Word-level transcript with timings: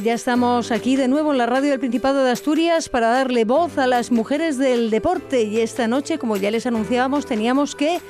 Ya 0.00 0.14
estamos 0.14 0.70
aquí 0.70 0.96
de 0.96 1.08
nuevo 1.08 1.32
en 1.32 1.38
la 1.38 1.46
radio 1.46 1.70
del 1.70 1.80
Principado 1.80 2.24
de 2.24 2.30
Asturias 2.30 2.88
para 2.88 3.08
darle 3.08 3.44
voz 3.44 3.76
a 3.76 3.86
las 3.86 4.10
mujeres 4.10 4.56
del 4.56 4.90
deporte. 4.90 5.42
Y 5.42 5.60
esta 5.60 5.86
noche, 5.88 6.18
como 6.18 6.36
ya 6.36 6.50
les 6.50 6.66
anunciábamos, 6.66 7.26
teníamos 7.26 7.74
que 7.74 8.00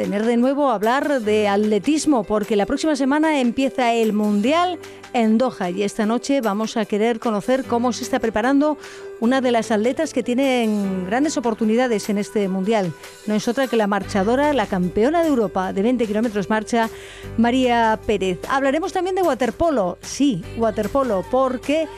tener 0.00 0.24
de 0.24 0.38
nuevo 0.38 0.70
hablar 0.70 1.20
de 1.20 1.46
atletismo 1.46 2.24
porque 2.24 2.56
la 2.56 2.64
próxima 2.64 2.96
semana 2.96 3.38
empieza 3.38 3.92
el 3.92 4.14
Mundial 4.14 4.78
en 5.12 5.36
Doha 5.36 5.68
y 5.68 5.82
esta 5.82 6.06
noche 6.06 6.40
vamos 6.40 6.78
a 6.78 6.86
querer 6.86 7.20
conocer 7.20 7.64
cómo 7.64 7.92
se 7.92 8.04
está 8.04 8.18
preparando 8.18 8.78
una 9.20 9.42
de 9.42 9.50
las 9.50 9.70
atletas 9.70 10.14
que 10.14 10.22
tienen 10.22 11.04
grandes 11.04 11.36
oportunidades 11.36 12.08
en 12.08 12.16
este 12.16 12.48
Mundial. 12.48 12.94
No 13.26 13.34
es 13.34 13.46
otra 13.46 13.66
que 13.66 13.76
la 13.76 13.86
marchadora, 13.86 14.54
la 14.54 14.64
campeona 14.64 15.20
de 15.20 15.28
Europa 15.28 15.74
de 15.74 15.82
20 15.82 16.06
kilómetros 16.06 16.48
marcha, 16.48 16.88
María 17.36 18.00
Pérez. 18.06 18.38
Hablaremos 18.48 18.94
también 18.94 19.16
de 19.16 19.22
waterpolo, 19.22 19.98
sí, 20.00 20.42
waterpolo, 20.56 21.26
porque 21.30 21.88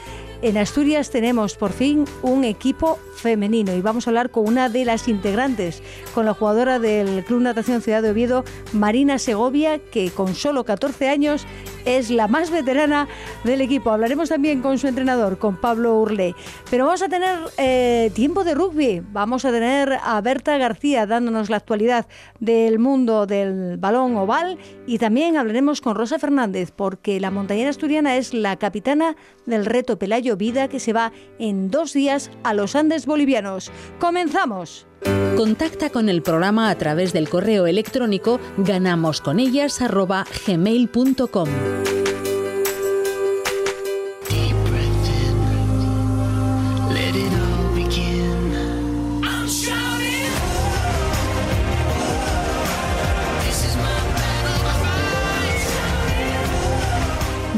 en 0.43 0.57
Asturias 0.57 1.09
tenemos 1.09 1.55
por 1.55 1.71
fin 1.71 2.03
un 2.21 2.43
equipo 2.43 2.99
femenino 3.15 3.73
y 3.73 3.81
vamos 3.81 4.05
a 4.05 4.09
hablar 4.09 4.29
con 4.29 4.45
una 4.45 4.67
de 4.67 4.83
las 4.83 5.07
integrantes, 5.07 5.81
con 6.13 6.25
la 6.25 6.33
jugadora 6.33 6.79
del 6.79 7.23
Club 7.23 7.41
Natación 7.41 7.81
Ciudad 7.81 8.01
de 8.01 8.11
Oviedo, 8.11 8.43
Marina 8.73 9.19
Segovia, 9.19 9.79
que 9.79 10.11
con 10.11 10.35
solo 10.35 10.65
14 10.65 11.07
años 11.07 11.47
es 11.85 12.09
la 12.09 12.27
más 12.27 12.51
veterana 12.51 13.07
del 13.43 13.61
equipo. 13.61 13.91
Hablaremos 13.91 14.29
también 14.29 14.61
con 14.61 14.77
su 14.77 14.87
entrenador, 14.87 15.37
con 15.37 15.57
Pablo 15.57 15.99
Urlé. 15.99 16.35
Pero 16.69 16.85
vamos 16.85 17.01
a 17.01 17.09
tener 17.09 17.39
eh, 17.57 18.11
tiempo 18.13 18.43
de 18.43 18.53
rugby. 18.53 19.01
Vamos 19.11 19.45
a 19.45 19.51
tener 19.51 19.97
a 20.03 20.19
Berta 20.21 20.57
García 20.57 21.05
dándonos 21.05 21.49
la 21.49 21.57
actualidad 21.57 22.07
del 22.39 22.79
mundo 22.79 23.25
del 23.25 23.77
balón 23.77 24.15
oval 24.17 24.57
y 24.85 24.97
también 24.97 25.37
hablaremos 25.37 25.81
con 25.81 25.95
Rosa 25.95 26.19
Fernández 26.19 26.71
porque 26.71 27.19
la 27.19 27.31
montañera 27.31 27.69
asturiana 27.69 28.17
es 28.17 28.33
la 28.33 28.57
capitana 28.57 29.15
del 29.45 29.65
reto 29.65 29.97
Pelayo 29.97 30.32
Vida 30.37 30.67
que 30.67 30.79
se 30.79 30.93
va 30.93 31.11
en 31.39 31.69
dos 31.69 31.93
días 31.93 32.31
a 32.43 32.53
los 32.53 32.75
Andes 32.75 33.05
bolivianos. 33.05 33.71
¡Comenzamos! 33.99 34.87
Contacta 35.35 35.89
con 35.89 36.07
el 36.09 36.21
programa 36.21 36.69
a 36.69 36.77
través 36.77 37.13
del 37.13 37.29
correo 37.29 37.65
electrónico 37.67 38.41
ganamosconellas@gmail.com. 38.57 41.49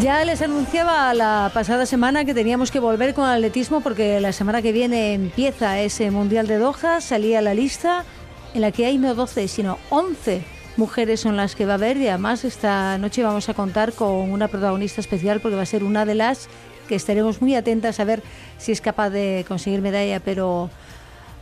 Ya 0.05 0.23
les 0.23 0.43
anunciaba 0.43 1.11
la 1.15 1.49
pasada 1.51 1.87
semana 1.87 2.25
que 2.25 2.35
teníamos 2.35 2.69
que 2.69 2.79
volver 2.79 3.15
con 3.15 3.27
el 3.27 3.37
atletismo 3.37 3.81
porque 3.81 4.21
la 4.21 4.33
semana 4.33 4.61
que 4.61 4.71
viene 4.71 5.15
empieza 5.15 5.79
ese 5.79 6.11
Mundial 6.11 6.45
de 6.45 6.59
Doha, 6.59 7.01
salía 7.01 7.41
la 7.41 7.55
lista 7.55 8.05
en 8.53 8.61
la 8.61 8.71
que 8.71 8.85
hay 8.85 8.99
no 8.99 9.15
12, 9.15 9.47
sino 9.47 9.79
11 9.89 10.43
mujeres 10.77 11.21
son 11.21 11.35
las 11.35 11.55
que 11.55 11.65
va 11.65 11.71
a 11.71 11.77
haber 11.77 11.97
y 11.97 12.07
además 12.07 12.45
esta 12.45 12.99
noche 12.99 13.23
vamos 13.23 13.49
a 13.49 13.55
contar 13.55 13.93
con 13.93 14.29
una 14.31 14.47
protagonista 14.47 15.01
especial 15.01 15.39
porque 15.39 15.55
va 15.55 15.63
a 15.63 15.65
ser 15.65 15.83
una 15.83 16.05
de 16.05 16.13
las 16.13 16.49
que 16.87 16.93
estaremos 16.93 17.41
muy 17.41 17.55
atentas 17.55 17.99
a 17.99 18.03
ver 18.03 18.21
si 18.59 18.73
es 18.73 18.81
capaz 18.81 19.09
de 19.09 19.43
conseguir 19.47 19.81
medalla, 19.81 20.19
pero 20.19 20.69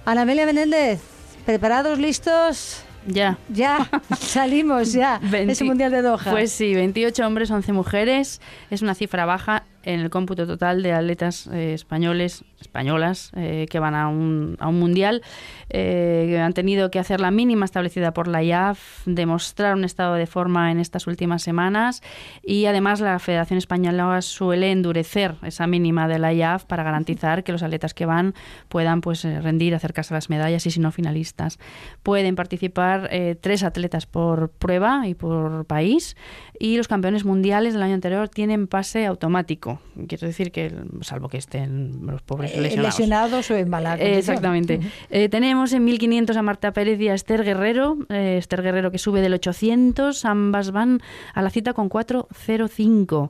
Ana 0.06 0.22
Amelia 0.22 0.46
Menéndez, 0.46 1.02
¿preparados, 1.46 2.00
listos? 2.00 2.86
Ya. 3.08 3.38
Ya, 3.50 3.90
salimos 4.18 4.94
ya. 4.94 5.20
20 5.22 5.52
Ese 5.52 5.64
Mundial 5.64 5.92
de 5.92 6.02
Doha. 6.02 6.32
Pues 6.32 6.52
sí, 6.52 6.74
28 6.74 7.26
hombres, 7.26 7.52
11 7.52 7.74
mujeres. 7.74 8.42
Es 8.70 8.82
una 8.82 8.96
cifra 8.96 9.26
baja 9.26 9.64
en 9.84 10.00
el 10.00 10.10
cómputo 10.10 10.48
total 10.48 10.82
de 10.82 10.94
atletas 10.94 11.48
eh, 11.48 11.74
españoles, 11.74 12.44
españolas, 12.60 13.32
eh, 13.36 13.66
que 13.70 13.80
van 13.80 13.96
a 13.96 14.08
un, 14.08 14.56
a 14.60 14.68
un 14.68 14.80
mundial. 14.80 15.22
Eh, 15.70 16.40
han 16.40 16.54
tenido 16.54 16.90
que 16.92 17.00
hacer 17.00 17.20
la 17.20 17.32
mínima 17.32 17.66
establecida 17.66 18.14
por 18.14 18.28
la 18.28 18.44
IAF, 18.44 19.02
demostrar 19.06 19.76
un 19.76 19.84
estado 19.84 20.16
de 20.16 20.28
forma 20.28 20.72
en 20.72 20.80
estas 20.80 21.08
últimas 21.08 21.42
semanas 21.42 22.02
y 22.44 22.66
además 22.66 23.00
la 23.00 23.20
Federación 23.20 23.58
Española 23.58 24.22
suele 24.22 24.72
endurecer 24.72 25.36
esa 25.44 25.68
mínima 25.68 26.08
de 26.08 26.20
la 26.20 26.34
IAF 26.34 26.66
para 26.66 26.84
garantizar 26.84 27.44
que 27.44 27.52
los 27.52 27.64
atletas 27.64 27.94
que 27.94 28.06
van 28.06 28.34
puedan 28.70 29.02
pues 29.02 29.24
rendir, 29.24 29.76
acercarse 29.76 30.14
a 30.14 30.18
las 30.18 30.30
medallas 30.30 30.66
y 30.66 30.72
si 30.72 30.80
no 30.80 30.92
finalistas. 30.92 31.60
Pueden 32.04 32.36
participar 32.36 33.10
tres 33.42 33.64
atletas 33.64 34.06
por 34.06 34.50
prueba 34.50 35.08
y 35.08 35.16
por 35.16 35.66
país 35.66 36.16
y 36.60 36.78
los 36.78 36.88
campeones 36.88 37.26
mundiales 37.26 37.74
del 37.74 37.84
año 37.84 37.96
anterior 37.96 38.30
tienen 38.30 38.68
pase 38.68 39.06
automático. 39.06 39.73
Quiero 40.08 40.28
decir 40.28 40.52
que, 40.52 40.72
salvo 41.02 41.30
que 41.30 41.38
estén 41.38 42.06
los 42.06 42.22
pobres 42.22 42.56
lesionados. 42.56 43.00
lesionados 43.00 43.52
o 43.52 43.56
en 43.56 43.70
mala 43.70 43.96
Eh, 43.96 44.18
exactamente. 44.18 44.80
Eh, 45.10 45.30
tenemos 45.30 45.74
en 45.74 45.84
1500 45.86 46.38
a 46.38 46.42
Marta 46.42 46.72
Pérez 46.74 47.00
y 47.00 47.10
a 47.10 47.14
Esther 47.14 47.44
Guerrero. 47.44 47.98
Eh, 48.10 48.38
Esther 48.38 48.62
Guerrero 48.62 48.92
que 48.92 48.98
sube 48.98 49.22
del 49.22 49.34
800. 49.34 50.26
Ambas 50.26 50.72
van 50.72 51.02
a 51.34 51.42
la 51.42 51.50
cita 51.50 51.74
con 51.74 51.90
4.05 51.90 53.30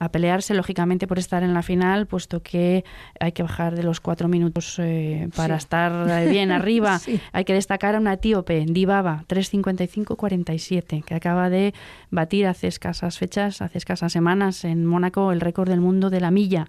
a 0.00 0.10
pelearse, 0.10 0.54
lógicamente, 0.54 1.06
por 1.06 1.18
estar 1.18 1.42
en 1.42 1.54
la 1.54 1.62
final, 1.62 2.06
puesto 2.06 2.40
que 2.42 2.84
hay 3.18 3.32
que 3.32 3.42
bajar 3.42 3.74
de 3.74 3.82
los 3.82 4.00
cuatro 4.00 4.28
minutos 4.28 4.76
eh, 4.78 5.28
para 5.34 5.56
Sí. 5.58 5.64
estar 5.64 6.28
bien 6.30 6.50
arriba. 6.52 6.98
Sí. 7.08 7.20
Hay 7.32 7.44
que 7.44 7.52
destacar 7.54 7.94
a 7.96 7.98
una 7.98 8.12
etíope, 8.14 8.64
Dibaba, 8.68 9.24
3.55.47, 9.28 11.02
que 11.04 11.14
acaba 11.14 11.50
de 11.50 11.74
batir 12.10 12.46
hace 12.46 12.66
escasas 12.68 13.18
fechas, 13.18 13.60
hace 13.62 13.78
escasas 13.78 14.12
semanas 14.12 14.64
en 14.64 14.86
Mónaco 14.86 15.32
el 15.32 15.40
récord 15.40 15.68
del 15.68 15.80
mundo 15.80 16.10
de 16.10 16.20
la 16.20 16.30
milla, 16.30 16.66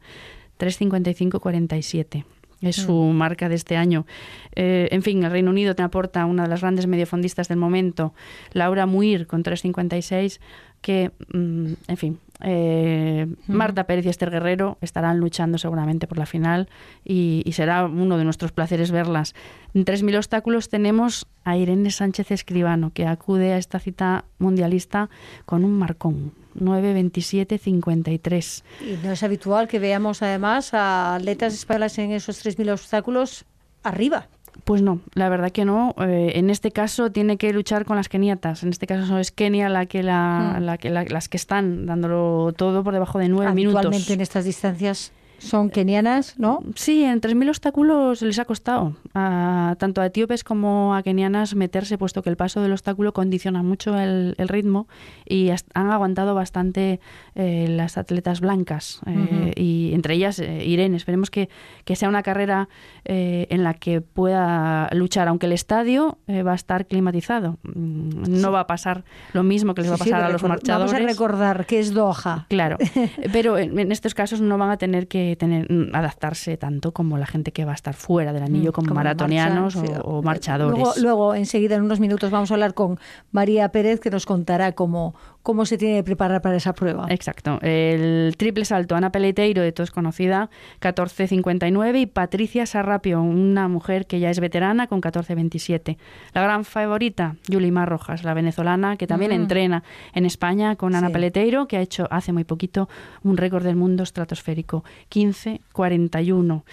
3.55.47. 0.60 2.26
Es 2.62 2.76
su 2.76 2.94
marca 2.94 3.48
de 3.48 3.56
este 3.56 3.78
año. 3.78 4.06
Eh, 4.54 4.90
en 4.92 5.02
fin, 5.02 5.24
el 5.24 5.32
Reino 5.32 5.50
Unido 5.50 5.76
te 5.76 5.82
aporta 5.84 6.26
una 6.26 6.44
de 6.44 6.50
las 6.50 6.60
grandes 6.60 6.88
mediofondistas 6.88 7.48
del 7.48 7.58
momento, 7.58 8.14
Laura 8.52 8.86
Muir, 8.86 9.28
con 9.28 9.44
3.56, 9.44 10.42
que, 10.82 11.12
mm, 11.34 11.74
en 11.88 11.98
fin, 11.98 12.20
eh, 12.42 13.28
Marta 13.48 13.86
Pérez 13.86 14.06
y 14.06 14.10
Esther 14.10 14.32
Guerrero 14.32 14.78
estarán 14.82 15.20
luchando 15.20 15.58
seguramente 15.58 16.08
por 16.08 16.18
la 16.18 16.26
final 16.26 16.70
y, 17.04 17.42
y 17.46 17.52
será 17.54 17.86
uno 17.86 18.18
de 18.18 18.24
nuestros 18.24 18.52
placeres 18.52 18.92
verlas. 18.92 19.36
En 19.74 19.86
3.000 19.86 20.18
obstáculos 20.18 20.70
tenemos 20.70 21.28
a 21.44 21.58
Irene 21.58 21.90
Sánchez 21.92 22.32
Escribano, 22.32 22.92
que 22.94 23.06
acude 23.08 23.54
a 23.54 23.58
esta 23.58 23.80
cita 23.80 24.26
mundialista 24.38 25.10
con 25.46 25.66
un 25.66 25.74
marcón, 25.74 26.34
9.27.53. 26.56 28.64
Y 28.82 28.98
no 29.06 29.12
es 29.12 29.24
habitual 29.24 29.68
que 29.68 29.80
veamos 29.80 30.22
además 30.22 30.74
a 30.74 31.16
atletas 31.16 31.54
españolas 31.54 31.98
en 31.98 32.12
esos 32.12 32.46
3.000 32.46 32.72
obstáculos 32.72 33.46
arriba. 33.84 34.28
Pues 34.64 34.82
no, 34.82 35.00
la 35.14 35.30
verdad 35.30 35.52
que 35.52 35.66
no. 35.66 35.96
Eh, 36.00 36.34
en 36.36 36.50
este 36.50 36.72
caso 36.72 37.12
tiene 37.12 37.38
que 37.38 37.52
luchar 37.54 37.86
con 37.86 37.96
las 37.96 38.10
keniatas. 38.10 38.64
En 38.64 38.70
este 38.70 38.88
caso 38.88 39.18
es 39.18 39.32
Kenia 39.32 39.70
la 39.70 39.86
que 39.86 40.04
la, 40.04 40.58
Hmm. 40.60 40.64
la 40.64 40.78
que 40.78 40.90
la- 40.90 41.06
las 41.06 41.30
que 41.30 41.38
están 41.38 41.86
dándolo 41.86 42.54
todo 42.56 42.84
por 42.84 42.94
debajo 42.94 43.20
de 43.20 43.30
nueve 43.30 43.54
minutos. 43.54 43.78
Habitualmente 43.78 44.14
en 44.14 44.22
estas 44.22 44.46
distancias 44.46 45.12
son 45.40 45.70
kenianas, 45.72 46.38
¿no? 46.38 46.60
Sí, 46.76 47.04
en 47.04 47.20
3.000 47.22 47.50
obstáculos 47.50 48.22
les 48.22 48.38
ha 48.40 48.46
costado 48.46 48.96
a, 49.16 49.76
tanto 49.80 50.02
a 50.02 50.06
etíopes 50.06 50.44
como 50.44 50.94
a 50.94 51.02
kenianas 51.02 51.56
meterse, 51.56 51.98
puesto 51.98 52.22
que 52.22 52.30
el 52.30 52.38
paso 52.38 52.62
del 52.62 52.72
obstáculo 52.74 53.14
condiciona 53.14 53.64
mucho 53.64 53.98
el, 53.98 54.36
el 54.38 54.48
ritmo 54.48 54.88
y 55.28 55.50
han 55.74 55.90
aguantado 55.92 56.36
bastante 56.36 57.00
eh, 57.36 57.68
las 57.70 57.98
atletas 57.98 58.42
blancas 58.42 59.02
eh, 59.06 59.12
Ujú. 59.12 59.52
y 59.56 59.92
entre 59.94 60.14
ellas 60.16 60.40
eh, 60.40 60.66
Irene. 60.66 60.98
Esperemos 60.98 61.32
que, 61.32 61.50
que 61.86 61.96
sea 61.96 62.10
una 62.10 62.22
carrera 62.22 62.70
eh, 63.06 63.48
en 63.50 63.64
la 63.64 63.74
que 63.74 64.02
pueda 64.02 64.90
luchar, 64.94 65.28
aunque 65.28 65.46
el 65.46 65.54
estadio 65.54 66.18
eh, 66.28 66.44
va 66.44 66.52
a 66.52 66.56
estar 66.56 66.86
climatizado. 66.86 67.58
Mm, 67.64 68.42
No 68.42 68.52
va 68.52 68.62
a 68.62 68.68
pasar 68.68 69.04
lo 69.34 69.44
mismo 69.44 69.74
que 69.74 69.82
les 69.82 69.92
va 69.92 69.96
a 69.96 69.98
Sí, 69.98 70.04
sí, 70.06 70.10
pasar 70.12 70.26
a 70.26 70.30
los 70.32 70.44
marchadores. 70.44 70.92
Vamos 70.92 71.06
a 71.06 71.08
recordar 71.12 71.66
que 71.66 71.80
es 71.80 71.94
Doha. 71.94 72.46
Claro, 72.50 72.78
pero 73.34 73.58
en, 73.58 73.78
en 73.80 73.92
estos 73.92 74.14
casos 74.14 74.42
no 74.42 74.58
van 74.58 74.70
a 74.72 74.78
tener 74.78 75.08
que, 75.08 75.29
que 75.30 75.36
tener, 75.36 75.72
mm, 75.72 75.96
adaptarse 75.96 76.58
tanto 76.58 76.92
como 76.92 77.18
la 77.18 77.26
gente 77.26 77.52
que 77.52 77.66
va 77.66 77.72
a 77.72 77.76
estar 77.76 77.94
fuera 77.94 78.34
del 78.34 78.44
anillo, 78.44 78.72
Mm, 78.72 78.74
como, 78.74 78.88
como 78.90 78.96
maratonianos 78.96 79.76
marcha, 79.76 79.94
sí. 79.96 80.02
o, 80.04 80.20
o 80.20 80.22
marchadores. 80.22 80.78
Luego, 80.80 80.94
luego, 81.00 81.36
enseguida, 81.36 81.76
en 81.76 81.84
unos 81.84 82.00
minutos, 82.00 82.32
vamos 82.32 82.52
a 82.52 82.54
hablar 82.56 82.74
con 82.74 83.00
María 83.32 83.70
Pérez, 83.70 84.00
que 84.00 84.10
nos 84.10 84.26
contará 84.26 84.72
cómo, 84.74 85.16
cómo 85.42 85.66
se 85.66 85.78
tiene 85.78 85.98
que 85.98 86.04
preparar 86.04 86.42
para 86.42 86.58
esa 86.58 86.74
prueba. 86.74 87.06
Exacto. 87.10 87.60
El 87.62 88.36
triple 88.38 88.66
salto, 88.66 88.96
Ana 88.96 89.12
Peleteiro, 89.12 89.62
de 89.62 89.72
todos 89.72 89.90
conocida, 89.92 90.50
14.59, 90.82 92.02
y 92.02 92.06
Patricia 92.06 92.66
Sarrapio, 92.66 93.22
una 93.22 93.68
mujer 93.68 94.06
que 94.06 94.20
ya 94.20 94.30
es 94.30 94.40
veterana, 94.40 94.88
con 94.88 95.02
14.27. 95.02 95.98
La 96.34 96.42
gran 96.42 96.66
favorita, 96.66 97.36
Yulimar 97.48 97.90
Rojas, 97.90 98.24
la 98.24 98.34
venezolana, 98.34 98.98
que 98.98 99.08
también 99.08 99.32
Mm. 99.32 99.36
entrena 99.36 99.84
en 100.14 100.26
España 100.26 100.76
con 100.76 100.94
Ana 100.96 101.08
Sí. 101.08 101.14
Peleteiro, 101.14 101.68
que 101.68 101.78
ha 101.78 101.82
hecho 101.82 102.08
hace 102.12 102.34
muy 102.34 102.44
poquito 102.44 102.90
un 103.24 103.38
récord 103.38 103.64
del 103.64 103.76
mundo 103.76 104.04
estratosférico, 104.04 104.84
15.41. 105.10 106.64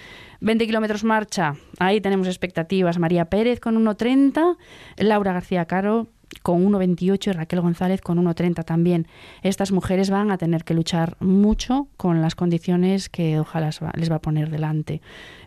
20 0.40 0.66
kilómetros 0.66 1.02
marcha, 1.04 1.54
ahí 1.78 2.00
tenemos 2.00 2.26
expectativas. 2.26 2.98
María 2.98 3.24
Pérez 3.26 3.58
con 3.58 3.76
1.30, 3.76 4.56
Laura 4.98 5.32
García 5.32 5.64
Caro 5.64 6.08
con 6.42 6.64
1,28 6.64 7.28
y 7.28 7.32
Raquel 7.32 7.60
González 7.60 8.00
con 8.00 8.22
1,30 8.24 8.64
también. 8.64 9.06
Estas 9.42 9.72
mujeres 9.72 10.10
van 10.10 10.30
a 10.30 10.38
tener 10.38 10.64
que 10.64 10.74
luchar 10.74 11.16
mucho 11.20 11.88
con 11.96 12.22
las 12.22 12.34
condiciones 12.34 13.08
que 13.08 13.38
ojalá 13.38 13.70
les 13.94 14.10
va, 14.10 14.16
a 14.16 14.20
poner 14.20 14.50
delante. 14.50 15.00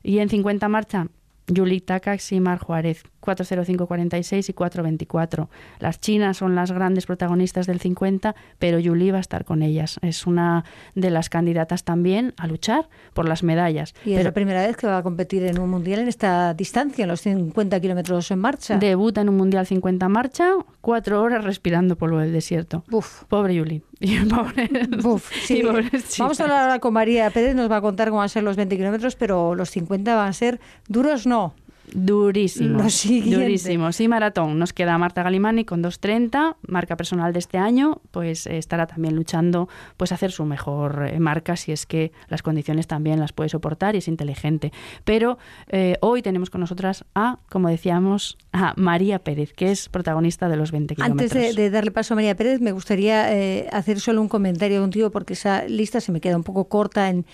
Y 0.04 0.20
en 0.20 0.30
50 0.30 0.68
marcha, 0.70 1.08
Yulita 1.48 2.00
Cax 2.00 2.32
y 2.32 2.40
Mar 2.40 2.60
Juárez, 2.60 3.04
4.05.46 3.30 4.50
y 4.50 4.54
4.24. 4.54 5.48
Las 5.80 6.00
chinas 6.00 6.38
son 6.38 6.56
las 6.56 6.72
grandes 6.72 7.06
protagonistas 7.06 7.68
del 7.68 7.80
50, 7.80 8.36
pero 8.58 8.80
Yuli 8.80 9.12
va 9.12 9.18
a 9.18 9.22
estar 9.22 9.46
con 9.46 9.62
ellas. 9.64 10.00
Es 10.02 10.28
una 10.28 10.66
de 10.96 11.10
las 11.10 11.30
candidatas 11.30 11.84
también 11.84 12.34
a 12.38 12.48
luchar 12.48 12.88
por 13.14 13.28
las 13.28 13.44
medallas. 13.44 13.94
Y 14.06 14.12
es 14.12 14.18
Pero 14.18 14.30
la 14.30 14.34
primera 14.34 14.66
vez 14.66 14.78
que 14.78 14.88
va 14.88 14.98
a 14.98 15.04
competir 15.04 15.44
en 15.46 15.60
un 15.60 15.70
mundial 15.70 16.00
en 16.00 16.08
esta 16.08 16.54
distancia, 16.54 17.04
en 17.04 17.10
los 17.10 17.22
50 17.22 17.80
kilómetros 17.80 18.30
en 18.32 18.40
marcha. 18.40 18.78
debuta 18.78 19.22
en 19.22 19.30
un 19.30 19.40
Mundial 19.40 19.66
50 19.66 20.10
marcha, 20.10 20.52
cuatro 20.82 21.22
horas 21.22 21.46
respirando 21.46 21.96
polvo 21.96 22.18
del 22.20 22.34
desierto. 22.34 22.84
Uf. 22.92 23.24
Pobre 23.30 23.56
Yuli. 23.56 23.82
Y 24.02 24.18
pobre- 24.20 24.70
Uf, 25.06 25.30
sí. 25.44 25.58
y 25.60 25.64
pobres 25.64 26.18
Vamos 26.20 26.40
a 26.40 26.44
hablar 26.44 26.62
ahora 26.64 26.80
con 26.80 26.94
María 26.94 27.30
Pérez, 27.32 27.54
nos 27.56 27.70
va 27.70 27.78
a 27.78 27.82
contar 27.82 28.08
cómo 28.10 28.20
van 28.20 28.26
a 28.26 28.30
ser 28.30 28.44
los 28.44 28.56
20 28.56 28.78
kilómetros, 28.78 29.16
pero 29.18 29.56
los 29.56 29.70
50 29.72 30.16
van 30.16 30.30
a 30.30 30.34
ser 30.34 30.60
duros, 30.88 31.26
no. 31.28 31.54
Durísimo. 31.94 32.84
Lo 32.84 32.90
siguiente. 32.90 33.44
Durísimo. 33.44 33.92
Sí, 33.92 34.08
maratón. 34.08 34.60
Nos 34.60 34.74
queda 34.74 34.98
Marta 34.98 35.24
Galimani 35.24 35.66
con 35.66 35.84
2.30, 35.84 36.56
marca 36.68 36.96
personal 36.96 37.34
de 37.34 37.40
este 37.40 37.58
año, 37.58 38.02
pues 38.12 38.48
eh, 38.48 38.58
estará 38.58 38.88
también 38.88 39.16
luchando 39.16 39.70
pues 39.98 40.12
hacer 40.12 40.32
su 40.32 40.46
mejor 40.46 41.08
eh, 41.08 41.20
marca 41.20 41.56
si 41.56 41.72
es 41.72 41.86
que 41.86 42.12
las 42.28 42.42
condiciones 42.42 42.88
también 42.88 43.20
las 43.20 43.34
puede 43.34 43.50
soportar 43.50 43.96
y 43.96 44.00
es 44.00 44.08
inteligente. 44.08 44.72
Pero 45.04 45.38
eh, 45.68 45.98
hoy 46.02 46.22
tenemos 46.22 46.50
con 46.50 46.62
nosotras 46.62 47.06
a, 47.16 47.40
como 47.50 47.70
decíamos, 47.70 48.38
a 48.52 48.74
María 48.78 49.20
Pérez, 49.20 49.54
que 49.54 49.72
es 49.72 49.90
protagonista 49.90 50.50
de 50.50 50.58
los 50.58 50.72
20 50.72 50.96
kilómetros. 50.96 51.32
Antes 51.32 51.56
de, 51.56 51.62
de 51.62 51.70
darle 51.70 51.92
paso 51.92 52.14
a 52.14 52.16
María 52.16 52.36
Pérez, 52.36 52.62
me 52.62 52.72
gustaría 52.72 53.34
eh, 53.34 53.68
hacer 53.72 54.00
solo 54.00 54.22
un 54.22 54.30
comentario 54.30 54.82
contigo, 54.82 55.12
porque 55.12 55.34
esa 55.34 55.66
lista 55.66 56.02
se 56.02 56.12
me 56.12 56.22
queda 56.22 56.38
un 56.38 56.44
poco 56.44 56.68
corta 56.68 57.10
en, 57.10 57.26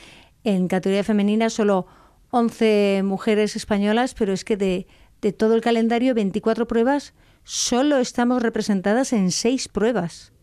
en 0.43 0.67
categoría 0.67 1.03
femenina, 1.03 1.49
solo 1.49 1.87
11 2.35 3.03
mujeres 3.05 3.55
españolas, 3.55 4.13
pero 4.13 4.33
es 4.33 4.43
que 4.43 4.57
de, 4.57 4.87
de 5.21 5.31
todo 5.31 5.55
el 5.55 5.61
calendario, 5.61 6.13
24 6.13 6.67
pruebas, 6.67 7.13
solo 7.45 7.97
estamos 7.97 8.43
representadas 8.43 9.13
en 9.13 9.31
6 9.31 9.69
pruebas. 9.69 10.33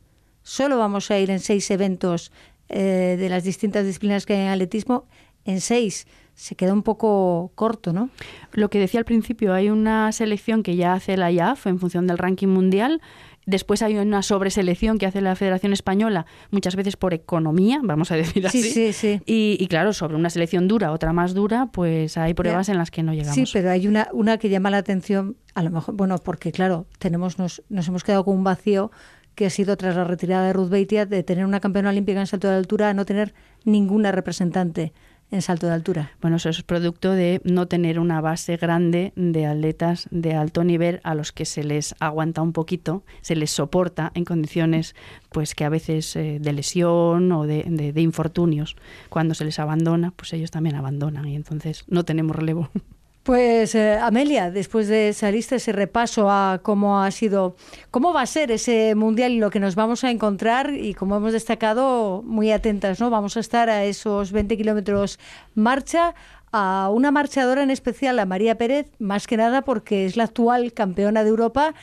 Solo 0.43 0.79
vamos 0.79 1.11
a 1.11 1.19
ir 1.19 1.31
en 1.31 1.39
6 1.39 1.71
eventos 1.71 2.33
eh, 2.71 3.17
de 3.19 3.29
las 3.29 3.45
distintas 3.45 3.85
disciplinas 3.85 4.25
que 4.25 4.33
hay 4.33 4.41
en 4.41 4.49
atletismo, 4.49 5.07
en 5.45 5.61
6. 5.61 6.07
Se 6.35 6.55
queda 6.55 6.73
un 6.73 6.83
poco 6.83 7.53
corto, 7.57 7.93
¿no? 7.93 8.09
Lo 8.53 8.71
que 8.71 8.79
decía 8.79 8.99
al 8.99 9.05
principio, 9.05 9.53
hay 9.53 9.69
una 9.69 10.11
selección 10.13 10.63
que 10.63 10.77
ya 10.77 10.95
hace 10.95 11.19
la 11.19 11.31
IAF 11.31 11.67
en 11.67 11.79
función 11.79 12.07
del 12.07 12.17
ranking 12.17 12.49
mundial. 12.49 13.03
Después 13.45 13.83
hay 13.83 13.97
una 13.97 14.23
sobreselección 14.23 14.99
que 14.99 15.07
hace 15.07 15.21
la 15.21 15.35
Federación 15.35 15.73
Española, 15.73 16.27
muchas 16.51 16.77
veces 16.77 16.97
por 16.97 17.13
economía, 17.13 17.81
vamos 17.83 18.13
a 18.13 18.17
decir 18.17 18.49
Sí, 18.51 18.59
así. 18.61 18.71
sí, 18.71 18.93
sí. 18.93 19.21
Y, 19.27 19.57
y 19.59 19.67
claro, 19.67 19.93
sobre 19.93 20.15
una 20.17 20.31
selección 20.31 20.69
dura, 20.69 20.93
otra 20.93 21.13
más 21.13 21.35
dura, 21.35 21.67
pues 21.73 22.17
hay 22.17 22.35
pruebas 22.35 22.69
en 22.69 22.79
las 22.79 22.91
que 22.91 23.03
no 23.03 23.13
llegamos. 23.13 23.35
Sí, 23.35 23.45
pero 23.53 23.71
hay 23.71 23.89
una, 23.89 24.09
una 24.13 24.39
que 24.39 24.49
llama 24.49 24.71
la 24.71 24.77
atención, 24.79 25.37
a 25.55 25.63
lo 25.63 25.71
mejor, 25.71 25.95
bueno, 25.97 26.19
porque 26.19 26.53
claro, 26.53 26.87
tenemos 26.99 27.39
nos, 27.39 27.63
nos 27.69 27.89
hemos 27.89 28.05
quedado 28.05 28.25
con 28.25 28.37
un 28.37 28.45
vacío 28.45 28.93
que 29.35 29.47
ha 29.47 29.51
sido 29.51 29.77
tras 29.77 29.97
la 29.97 30.05
retirada 30.05 30.47
de 30.47 30.53
Ruth 30.53 30.69
Beitia 30.69 31.07
de 31.07 31.23
tener 31.23 31.45
una 31.47 31.59
campeona 31.59 31.89
olímpica 31.89 32.21
en 32.21 32.27
salto 32.27 32.49
de 32.49 32.55
altura 32.57 32.91
a 32.91 32.95
no 32.95 33.07
tener 33.07 33.35
ninguna 33.65 34.13
representante 34.13 34.93
en 35.33 35.43
salto 35.43 35.67
de 35.67 35.73
altura. 35.73 36.13
Bueno, 36.21 36.37
eso 36.37 36.51
es 36.51 36.63
producto 36.63 37.11
de 37.11 37.41
no 37.43 37.67
tener 37.67 37.99
una 37.99 38.21
base 38.21 38.57
grande 38.57 39.13
de 39.17 39.47
atletas 39.47 40.07
de 40.11 40.35
alto 40.35 40.63
nivel 40.63 41.01
a 41.03 41.15
los 41.15 41.33
que 41.33 41.47
se 41.47 41.65
les 41.65 41.97
aguanta 41.99 42.43
un 42.43 42.53
poquito, 42.53 43.03
se 43.23 43.35
les 43.35 43.51
soporta 43.51 44.13
en 44.15 44.25
condiciones 44.25 44.95
pues 45.31 45.55
que 45.55 45.65
a 45.65 45.71
veces 45.71 46.15
eh, 46.17 46.39
de 46.41 46.53
lesión 46.53 47.33
o 47.33 47.47
de, 47.47 47.65
de, 47.67 47.93
de 47.93 48.01
infortunios. 48.03 48.77
Cuando 49.09 49.35
se 49.35 49.45
les 49.45 49.59
abandona, 49.59 50.13
pues 50.13 50.33
ellos 50.35 50.51
también 50.51 50.77
abandonan 50.77 51.27
y 51.27 51.35
entonces 51.35 51.85
no 51.89 52.05
tenemos 52.05 52.37
relevo. 52.37 52.71
Pues 53.23 53.77
eh, 53.77 53.99
Amelia, 54.03 54.51
después 54.51 54.89
de 54.89 55.11
esa 55.11 55.31
lista, 55.31 55.55
ese 55.55 55.71
repaso 55.71 56.29
a 56.29 56.59
cómo 56.61 57.01
ha 57.01 57.11
sido, 57.13 57.55
cómo 57.93 58.13
va 58.13 58.23
a 58.23 58.27
ser 58.27 58.51
ese 58.51 58.97
mundial 58.97 59.31
y 59.31 59.39
lo 59.39 59.51
que 59.51 59.61
nos 59.61 59.77
vamos 59.77 60.03
a 60.03 60.11
encontrar 60.11 60.75
y 60.75 60.95
como 60.95 61.17
hemos 61.17 61.33
destacado, 61.33 62.23
muy 62.27 62.51
atentas, 62.51 62.99
¿no? 62.99 63.11
Vamos 63.11 63.37
a 63.37 63.41
estar 63.41 63.71
a 63.71 63.85
esos 63.85 64.33
20 64.33 64.57
kilómetros 64.57 65.21
marcha, 65.55 66.17
a 66.51 66.91
una 66.93 67.13
marchadora 67.13 67.63
en 67.63 67.71
especial, 67.71 68.19
a 68.19 68.27
María 68.27 68.59
Pérez, 68.59 68.91
más 68.99 69.29
que 69.29 69.37
nada 69.37 69.63
porque 69.63 70.05
es 70.05 70.17
la 70.17 70.25
actual 70.25 70.73
campeona 70.73 71.23
de 71.23 71.31
Europa 71.31 71.75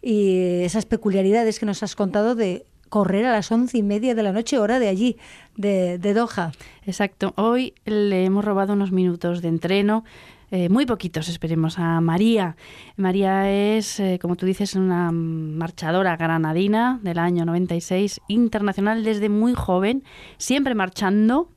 y 0.00 0.62
esas 0.62 0.86
peculiaridades 0.86 1.58
que 1.58 1.66
nos 1.66 1.82
has 1.82 1.94
contado 1.94 2.34
de 2.34 2.64
correr 2.88 3.26
a 3.26 3.32
las 3.32 3.52
once 3.52 3.76
y 3.76 3.82
media 3.82 4.14
de 4.14 4.22
la 4.22 4.32
noche, 4.32 4.58
hora 4.58 4.78
de 4.78 4.88
allí, 4.88 5.18
de, 5.56 5.98
de 5.98 6.14
Doha. 6.14 6.52
Exacto. 6.86 7.34
Hoy 7.36 7.74
le 7.84 8.24
hemos 8.24 8.46
robado 8.46 8.72
unos 8.72 8.92
minutos 8.92 9.42
de 9.42 9.48
entreno. 9.48 10.04
Eh, 10.50 10.68
muy 10.68 10.86
poquitos, 10.86 11.28
esperemos, 11.28 11.78
a 11.78 12.00
María. 12.00 12.56
María 12.96 13.50
es, 13.50 13.98
eh, 13.98 14.18
como 14.20 14.36
tú 14.36 14.46
dices, 14.46 14.74
una 14.76 15.10
marchadora 15.10 16.16
granadina 16.16 17.00
del 17.02 17.18
año 17.18 17.44
96, 17.44 18.20
internacional 18.28 19.02
desde 19.02 19.28
muy 19.28 19.54
joven, 19.54 20.04
siempre 20.38 20.74
marchando. 20.74 21.50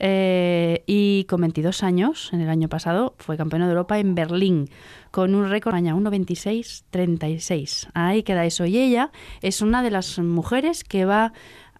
Eh, 0.00 0.82
y 0.86 1.24
con 1.28 1.40
22 1.40 1.84
años, 1.84 2.30
en 2.32 2.40
el 2.40 2.48
año 2.48 2.68
pasado, 2.68 3.14
fue 3.18 3.36
campeona 3.36 3.66
de 3.66 3.72
Europa 3.72 4.00
en 4.00 4.16
Berlín, 4.16 4.68
con 5.12 5.36
un 5.36 5.48
récord 5.48 5.76
año 5.76 5.96
1.26.36. 5.96 7.90
Ahí 7.94 8.24
queda 8.24 8.44
eso. 8.44 8.66
Y 8.66 8.76
ella 8.78 9.12
es 9.40 9.62
una 9.62 9.84
de 9.84 9.92
las 9.92 10.18
mujeres 10.18 10.82
que 10.82 11.04
va 11.04 11.32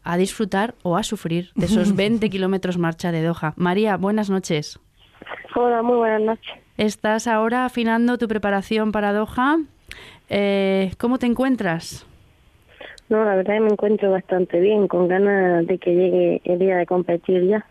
a 0.04 0.16
disfrutar 0.16 0.76
o 0.84 0.96
a 0.96 1.02
sufrir 1.02 1.50
de 1.56 1.66
esos 1.66 1.96
20 1.96 2.30
kilómetros 2.30 2.78
marcha 2.78 3.10
de 3.10 3.22
Doha. 3.22 3.54
María, 3.56 3.96
buenas 3.96 4.30
noches. 4.30 4.78
Hola, 5.54 5.82
muy 5.82 5.96
buenas 5.96 6.20
noches. 6.22 6.54
Estás 6.76 7.26
ahora 7.26 7.64
afinando 7.64 8.18
tu 8.18 8.26
preparación 8.28 8.92
para 8.92 9.12
Doha. 9.12 9.58
Eh, 10.28 10.92
¿Cómo 10.98 11.18
te 11.18 11.26
encuentras? 11.26 12.06
No, 13.08 13.24
la 13.24 13.36
verdad 13.36 13.54
que 13.54 13.60
me 13.60 13.70
encuentro 13.70 14.10
bastante 14.10 14.60
bien, 14.60 14.88
con 14.88 15.08
ganas 15.08 15.66
de 15.66 15.78
que 15.78 15.94
llegue 15.94 16.40
el 16.44 16.58
día 16.58 16.76
de 16.76 16.86
competir 16.86 17.46
ya. 17.46 17.64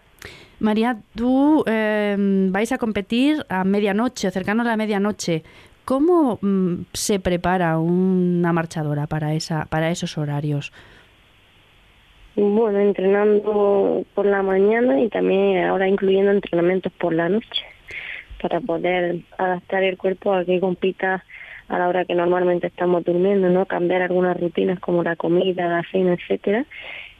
María, 0.59 0.97
tú 1.15 1.63
eh, 1.67 2.15
vais 2.49 2.71
a 2.71 2.77
competir 2.77 3.45
a 3.49 3.63
medianoche, 3.63 4.31
cercano 4.31 4.61
a 4.61 4.65
la 4.65 4.77
medianoche. 4.77 5.43
¿Cómo 5.83 6.39
mm, 6.41 6.85
se 6.93 7.19
prepara 7.19 7.77
una 7.79 8.53
marchadora 8.53 9.07
para 9.07 9.33
esa, 9.33 9.65
para 9.65 9.89
esos 9.89 10.17
horarios? 10.17 10.71
Bueno, 12.35 12.79
entrenando 12.79 14.03
por 14.15 14.25
la 14.25 14.41
mañana 14.41 14.99
y 15.01 15.09
también 15.09 15.65
ahora 15.65 15.87
incluyendo 15.87 16.31
entrenamientos 16.31 16.91
por 16.93 17.13
la 17.13 17.29
noche 17.29 17.63
para 18.41 18.59
poder 18.59 19.21
adaptar 19.37 19.83
el 19.83 19.97
cuerpo 19.97 20.33
a 20.33 20.43
que 20.43 20.59
compita 20.59 21.23
a 21.69 21.79
la 21.79 21.87
hora 21.87 22.05
que 22.05 22.15
normalmente 22.15 22.67
estamos 22.67 23.03
durmiendo, 23.03 23.49
¿no? 23.49 23.65
Cambiar 23.65 24.01
algunas 24.01 24.39
rutinas 24.39 24.79
como 24.79 25.03
la 25.03 25.15
comida, 25.15 25.67
la 25.67 25.83
cena, 25.91 26.13
etcétera, 26.13 26.65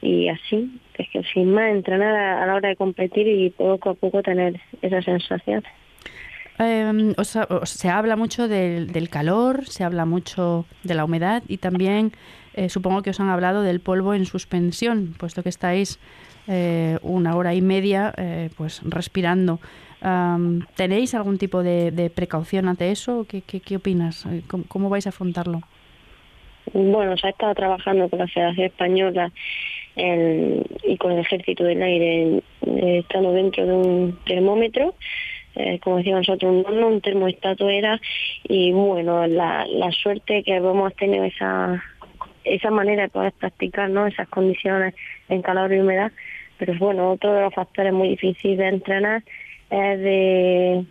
y 0.01 0.27
así, 0.27 0.79
es 0.95 1.07
que 1.09 1.23
sin 1.33 1.53
más 1.53 1.71
entrenar 1.71 2.13
a, 2.13 2.45
la 2.45 2.55
hora 2.55 2.69
de 2.69 2.75
competir 2.75 3.27
y 3.27 3.49
poco 3.51 3.91
a 3.91 3.93
poco 3.93 4.21
tener 4.21 4.59
esa 4.81 5.01
sensación. 5.01 5.63
Eh, 6.59 7.13
o 7.17 7.21
o 7.55 7.65
se 7.65 7.89
habla 7.89 8.15
mucho 8.15 8.47
del, 8.47 9.09
calor, 9.09 9.65
se 9.65 9.83
habla 9.83 10.05
mucho 10.05 10.65
de 10.83 10.93
la 10.93 11.05
humedad 11.05 11.41
y 11.47 11.57
también 11.57 12.11
eh, 12.53 12.69
supongo 12.69 13.01
que 13.01 13.09
os 13.09 13.19
han 13.19 13.29
hablado 13.29 13.61
del 13.61 13.79
polvo 13.79 14.13
en 14.13 14.25
suspensión, 14.25 15.15
puesto 15.17 15.43
que 15.43 15.49
estáis 15.49 15.99
eh, 16.47 16.97
una 17.01 17.35
hora 17.35 17.53
y 17.53 17.61
media 17.61 18.13
eh, 18.17 18.49
pues 18.57 18.81
respirando. 18.83 19.59
¿Tenéis 20.75 21.15
algún 21.15 21.37
tipo 21.37 21.63
de, 21.63 21.91
de, 21.91 22.09
precaución 22.09 22.67
ante 22.67 22.91
eso? 22.91 23.25
¿Qué, 23.29 23.41
qué, 23.41 23.61
qué 23.61 23.77
opinas? 23.77 24.27
¿Cómo, 24.47 24.65
¿Cómo, 24.67 24.89
vais 24.89 25.05
a 25.05 25.09
afrontarlo? 25.09 25.61
Bueno, 26.73 27.15
se 27.15 27.27
ha 27.27 27.29
estado 27.29 27.55
trabajando 27.55 28.09
con 28.09 28.19
la 28.19 28.27
Federación 28.27 28.65
Española 28.65 29.31
y 29.95 30.97
con 30.97 31.13
el 31.13 31.19
ejército 31.19 31.63
del 31.63 31.81
aire 31.81 32.41
estando 32.99 33.31
dentro 33.31 33.65
de 33.65 33.73
un 33.73 34.19
termómetro 34.25 34.93
eh, 35.55 35.79
como 35.79 35.97
decíamos 35.97 36.27
nosotros, 36.27 36.51
un, 36.51 37.69
era, 37.69 38.01
y 38.47 38.71
bueno, 38.71 39.27
la, 39.27 39.67
la 39.67 39.91
suerte 39.91 40.41
que 40.43 40.55
hemos 40.55 40.95
tenido 40.95 41.23
esa, 41.25 41.83
esa 42.43 42.71
manera 42.71 43.03
de 43.03 43.09
poder 43.09 43.33
practicar 43.33 43.89
¿no? 43.89 44.07
esas 44.07 44.27
condiciones 44.29 44.93
en 45.29 45.41
calor 45.41 45.73
y 45.73 45.79
humedad, 45.79 46.11
pero 46.57 46.73
bueno, 46.77 47.11
otro 47.11 47.33
de 47.33 47.41
los 47.41 47.53
factores 47.53 47.93
muy 47.93 48.09
difíciles 48.09 48.57
de 48.57 48.67
entrenar 48.67 49.23
es 49.69 49.99
de 49.99 50.85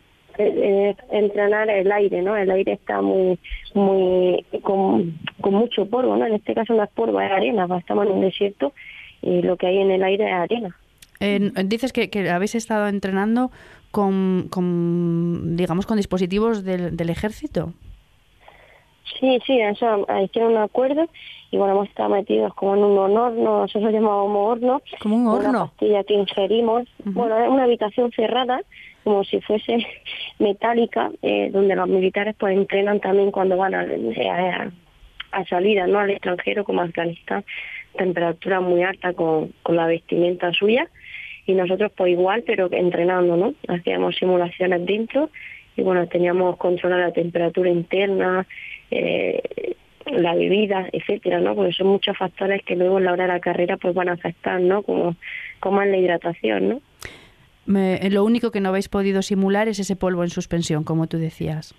entrenar 1.11 1.69
el 1.69 1.91
aire, 1.93 2.23
¿no? 2.23 2.37
El 2.37 2.51
aire 2.51 2.73
está 2.73 3.03
muy, 3.03 3.39
muy, 3.75 4.45
con, 4.63 5.19
con, 5.41 5.55
mucho 5.55 5.87
polvo, 5.87 6.17
¿no? 6.17 6.27
En 6.27 6.35
este 6.35 6.55
caso 6.55 6.75
no 6.75 6.83
es 6.83 6.91
polvo, 6.91 7.21
es 7.21 7.31
arena, 7.31 7.69
pues 7.69 7.81
estamos 7.81 8.07
en 8.07 8.13
un 8.13 8.21
desierto 8.23 8.73
y 9.21 9.43
lo 9.43 9.57
que 9.57 9.67
hay 9.67 9.79
en 9.79 9.91
el 9.91 10.03
aire 10.03 10.27
es 10.27 10.33
arena. 10.33 10.77
dices 11.65 11.93
que, 11.93 12.11
que, 12.11 12.31
habéis 12.31 12.55
estado 12.55 12.89
entrenando 12.89 13.51
con, 13.91 14.49
con 14.51 15.57
digamos, 15.57 15.87
con 15.87 15.99
dispositivos 15.99 16.65
del, 16.65 16.97
del 16.97 17.11
ejército. 17.11 17.75
Sí, 19.21 19.39
sí, 19.47 19.61
eso 19.61 20.07
hicieron 20.25 20.53
un 20.53 20.59
acuerdo 20.59 21.09
y 21.53 21.59
bueno, 21.59 21.75
hemos 21.75 21.89
estado 21.91 22.09
metidos 22.09 22.55
como 22.55 22.75
en 22.75 22.83
un 22.83 22.99
horno, 22.99 23.31
nosotros 23.31 23.93
llamábamos 23.93 24.57
horno. 24.57 24.83
Como 25.01 25.17
un 25.17 25.27
horno. 25.27 25.51
Una 25.51 25.67
pastilla 25.67 26.03
que 26.05 26.15
ingerimos. 26.15 26.89
Bueno, 27.05 27.39
es 27.39 27.47
una 27.47 27.65
habitación 27.65 28.11
cerrada, 28.11 28.63
como 29.05 29.23
si 29.23 29.39
fuese 29.43 29.87
metálica, 30.39 31.11
eh, 31.21 31.51
donde 31.53 31.77
los 31.77 31.89
militares 31.89 32.35
pues 32.39 32.57
entrenan 32.57 33.01
también 33.01 33.31
cuando 33.31 33.59
van 33.59 33.75
a, 33.75 33.83
a, 33.83 34.71
a 35.33 35.45
salida, 35.45 35.87
¿no? 35.87 35.99
Al 35.99 36.11
extranjero, 36.11 36.65
como 36.65 36.81
Afganistán, 36.81 37.45
temperatura 37.99 38.61
muy 38.61 38.83
alta 38.83 39.13
con, 39.13 39.53
con 39.63 39.77
la 39.77 39.87
vestimenta 39.87 40.55
suya 40.55 40.89
y 41.45 41.53
nosotros 41.53 41.93
pues 41.95 42.13
igual, 42.13 42.45
pero 42.47 42.73
entrenando, 42.73 43.37
¿no? 43.37 43.53
Hacíamos 43.69 44.17
simulaciones 44.17 44.87
dentro 44.87 45.29
y 45.77 45.83
bueno, 45.83 46.07
teníamos 46.07 46.57
controlada 46.57 47.09
la 47.09 47.13
temperatura 47.13 47.69
interna, 47.69 48.47
eh, 48.91 49.75
la 50.07 50.35
bebida, 50.35 50.89
etcétera, 50.93 51.41
¿no? 51.41 51.55
Porque 51.55 51.73
son 51.73 51.89
muchos 51.89 52.17
factores 52.17 52.63
que 52.65 52.77
luego 52.77 52.99
en 52.99 53.05
la 53.05 53.13
hora 53.13 53.25
de 53.25 53.33
la 53.33 53.41
carrera 53.41 53.77
pues 53.77 53.95
van 53.95 54.09
a 54.09 54.13
afectar, 54.13 54.61
¿no? 54.61 54.83
Como, 54.83 55.17
como 55.61 55.83
en 55.83 55.91
la 55.93 55.99
hidratación, 55.99 56.69
¿no? 56.69 56.81
lo 57.65 58.25
único 58.25 58.51
que 58.51 58.61
no 58.61 58.71
habéis 58.71 58.89
podido 58.89 59.23
simular 59.23 59.69
es 59.69 59.79
ese 59.79 59.95
polvo 59.95 60.25
en 60.25 60.31
suspensión, 60.31 60.83
como 60.83 61.07
tú 61.07 61.19
decías. 61.19 61.75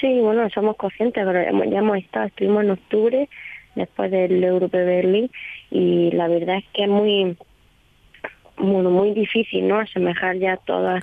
Sí, 0.00 0.20
bueno, 0.20 0.48
somos 0.50 0.76
conscientes, 0.76 1.24
pero 1.24 1.42
ya 1.64 1.78
hemos 1.78 1.96
estado, 1.96 2.26
estuvimos 2.26 2.64
en 2.64 2.70
octubre, 2.70 3.28
después 3.74 4.10
del 4.10 4.44
Europe 4.44 4.84
Berlín, 4.84 5.30
y 5.70 6.10
la 6.12 6.28
verdad 6.28 6.58
es 6.58 6.64
que 6.72 6.84
es 6.84 6.88
muy, 6.88 7.36
bueno, 8.58 8.90
muy 8.90 9.12
difícil, 9.12 9.66
¿no? 9.66 9.78
Asemejar 9.80 10.36
ya 10.36 10.56
todas, 10.58 11.02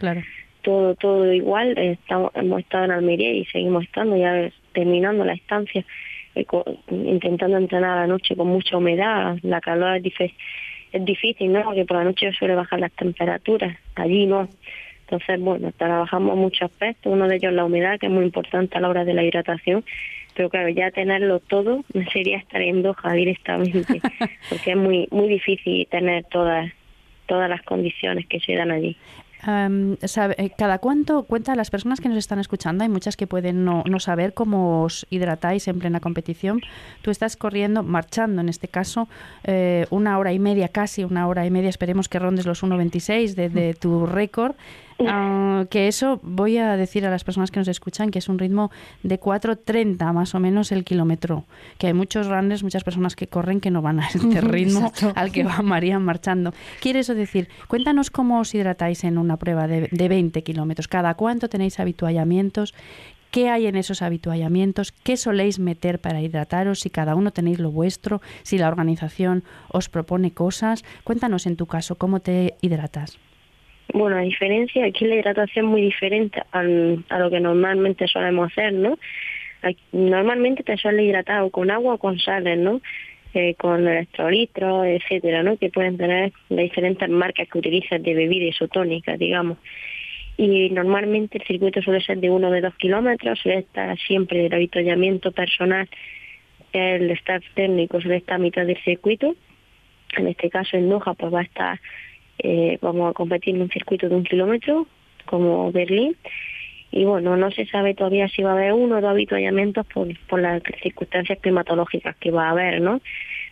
todo, 0.61 0.95
todo 0.95 1.31
igual. 1.33 1.77
Estamos, 1.77 2.31
hemos 2.35 2.61
estado 2.61 2.85
en 2.85 2.91
Almería 2.91 3.31
y 3.31 3.45
seguimos 3.45 3.83
estando 3.83 4.15
ya 4.15 4.49
terminando 4.75 5.25
la 5.25 5.33
estancia, 5.33 5.83
eh, 6.35 6.45
intentando 6.91 7.57
entrenar 7.57 7.97
a 7.97 8.01
la 8.01 8.07
noche 8.07 8.35
con 8.35 8.47
mucha 8.47 8.77
humedad, 8.77 9.37
la 9.41 9.61
calor 9.61 10.01
es, 10.03 10.31
es 10.91 11.05
difícil, 11.05 11.51
¿no? 11.51 11.63
Porque 11.63 11.85
por 11.85 11.97
la 11.97 12.03
noche 12.03 12.31
suele 12.33 12.53
bajar 12.53 12.79
las 12.79 12.91
temperaturas, 12.91 13.75
allí 13.95 14.27
no. 14.27 14.47
Entonces, 15.01 15.39
bueno, 15.39 15.71
trabajamos 15.71 16.35
muchos 16.35 16.63
aspectos, 16.63 17.13
uno 17.13 17.27
de 17.27 17.35
ellos 17.35 17.53
la 17.53 17.65
humedad, 17.65 17.99
que 17.99 18.07
es 18.07 18.11
muy 18.11 18.25
importante 18.25 18.77
a 18.77 18.81
la 18.81 18.89
hora 18.89 19.05
de 19.05 19.13
la 19.13 19.23
hidratación, 19.23 19.83
pero 20.35 20.49
claro, 20.49 20.69
ya 20.69 20.91
tenerlo 20.91 21.39
todo 21.39 21.83
sería 22.13 22.37
estar 22.37 22.61
en 22.61 22.83
Doha 22.83 23.13
directamente, 23.13 24.01
porque 24.49 24.71
es 24.71 24.77
muy 24.77 25.07
muy 25.11 25.27
difícil 25.27 25.87
tener 25.89 26.25
todas 26.25 26.71
todas 27.27 27.49
las 27.49 27.61
condiciones 27.63 28.27
que 28.27 28.39
se 28.39 28.53
dan 28.53 28.71
allí. 28.71 28.97
Eh, 29.47 30.51
¿Cada 30.57 30.79
cuánto 30.79 31.23
cuenta 31.23 31.53
a 31.53 31.55
las 31.55 31.69
personas 31.69 31.99
que 31.99 32.09
nos 32.09 32.17
están 32.17 32.39
escuchando? 32.39 32.83
Hay 32.83 32.89
muchas 32.89 33.15
que 33.15 33.27
pueden 33.27 33.65
no, 33.65 33.83
no, 33.85 33.99
saber 33.99 34.33
cómo 34.33 34.83
os 34.83 35.05
hidratáis 35.09 35.67
en 35.67 35.79
plena 35.79 35.99
competición. 35.99 36.61
Tú 37.01 37.11
estás 37.11 37.35
corriendo, 37.35 37.83
marchando 37.83 38.41
en 38.41 38.49
este 38.49 38.67
caso, 38.67 39.07
eh, 39.43 39.85
una 39.89 40.17
hora 40.17 40.33
y 40.33 40.39
media, 40.39 40.69
casi 40.69 41.03
una 41.03 41.27
hora 41.27 41.45
y 41.45 41.51
media. 41.51 41.69
Esperemos 41.69 42.09
que 42.09 42.19
rondes 42.19 42.45
los 42.45 42.63
1.26 42.63 43.35
de, 43.35 43.49
de 43.49 43.73
tu 43.73 44.05
récord. 44.05 44.55
Ah, 45.07 45.65
que 45.69 45.87
eso 45.87 46.19
voy 46.23 46.57
a 46.57 46.77
decir 46.77 47.05
a 47.05 47.09
las 47.09 47.23
personas 47.23 47.51
que 47.51 47.59
nos 47.59 47.67
escuchan 47.67 48.11
que 48.11 48.19
es 48.19 48.29
un 48.29 48.39
ritmo 48.39 48.71
de 49.03 49.19
4.30 49.19 50.13
más 50.13 50.35
o 50.35 50.39
menos 50.39 50.71
el 50.71 50.83
kilómetro. 50.83 51.45
Que 51.77 51.87
hay 51.87 51.93
muchos 51.93 52.27
runners, 52.27 52.63
muchas 52.63 52.83
personas 52.83 53.15
que 53.15 53.27
corren 53.27 53.59
que 53.59 53.71
no 53.71 53.81
van 53.81 53.99
a 53.99 54.07
este 54.13 54.41
ritmo 54.41 54.91
al 55.15 55.31
que 55.31 55.43
va 55.43 55.61
María 55.61 55.99
marchando. 55.99 56.53
Quiere 56.81 56.99
eso 56.99 57.13
decir, 57.13 57.49
cuéntanos 57.67 58.09
cómo 58.09 58.39
os 58.39 58.53
hidratáis 58.55 59.03
en 59.03 59.17
una 59.17 59.37
prueba 59.37 59.67
de, 59.67 59.89
de 59.91 60.07
20 60.07 60.43
kilómetros. 60.43 60.87
¿Cada 60.87 61.13
cuánto 61.15 61.49
tenéis 61.49 61.79
habituallamientos? 61.79 62.73
¿Qué 63.31 63.49
hay 63.49 63.67
en 63.67 63.75
esos 63.75 64.01
habituallamientos? 64.01 64.93
¿Qué 64.93 65.17
soléis 65.17 65.59
meter 65.59 65.99
para 65.99 66.21
hidrataros? 66.21 66.79
Si 66.79 66.89
cada 66.89 67.15
uno 67.15 67.31
tenéis 67.31 67.59
lo 67.59 67.69
vuestro, 67.69 68.21
si 68.43 68.57
la 68.57 68.69
organización 68.69 69.43
os 69.67 69.89
propone 69.89 70.31
cosas. 70.31 70.85
Cuéntanos 71.03 71.45
en 71.45 71.57
tu 71.57 71.65
caso, 71.65 71.95
¿cómo 71.95 72.21
te 72.21 72.55
hidratas? 72.61 73.17
Bueno, 73.93 74.17
a 74.17 74.21
diferencia, 74.21 74.85
aquí 74.85 75.05
la 75.05 75.15
hidratación 75.15 75.65
es 75.65 75.71
muy 75.71 75.81
diferente 75.81 76.41
al, 76.51 77.03
a 77.09 77.19
lo 77.19 77.29
que 77.29 77.39
normalmente 77.39 78.07
solemos 78.07 78.51
hacer, 78.51 78.73
¿no? 78.73 78.97
normalmente 79.91 80.63
te 80.63 80.77
suele 80.77 81.03
hidratar 81.03 81.49
con 81.51 81.71
agua 81.71 81.95
o 81.95 81.97
con 81.97 82.19
sales, 82.19 82.57
¿no? 82.59 82.81
Eh, 83.33 83.55
con 83.55 83.87
electrolitos, 83.87 84.85
etcétera, 84.85 85.43
¿no? 85.43 85.57
Que 85.57 85.69
pueden 85.69 85.97
tener 85.97 86.31
las 86.49 86.63
diferentes 86.63 87.09
marcas 87.09 87.47
que 87.49 87.57
utilizas 87.57 88.01
de 88.01 88.13
bebida 88.13 88.45
isotónica, 88.45 89.17
digamos. 89.17 89.57
Y 90.37 90.69
normalmente 90.69 91.37
el 91.37 91.45
circuito 91.45 91.81
suele 91.81 92.01
ser 92.01 92.19
de 92.19 92.29
uno 92.29 92.51
de 92.51 92.61
dos 92.61 92.75
kilómetros, 92.75 93.39
suele 93.39 93.59
estar 93.59 93.97
siempre 93.99 94.45
el 94.45 94.53
avituallamiento 94.53 95.31
personal, 95.31 95.89
el 96.73 97.11
staff 97.11 97.43
técnico 97.55 97.99
suele 98.01 98.17
estar 98.17 98.35
a 98.35 98.39
mitad 98.39 98.65
del 98.65 98.81
circuito. 98.83 99.35
En 100.17 100.27
este 100.27 100.49
caso 100.49 100.77
en 100.77 100.89
Noja 100.89 101.13
pues 101.13 101.33
va 101.33 101.39
a 101.39 101.43
estar 101.43 101.79
eh, 102.39 102.77
vamos 102.81 103.09
a 103.09 103.13
competir 103.13 103.55
en 103.55 103.61
un 103.61 103.69
circuito 103.69 104.09
de 104.09 104.15
un 104.15 104.23
kilómetro 104.23 104.87
como 105.25 105.71
Berlín 105.71 106.15
y 106.91 107.03
bueno, 107.03 107.35
no 107.35 107.51
se 107.51 107.65
sabe 107.65 107.93
todavía 107.93 108.29
si 108.29 108.41
va 108.41 108.51
a 108.51 108.53
haber 108.53 108.71
uno 108.71 108.97
o 108.97 109.01
dos 109.01 109.09
habituallamientos 109.09 109.85
por, 109.87 110.39
las 110.39 110.63
circunstancias 110.81 111.39
climatológicas 111.41 112.15
que 112.15 112.31
va 112.31 112.47
a 112.47 112.51
haber, 112.51 112.79
¿no? 112.79 113.01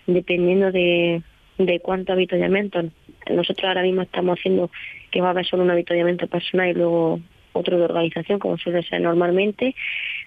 Dependiendo 0.08 0.72
de, 0.72 1.22
de 1.58 1.80
cuánto 1.82 2.14
habituallamiento. 2.14 2.82
Nosotros 3.30 3.68
ahora 3.68 3.82
mismo 3.82 4.04
estamos 4.04 4.40
haciendo 4.40 4.72
que 5.12 5.20
va 5.20 5.28
a 5.28 5.32
haber 5.32 5.46
solo 5.46 5.64
un 5.64 5.72
habituallamiento 5.72 6.28
personal 6.28 6.70
y 6.70 6.74
luego 6.74 7.20
otro 7.52 7.78
de 7.78 7.84
organización, 7.84 8.40
como 8.40 8.58
suele 8.58 8.82
ser 8.84 9.02
normalmente. 9.02 9.76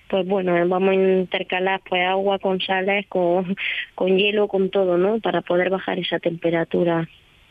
Pues 0.09 0.27
bueno, 0.27 0.53
vamos 0.69 0.91
a 0.91 0.95
intercalar 0.95 1.81
pues 1.89 2.07
agua 2.07 2.39
con 2.39 2.61
sales, 2.61 3.07
con, 3.09 3.57
con 3.95 4.19
hielo, 4.19 4.47
con 4.47 4.69
todo, 4.69 4.99
¿no? 4.99 5.21
Para 5.21 5.41
poder 5.41 5.71
bajar 5.71 5.99
esa 5.99 6.19
temperatura 6.19 7.09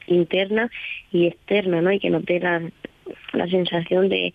interna 0.08 0.70
y 1.12 1.28
externa, 1.28 1.82
¿no? 1.82 1.92
Y 1.92 2.00
que 2.00 2.10
nos 2.10 2.26
dé 2.26 2.40
la, 2.40 2.62
sensación 3.50 4.10
de, 4.10 4.34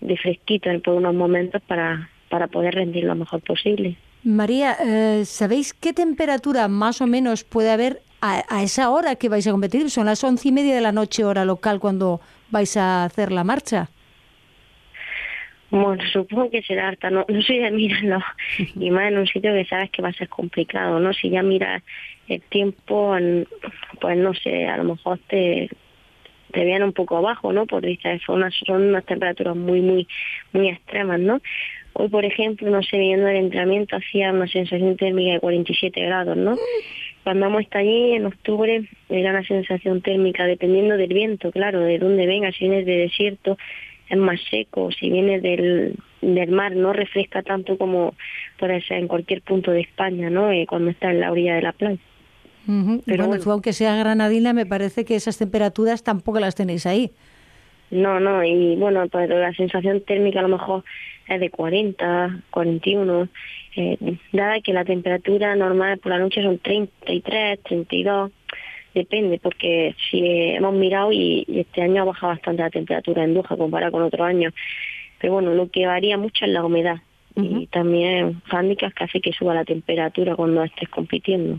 de 0.00 0.16
fresquito 0.16 0.70
por 0.82 0.94
unos 0.94 1.14
momentos 1.14 1.62
para, 1.62 2.10
para 2.28 2.46
poder 2.48 2.74
rendir 2.74 3.04
lo 3.04 3.14
mejor 3.14 3.40
posible. 3.40 3.96
María, 4.22 4.76
eh, 4.80 5.24
¿sabéis 5.24 5.74
qué 5.74 5.92
temperatura 5.92 6.68
más 6.68 7.00
o 7.00 7.06
menos 7.06 7.44
puede 7.44 7.70
haber 7.70 8.00
a, 8.20 8.42
a, 8.48 8.62
esa 8.62 8.90
hora 8.90 9.16
que 9.16 9.28
vais 9.28 9.46
a 9.46 9.50
competir? 9.50 9.90
Son 9.90 10.06
las 10.06 10.24
once 10.24 10.48
y 10.48 10.52
media 10.52 10.74
de 10.74 10.80
la 10.80 10.92
noche 10.92 11.24
hora 11.24 11.44
local 11.44 11.78
cuando 11.80 12.20
vais 12.50 12.76
a 12.76 13.04
hacer 13.04 13.32
la 13.32 13.44
marcha. 13.44 13.90
Bueno, 15.70 16.04
supongo 16.12 16.50
que 16.50 16.62
será 16.62 16.86
harta, 16.86 17.10
no, 17.10 17.24
no 17.28 17.42
soy 17.42 17.58
de 17.58 17.70
mirarlo, 17.72 18.20
y 18.76 18.90
más 18.90 19.10
en 19.10 19.18
un 19.18 19.26
sitio 19.26 19.52
que 19.52 19.64
sabes 19.64 19.90
que 19.90 20.02
va 20.02 20.10
a 20.10 20.12
ser 20.12 20.28
complicado, 20.28 21.00
¿no? 21.00 21.12
Si 21.12 21.30
ya 21.30 21.42
miras 21.42 21.82
el 22.28 22.40
tiempo, 22.42 23.16
pues 24.00 24.16
no 24.16 24.34
sé, 24.34 24.66
a 24.66 24.76
lo 24.76 24.84
mejor 24.84 25.18
te, 25.28 25.68
te 26.52 26.64
viene 26.64 26.84
un 26.84 26.92
poco 26.92 27.16
abajo, 27.16 27.52
¿no? 27.52 27.66
Porque 27.66 27.98
son 28.24 28.36
unas, 28.36 28.54
son 28.66 28.82
unas 28.82 29.04
temperaturas 29.04 29.56
muy, 29.56 29.80
muy, 29.80 30.06
muy 30.52 30.68
extremas, 30.68 31.20
¿no? 31.20 31.40
Hoy, 31.94 32.08
por 32.08 32.24
ejemplo, 32.24 32.70
no 32.70 32.82
sé, 32.82 32.98
viendo 32.98 33.28
el 33.28 33.36
entrenamiento, 33.36 33.96
hacía 33.96 34.32
una 34.32 34.48
sensación 34.48 34.96
térmica 34.96 35.34
de 35.34 35.40
47 35.40 36.00
grados, 36.00 36.36
¿no? 36.36 36.56
Cuando 37.22 37.46
hemos 37.46 37.62
estado 37.62 37.84
allí 37.84 38.12
en 38.12 38.26
octubre, 38.26 38.84
era 39.08 39.30
una 39.30 39.44
sensación 39.44 40.00
térmica, 40.00 40.44
dependiendo 40.44 40.96
del 40.96 41.12
viento, 41.12 41.52
claro, 41.52 41.80
de 41.80 41.98
dónde 41.98 42.26
venga, 42.26 42.52
si 42.52 42.68
vienes 42.68 42.84
de 42.86 42.98
desierto, 42.98 43.56
es 44.08 44.18
más 44.18 44.40
seco, 44.50 44.90
si 44.92 45.08
viene 45.08 45.40
del, 45.40 45.96
del 46.20 46.50
mar 46.50 46.76
no 46.76 46.92
refresca 46.92 47.42
tanto 47.42 47.78
como 47.78 48.14
ser 48.58 48.82
en 48.90 49.08
cualquier 49.08 49.42
punto 49.42 49.70
de 49.70 49.80
España, 49.80 50.30
¿no? 50.30 50.50
Eh, 50.50 50.66
cuando 50.68 50.90
está 50.90 51.10
en 51.10 51.20
la 51.20 51.30
orilla 51.30 51.54
de 51.54 51.62
la 51.62 51.72
playa. 51.72 51.98
Pero 53.04 53.26
bueno, 53.26 53.42
tú 53.42 53.50
aunque 53.50 53.72
sea 53.72 53.96
granadina, 53.96 54.52
me 54.52 54.66
parece 54.66 55.04
que 55.04 55.16
esas 55.16 55.38
temperaturas 55.38 56.02
tampoco 56.02 56.40
las 56.40 56.54
tenéis 56.54 56.86
ahí. 56.86 57.10
No, 57.90 58.18
no, 58.18 58.42
y 58.42 58.76
bueno, 58.76 59.06
pues 59.08 59.28
la 59.28 59.52
sensación 59.52 60.00
térmica 60.00 60.40
a 60.40 60.42
lo 60.42 60.48
mejor 60.48 60.84
es 61.28 61.40
de 61.40 61.50
40, 61.50 62.40
41, 62.50 63.28
eh, 63.76 64.16
dada 64.32 64.60
que 64.60 64.72
la 64.72 64.84
temperatura 64.84 65.54
normal 65.54 65.98
por 65.98 66.12
la 66.12 66.18
noche 66.18 66.42
son 66.42 66.58
33, 66.58 67.60
32, 67.62 68.30
depende, 68.94 69.38
porque 69.38 69.94
si 70.10 70.20
hemos 70.26 70.74
mirado 70.74 71.12
y, 71.12 71.44
este 71.48 71.82
año 71.82 72.02
ha 72.02 72.06
bajado 72.06 72.32
bastante 72.32 72.62
la 72.62 72.70
temperatura 72.70 73.24
en 73.24 73.34
Doha 73.34 73.56
comparado 73.56 73.92
con 73.92 74.02
otros 74.02 74.26
años. 74.26 74.52
Pero 75.20 75.34
bueno, 75.34 75.54
lo 75.54 75.70
que 75.70 75.86
varía 75.86 76.18
mucho 76.18 76.44
es 76.44 76.50
la 76.50 76.64
humedad 76.64 76.98
y 77.36 77.66
también 77.66 78.42
handicaps 78.48 78.94
que 78.94 79.04
hace 79.04 79.20
que 79.20 79.32
suba 79.32 79.54
la 79.54 79.64
temperatura 79.64 80.36
cuando 80.36 80.62
estés 80.62 80.88
compitiendo. 80.88 81.58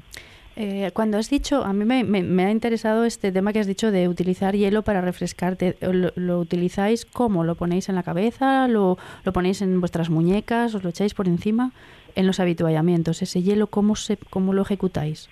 Eh, 0.57 0.91
cuando 0.93 1.17
has 1.17 1.29
dicho, 1.29 1.65
a 1.65 1.74
mí 1.74 1.83
me, 1.83 2.45
ha 2.45 2.51
interesado 2.51 3.03
este 3.03 3.31
tema 3.31 3.51
que 3.51 3.59
has 3.59 3.67
dicho 3.67 3.91
de 3.91 4.07
utilizar 4.07 4.55
hielo 4.55 4.83
para 4.83 5.01
refrescarte. 5.01 5.75
¿Lo, 5.81 6.39
utilizáis 6.39 7.05
cómo? 7.05 7.43
¿Lo 7.43 7.55
ponéis 7.55 7.89
en 7.89 7.95
la 7.95 8.03
cabeza? 8.03 8.67
¿Lo, 8.67 8.97
¿Lo, 9.25 9.33
ponéis 9.33 9.62
en 9.62 9.79
vuestras 9.81 10.09
muñecas? 10.09 10.74
¿Os 10.74 10.83
lo 10.83 10.89
echáis 10.89 11.13
por 11.13 11.27
encima? 11.27 11.71
En 12.15 12.25
los 12.25 12.39
habituallamientos, 12.39 13.21
¿ese 13.21 13.41
hielo 13.41 13.67
cómo, 13.67 13.95
se, 13.95 14.17
cómo 14.29 14.53
lo 14.53 14.62
ejecutáis? 14.62 15.29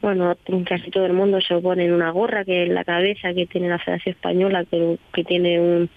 Bueno, 0.00 0.34
casi 0.66 0.90
todo 0.90 1.06
el 1.06 1.12
mundo 1.12 1.40
se 1.40 1.58
pone 1.60 1.84
en 1.84 1.92
una 1.92 2.10
gorra 2.10 2.44
que 2.44 2.64
es 2.64 2.68
la 2.68 2.84
cabeza 2.84 3.34
que 3.34 3.46
tiene 3.46 3.68
la 3.68 3.78
Federación 3.78 4.14
Española, 4.14 4.64
que, 4.64 4.98
que 5.12 5.24
tiene 5.24 5.60
un, 5.60 5.90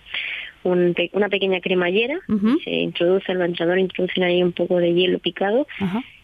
una 0.67 1.29
pequeña 1.29 1.61
cremallera, 1.61 2.19
se 2.63 2.71
introduce, 2.71 3.31
el 3.31 3.41
entrenador 3.41 3.79
introducen 3.79 4.23
ahí 4.23 4.43
un 4.43 4.51
poco 4.51 4.77
de 4.77 4.93
hielo 4.93 5.19
picado 5.19 5.67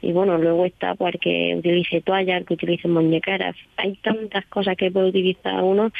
y 0.01 0.12
bueno, 0.12 0.38
luego 0.38 0.65
está 0.65 0.95
para 0.95 1.17
que 1.17 1.55
utilice 1.57 2.01
toallas, 2.01 2.45
que 2.45 2.55
utilice 2.55 2.88
muñecaras. 2.88 3.55
Hay 3.77 3.95
tantas 3.97 4.45
cosas 4.47 4.75
que 4.77 4.91
puede 4.91 5.09
utilizar 5.09 5.63
uno 5.63 5.91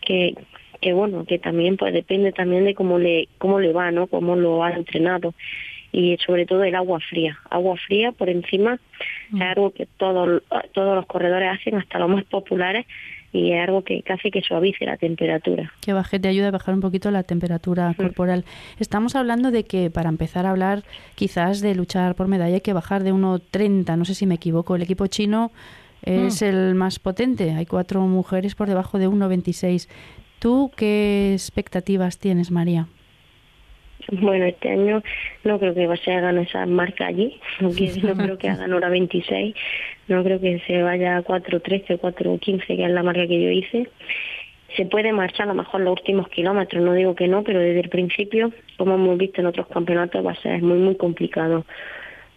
que 0.00 0.34
que 0.80 0.94
bueno, 0.94 1.26
que 1.26 1.38
también 1.38 1.76
pues 1.76 1.92
depende 1.92 2.32
también 2.32 2.64
de 2.64 2.74
cómo 2.74 2.98
le 2.98 3.28
cómo 3.38 3.60
le 3.60 3.72
va, 3.72 3.90
¿no? 3.90 4.06
Cómo 4.06 4.34
lo 4.34 4.64
ha 4.64 4.72
entrenado 4.72 5.34
y 5.92 6.16
sobre 6.24 6.46
todo 6.46 6.64
el 6.64 6.74
agua 6.74 7.00
fría. 7.00 7.38
Agua 7.50 7.76
fría 7.76 8.12
por 8.12 8.28
encima 8.28 8.74
es 8.74 9.32
mm. 9.32 9.42
algo 9.42 9.70
que 9.72 9.86
todos 9.86 10.42
todos 10.72 10.96
los 10.96 11.06
corredores 11.06 11.50
hacen, 11.52 11.74
hasta 11.76 11.98
los 11.98 12.08
más 12.08 12.24
populares, 12.24 12.86
y 13.32 13.52
es 13.52 13.68
algo 13.68 13.82
que 13.82 14.02
casi 14.02 14.30
que 14.30 14.42
suavice 14.42 14.84
la 14.84 14.96
temperatura. 14.96 15.72
Que 15.80 15.92
baje, 15.92 16.18
te 16.18 16.28
ayuda 16.28 16.48
a 16.48 16.50
bajar 16.50 16.74
un 16.74 16.80
poquito 16.80 17.10
la 17.10 17.22
temperatura 17.22 17.94
corporal. 17.96 18.44
Estamos 18.78 19.14
hablando 19.14 19.50
de 19.50 19.64
que 19.64 19.90
para 19.90 20.08
empezar 20.08 20.46
a 20.46 20.50
hablar 20.50 20.82
quizás 21.14 21.60
de 21.60 21.74
luchar 21.74 22.14
por 22.14 22.28
medalla 22.28 22.54
hay 22.54 22.60
que 22.60 22.72
bajar 22.72 23.04
de 23.04 23.12
1,30, 23.12 23.96
no 23.96 24.04
sé 24.04 24.14
si 24.14 24.26
me 24.26 24.34
equivoco. 24.34 24.74
El 24.74 24.82
equipo 24.82 25.06
chino 25.06 25.52
es 26.02 26.42
mm. 26.42 26.44
el 26.44 26.74
más 26.74 26.98
potente, 26.98 27.52
hay 27.52 27.66
cuatro 27.66 28.00
mujeres 28.02 28.54
por 28.54 28.68
debajo 28.68 28.98
de 28.98 29.08
1,26. 29.08 29.88
¿Tú 30.38 30.70
qué 30.74 31.32
expectativas 31.34 32.18
tienes, 32.18 32.50
María? 32.50 32.88
Bueno, 34.12 34.46
este 34.46 34.70
año 34.70 35.02
no 35.44 35.58
creo 35.58 35.74
que 35.74 35.96
se 36.04 36.12
hagan 36.12 36.38
esa 36.38 36.66
marca 36.66 37.06
allí, 37.06 37.40
no, 37.60 37.70
creo 38.16 38.38
que 38.38 38.48
hagan 38.48 38.72
hora 38.72 38.88
26, 38.88 39.54
no 40.08 40.24
creo 40.24 40.40
que 40.40 40.60
se 40.66 40.82
vaya 40.82 41.18
a 41.18 41.24
4.13 41.24 41.94
o 41.94 42.00
4.15, 42.00 42.66
que 42.66 42.84
es 42.84 42.90
la 42.90 43.02
marca 43.02 43.26
que 43.26 43.42
yo 43.42 43.50
hice. 43.50 43.88
Se 44.76 44.86
puede 44.86 45.12
marchar 45.12 45.48
a 45.48 45.52
lo 45.52 45.54
mejor 45.54 45.80
los 45.80 45.98
últimos 45.98 46.28
kilómetros, 46.28 46.82
no 46.82 46.94
digo 46.94 47.14
que 47.14 47.26
no, 47.26 47.42
pero 47.42 47.58
desde 47.58 47.80
el 47.80 47.88
principio, 47.88 48.52
como 48.76 48.94
hemos 48.94 49.18
visto 49.18 49.40
en 49.40 49.48
otros 49.48 49.66
campeonatos, 49.66 50.24
va 50.24 50.32
a 50.32 50.42
ser 50.42 50.62
muy, 50.62 50.78
muy 50.78 50.94
complicado. 50.96 51.64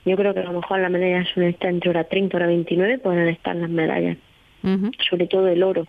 Yo 0.05 0.17
creo 0.17 0.33
que 0.33 0.39
a 0.39 0.43
lo 0.43 0.53
mejor 0.53 0.79
las 0.79 0.91
medallas 0.91 1.27
suelen 1.29 1.53
estar 1.53 1.69
entre 1.69 1.91
hora 1.91 2.03
30 2.05 2.35
y 2.35 2.37
hora 2.37 2.47
29, 2.47 2.97
pueden 2.97 3.27
estar 3.27 3.55
las 3.55 3.69
medallas, 3.69 4.17
sobre 5.09 5.27
todo 5.27 5.47
el 5.47 5.63
oro. 5.63 5.87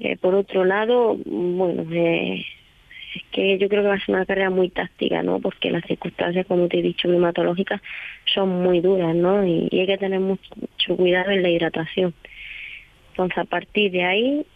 Eh, 0.00 0.16
por 0.16 0.34
otro 0.34 0.64
lado, 0.64 1.16
bueno, 1.24 1.84
eh, 1.92 2.44
es 3.14 3.22
que 3.32 3.58
yo 3.58 3.68
creo 3.68 3.82
que 3.82 3.88
va 3.88 3.94
a 3.94 4.04
ser 4.04 4.14
una 4.14 4.26
carrera 4.26 4.50
muy 4.50 4.68
táctica, 4.68 5.22
¿no? 5.22 5.40
Porque 5.40 5.70
las 5.70 5.84
circunstancias, 5.84 6.46
como 6.46 6.68
te 6.68 6.78
he 6.78 6.82
dicho, 6.82 7.08
climatológicas 7.08 7.80
son 8.32 8.62
muy 8.62 8.80
duras, 8.80 9.14
¿no? 9.14 9.44
Y, 9.44 9.68
hay 9.72 9.86
que 9.86 9.98
tener 9.98 10.20
mucho, 10.20 10.96
cuidado 10.96 11.30
en 11.30 11.42
la 11.42 11.50
hidratación. 11.50 12.14
Entonces, 13.10 13.38
a 13.38 13.44
partir 13.44 13.90
de 13.90 14.04
ahí, 14.04 14.46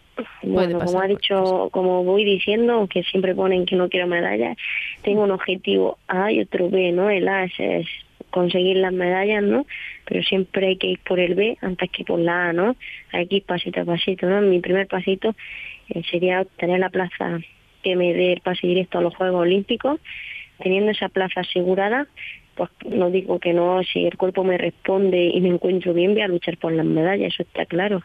bueno, 0.43 0.79
como 0.79 1.01
ha 1.01 1.07
dicho, 1.07 1.69
como 1.71 2.03
voy 2.05 2.23
diciendo, 2.23 2.73
aunque 2.73 3.03
siempre 3.03 3.35
ponen 3.35 3.65
que 3.65 3.75
no 3.75 3.89
quiero 3.89 4.07
medallas, 4.07 4.57
tengo 5.01 5.23
un 5.23 5.31
objetivo 5.31 5.97
A 6.07 6.31
y 6.31 6.39
otro 6.39 6.69
B, 6.69 6.93
¿no? 6.93 7.09
El 7.09 7.27
A 7.27 7.43
es, 7.43 7.85
conseguir 8.29 8.77
las 8.77 8.93
medallas, 8.93 9.43
¿no? 9.43 9.65
Pero 10.05 10.23
siempre 10.23 10.67
hay 10.67 10.77
que 10.77 10.87
ir 10.87 10.99
por 10.99 11.19
el 11.19 11.35
B 11.35 11.57
antes 11.61 11.89
que 11.91 12.05
por 12.05 12.19
la 12.19 12.49
A, 12.49 12.53
¿no? 12.53 12.77
Hay 13.11 13.27
que 13.27 13.37
ir 13.37 13.43
pasito 13.43 13.81
a 13.81 13.85
pasito, 13.85 14.27
¿no? 14.27 14.41
Mi 14.41 14.59
primer 14.59 14.87
pasito 14.87 15.35
eh, 15.89 16.01
sería 16.09 16.41
obtener 16.41 16.79
la 16.79 16.89
plaza 16.89 17.39
que 17.85 17.95
me 17.95 18.15
dé 18.15 18.33
el 18.33 18.41
pase 18.41 18.65
directo 18.65 18.97
a 18.97 19.01
los 19.01 19.15
Juegos 19.15 19.41
Olímpicos, 19.41 19.99
teniendo 20.57 20.91
esa 20.91 21.07
plaza 21.07 21.41
asegurada, 21.41 22.07
pues 22.55 22.71
no 22.89 23.11
digo 23.11 23.37
que 23.37 23.53
no, 23.53 23.83
si 23.83 24.05
el 24.05 24.17
cuerpo 24.17 24.43
me 24.43 24.57
responde 24.57 25.29
y 25.31 25.39
me 25.39 25.49
encuentro 25.49 25.93
bien, 25.93 26.13
voy 26.13 26.23
a 26.23 26.27
luchar 26.27 26.57
por 26.57 26.73
las 26.73 26.85
medallas, 26.85 27.33
eso 27.33 27.43
está 27.43 27.67
claro. 27.67 28.01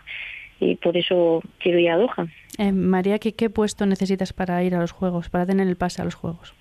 Y 0.60 0.76
por 0.76 0.99
eso 0.99 1.42
quiero 1.59 1.78
ir 1.78 1.88
a 1.88 1.96
Doha. 1.96 2.26
Eh, 2.59 2.72
María, 2.72 3.18
¿qué, 3.18 3.33
¿qué 3.33 3.48
puesto 3.48 3.87
necesitas 3.87 4.35
para 4.35 4.62
ir 4.62 4.74
a 4.74 4.81
los 4.81 4.92
Juegos, 4.92 5.31
para 5.31 5.46
tener 5.46 5.66
el 5.66 5.76
pase 5.76 6.02
a 6.02 6.05
los 6.05 6.14
Juegos? 6.14 6.55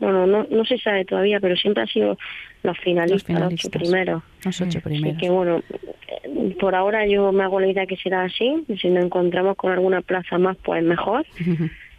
Bueno, 0.00 0.26
no, 0.26 0.46
no 0.50 0.64
se 0.66 0.76
sabe 0.76 1.06
todavía, 1.06 1.40
pero 1.40 1.56
siempre 1.56 1.84
ha 1.84 1.86
sido 1.86 2.18
los 2.62 2.78
finalistas, 2.80 3.40
los, 3.40 3.54
ocho 3.54 3.70
primeros. 3.70 4.22
Los 4.44 4.60
ocho 4.60 4.80
primeros. 4.82 5.18
que 5.18 5.30
bueno, 5.30 5.62
por 6.60 6.74
ahora 6.74 7.06
yo 7.06 7.32
me 7.32 7.44
hago 7.44 7.58
la 7.58 7.68
idea 7.68 7.86
que 7.86 7.96
será 7.96 8.24
así. 8.24 8.64
Si 8.78 8.90
nos 8.90 9.04
encontramos 9.04 9.56
con 9.56 9.72
alguna 9.72 10.02
plaza 10.02 10.36
más, 10.36 10.58
pues 10.58 10.84
mejor. 10.84 11.24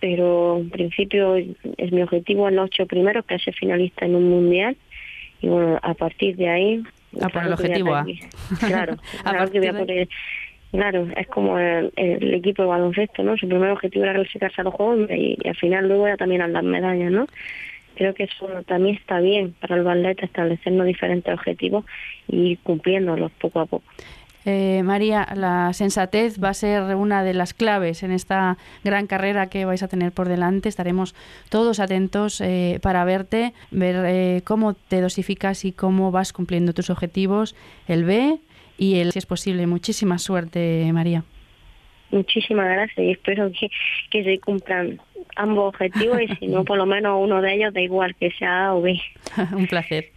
pero 0.00 0.58
en 0.58 0.70
principio 0.70 1.36
es 1.36 1.92
mi 1.92 2.02
objetivo 2.02 2.48
en 2.48 2.56
los 2.56 2.66
ocho 2.66 2.86
primeros, 2.86 3.24
que 3.24 3.38
ser 3.38 3.54
finalista 3.54 4.04
en 4.04 4.14
un 4.14 4.28
mundial. 4.28 4.76
Y 5.40 5.48
bueno, 5.48 5.78
a 5.82 5.94
partir 5.94 6.36
de 6.36 6.48
ahí... 6.48 6.82
A 7.20 7.28
por 7.28 7.44
el 7.44 7.52
objetivo 7.52 7.94
A. 7.94 8.06
Claro, 8.66 8.96
claro 9.22 9.50
que 9.50 9.58
voy 9.58 9.68
a 9.68 9.72
poner... 9.72 10.08
Claro, 10.72 11.06
es 11.16 11.26
como 11.28 11.58
el, 11.58 11.90
equipo 12.34 12.62
de 12.62 12.68
baloncesto, 12.68 13.22
¿no? 13.22 13.36
Su 13.36 13.48
primer 13.48 13.70
objetivo 13.70 14.04
era 14.04 14.14
clasificarse 14.14 14.60
a 14.60 14.64
los 14.64 14.74
Juegos 14.74 15.08
y, 15.10 15.36
al 15.48 15.56
final 15.56 15.88
luego 15.88 16.08
ya 16.08 16.16
también 16.16 16.42
a 16.42 16.48
las 16.48 16.64
medallas, 16.64 17.10
¿no? 17.10 17.26
Creo 17.94 18.12
que 18.12 18.24
eso 18.24 18.48
también 18.66 18.96
está 18.96 19.20
bien 19.20 19.54
para 19.58 19.76
el 19.76 19.84
ballet, 19.84 20.22
establecernos 20.22 20.86
diferentes 20.86 21.32
objetivos 21.32 21.86
y 22.28 22.48
ir 22.48 22.58
cumpliéndolos 22.58 23.32
poco 23.32 23.60
a 23.60 23.66
poco. 23.66 23.84
Eh, 24.48 24.84
María, 24.84 25.26
la 25.34 25.72
sensatez 25.72 26.40
va 26.42 26.50
a 26.50 26.54
ser 26.54 26.94
una 26.94 27.24
de 27.24 27.34
las 27.34 27.52
claves 27.52 28.04
en 28.04 28.12
esta 28.12 28.56
gran 28.84 29.08
carrera 29.08 29.48
que 29.48 29.64
vais 29.64 29.82
a 29.82 29.88
tener 29.88 30.12
por 30.12 30.28
delante. 30.28 30.68
Estaremos 30.68 31.16
todos 31.50 31.80
atentos 31.80 32.40
eh, 32.40 32.78
para 32.80 33.04
verte, 33.04 33.52
ver 33.72 33.96
eh, 34.06 34.42
cómo 34.44 34.74
te 34.74 35.00
dosificas 35.00 35.64
y 35.64 35.72
cómo 35.72 36.12
vas 36.12 36.32
cumpliendo 36.32 36.72
tus 36.74 36.90
objetivos, 36.90 37.56
el 37.88 38.04
B 38.04 38.38
y 38.78 39.00
el, 39.00 39.10
si 39.10 39.18
es 39.18 39.26
posible. 39.26 39.66
Muchísima 39.66 40.16
suerte, 40.18 40.88
María. 40.92 41.24
Muchísimas 42.12 42.68
gracias 42.68 42.98
y 42.98 43.10
espero 43.10 43.50
que, 43.50 43.68
que 44.10 44.22
se 44.22 44.38
cumplan 44.38 45.00
ambos 45.34 45.70
objetivos 45.70 46.20
y 46.22 46.28
si 46.36 46.46
no, 46.46 46.64
por 46.64 46.78
lo 46.78 46.86
menos 46.86 47.18
uno 47.20 47.42
de 47.42 47.52
ellos, 47.52 47.74
da 47.74 47.80
igual 47.80 48.14
que 48.14 48.30
sea 48.30 48.66
A 48.66 48.74
o 48.74 48.82
B. 48.82 48.96
Un 49.56 49.66
placer. 49.66 50.12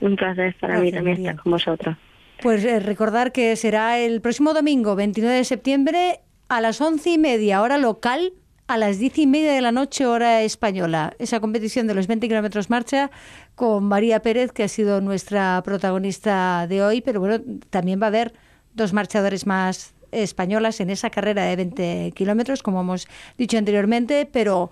Un 0.00 0.14
placer 0.14 0.54
para 0.60 0.78
mí 0.78 0.92
también 0.92 1.16
estar 1.16 1.34
con 1.34 1.50
vosotros. 1.50 1.96
Pues 2.42 2.64
eh, 2.64 2.80
recordar 2.80 3.32
que 3.32 3.56
será 3.56 3.98
el 3.98 4.20
próximo 4.20 4.52
domingo, 4.52 4.94
29 4.94 5.36
de 5.36 5.44
septiembre, 5.44 6.20
a 6.48 6.60
las 6.60 6.80
once 6.80 7.10
y 7.10 7.18
media, 7.18 7.62
hora 7.62 7.78
local, 7.78 8.34
a 8.66 8.76
las 8.76 8.98
diez 8.98 9.18
y 9.18 9.26
media 9.26 9.52
de 9.52 9.60
la 9.60 9.72
noche, 9.72 10.06
hora 10.06 10.42
española. 10.42 11.14
Esa 11.18 11.40
competición 11.40 11.86
de 11.86 11.94
los 11.94 12.06
20 12.06 12.28
kilómetros 12.28 12.68
marcha 12.68 13.10
con 13.54 13.84
María 13.84 14.20
Pérez, 14.20 14.52
que 14.52 14.64
ha 14.64 14.68
sido 14.68 15.00
nuestra 15.00 15.62
protagonista 15.64 16.66
de 16.68 16.82
hoy, 16.82 17.00
pero 17.00 17.20
bueno, 17.20 17.42
también 17.70 18.00
va 18.00 18.06
a 18.06 18.08
haber 18.08 18.34
dos 18.74 18.92
marchadores 18.92 19.46
más 19.46 19.94
españolas 20.12 20.80
en 20.80 20.90
esa 20.90 21.10
carrera 21.10 21.44
de 21.44 21.56
20 21.56 22.12
kilómetros, 22.14 22.62
como 22.62 22.80
hemos 22.80 23.08
dicho 23.38 23.56
anteriormente, 23.56 24.28
pero 24.30 24.70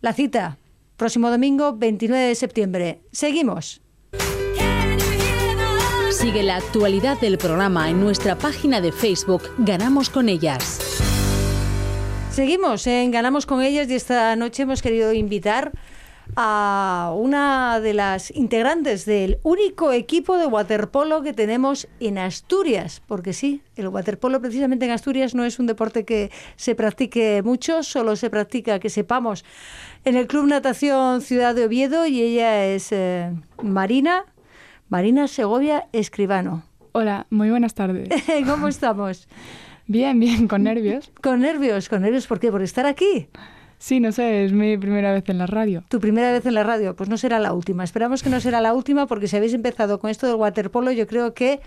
la 0.00 0.12
cita, 0.12 0.58
próximo 0.96 1.30
domingo, 1.30 1.72
29 1.72 2.24
de 2.26 2.34
septiembre. 2.34 3.00
Seguimos. 3.12 3.80
Sigue 6.16 6.42
la 6.42 6.56
actualidad 6.56 7.20
del 7.20 7.36
programa 7.36 7.90
en 7.90 8.00
nuestra 8.00 8.38
página 8.38 8.80
de 8.80 8.90
Facebook 8.90 9.42
Ganamos 9.58 10.08
con 10.08 10.30
ellas. 10.30 10.80
Seguimos 12.30 12.86
en 12.86 13.10
Ganamos 13.10 13.44
con 13.44 13.60
ellas 13.60 13.90
y 13.90 13.96
esta 13.96 14.34
noche 14.34 14.62
hemos 14.62 14.80
querido 14.80 15.12
invitar 15.12 15.72
a 16.34 17.12
una 17.14 17.80
de 17.80 17.92
las 17.92 18.30
integrantes 18.34 19.04
del 19.04 19.40
único 19.42 19.92
equipo 19.92 20.38
de 20.38 20.46
waterpolo 20.46 21.20
que 21.20 21.34
tenemos 21.34 21.86
en 22.00 22.16
Asturias, 22.16 23.02
porque 23.06 23.34
sí, 23.34 23.60
el 23.76 23.88
waterpolo 23.88 24.40
precisamente 24.40 24.86
en 24.86 24.92
Asturias 24.92 25.34
no 25.34 25.44
es 25.44 25.58
un 25.58 25.66
deporte 25.66 26.06
que 26.06 26.30
se 26.56 26.74
practique 26.74 27.42
mucho, 27.44 27.82
solo 27.82 28.16
se 28.16 28.30
practica, 28.30 28.78
que 28.78 28.88
sepamos, 28.88 29.44
en 30.06 30.16
el 30.16 30.26
Club 30.26 30.46
Natación 30.46 31.20
Ciudad 31.20 31.54
de 31.54 31.66
Oviedo 31.66 32.06
y 32.06 32.22
ella 32.22 32.64
es 32.64 32.90
eh, 32.90 33.34
Marina 33.62 34.24
Marina 34.88 35.26
Segovia 35.26 35.88
Escribano. 35.92 36.62
Hola, 36.92 37.26
muy 37.30 37.50
buenas 37.50 37.74
tardes. 37.74 38.08
¿Cómo 38.46 38.68
estamos? 38.68 39.26
Bien, 39.88 40.18
bien, 40.20 40.46
con 40.46 40.62
nervios. 40.62 41.10
Con 41.22 41.40
nervios, 41.40 41.88
con 41.88 42.02
nervios, 42.02 42.26
¿por 42.26 42.38
qué? 42.38 42.50
¿Por 42.50 42.62
estar 42.62 42.86
aquí? 42.86 43.28
Sí, 43.78 44.00
no 44.00 44.12
sé, 44.12 44.44
es 44.44 44.52
mi 44.52 44.78
primera 44.78 45.12
vez 45.12 45.28
en 45.28 45.38
la 45.38 45.46
radio. 45.46 45.84
¿Tu 45.88 46.00
primera 46.00 46.32
vez 46.32 46.46
en 46.46 46.54
la 46.54 46.62
radio? 46.62 46.94
Pues 46.94 47.08
no 47.08 47.16
será 47.16 47.40
la 47.40 47.52
última. 47.52 47.84
Esperamos 47.84 48.22
que 48.22 48.30
no 48.30 48.40
será 48.40 48.60
la 48.60 48.74
última 48.74 49.06
porque 49.06 49.28
si 49.28 49.36
habéis 49.36 49.54
empezado 49.54 49.98
con 49.98 50.08
esto 50.08 50.26
del 50.26 50.36
waterpolo, 50.36 50.92
yo 50.92 51.06
creo 51.06 51.34
que 51.34 51.60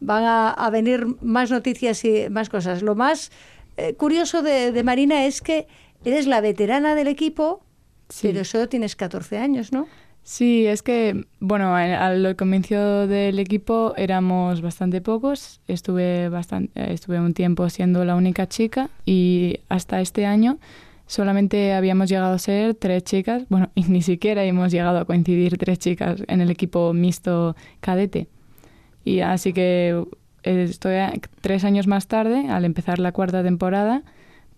van 0.00 0.24
a, 0.24 0.70
venir 0.70 1.06
más 1.22 1.50
noticias 1.50 2.04
y 2.04 2.28
más 2.30 2.48
cosas. 2.50 2.82
Lo 2.82 2.94
más 2.94 3.32
eh, 3.76 3.94
curioso 3.94 4.42
de, 4.42 4.82
Marina 4.84 5.24
es 5.24 5.40
que 5.40 5.66
eres 6.04 6.26
la 6.26 6.40
veterana 6.40 6.94
del 6.94 7.08
equipo, 7.08 7.64
pero 8.22 8.44
solo 8.44 8.68
tienes 8.68 8.94
14 8.94 9.38
años, 9.38 9.72
¿no? 9.72 9.88
Sí, 10.28 10.66
es 10.66 10.82
que, 10.82 11.24
bueno, 11.40 11.74
al 11.74 12.36
comienzo 12.36 13.06
del 13.06 13.38
equipo 13.38 13.94
éramos 13.96 14.60
bastante 14.60 15.00
pocos. 15.00 15.62
Estuve, 15.66 16.28
bastante, 16.28 16.70
eh, 16.78 16.92
estuve 16.92 17.18
un 17.18 17.32
tiempo 17.32 17.66
siendo 17.70 18.04
la 18.04 18.14
única 18.14 18.46
chica 18.46 18.90
y 19.06 19.60
hasta 19.70 20.02
este 20.02 20.26
año 20.26 20.58
solamente 21.06 21.72
habíamos 21.72 22.10
llegado 22.10 22.34
a 22.34 22.38
ser 22.38 22.74
tres 22.74 23.04
chicas. 23.04 23.44
Bueno, 23.48 23.70
y 23.74 23.84
ni 23.84 24.02
siquiera 24.02 24.44
hemos 24.44 24.70
llegado 24.70 24.98
a 24.98 25.06
coincidir 25.06 25.56
tres 25.56 25.78
chicas 25.78 26.22
en 26.28 26.42
el 26.42 26.50
equipo 26.50 26.92
mixto 26.92 27.56
cadete. 27.80 28.28
Y 29.06 29.20
así 29.20 29.54
que 29.54 30.04
estoy 30.42 30.96
tres 31.40 31.64
años 31.64 31.86
más 31.86 32.06
tarde, 32.06 32.50
al 32.50 32.66
empezar 32.66 32.98
la 32.98 33.12
cuarta 33.12 33.42
temporada, 33.42 34.02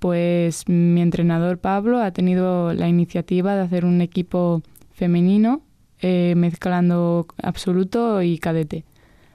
pues 0.01 0.69
mi 0.69 1.01
entrenador 1.01 1.59
Pablo 1.59 2.01
ha 2.03 2.11
tenido 2.11 2.73
la 2.73 2.89
iniciativa 2.89 3.55
de 3.55 3.63
hacer 3.63 3.85
un 3.85 4.01
equipo 4.01 4.63
femenino 5.01 5.63
eh, 6.03 6.35
mezclando 6.37 7.27
absoluto 7.43 8.21
y 8.21 8.39
cadete. 8.39 8.85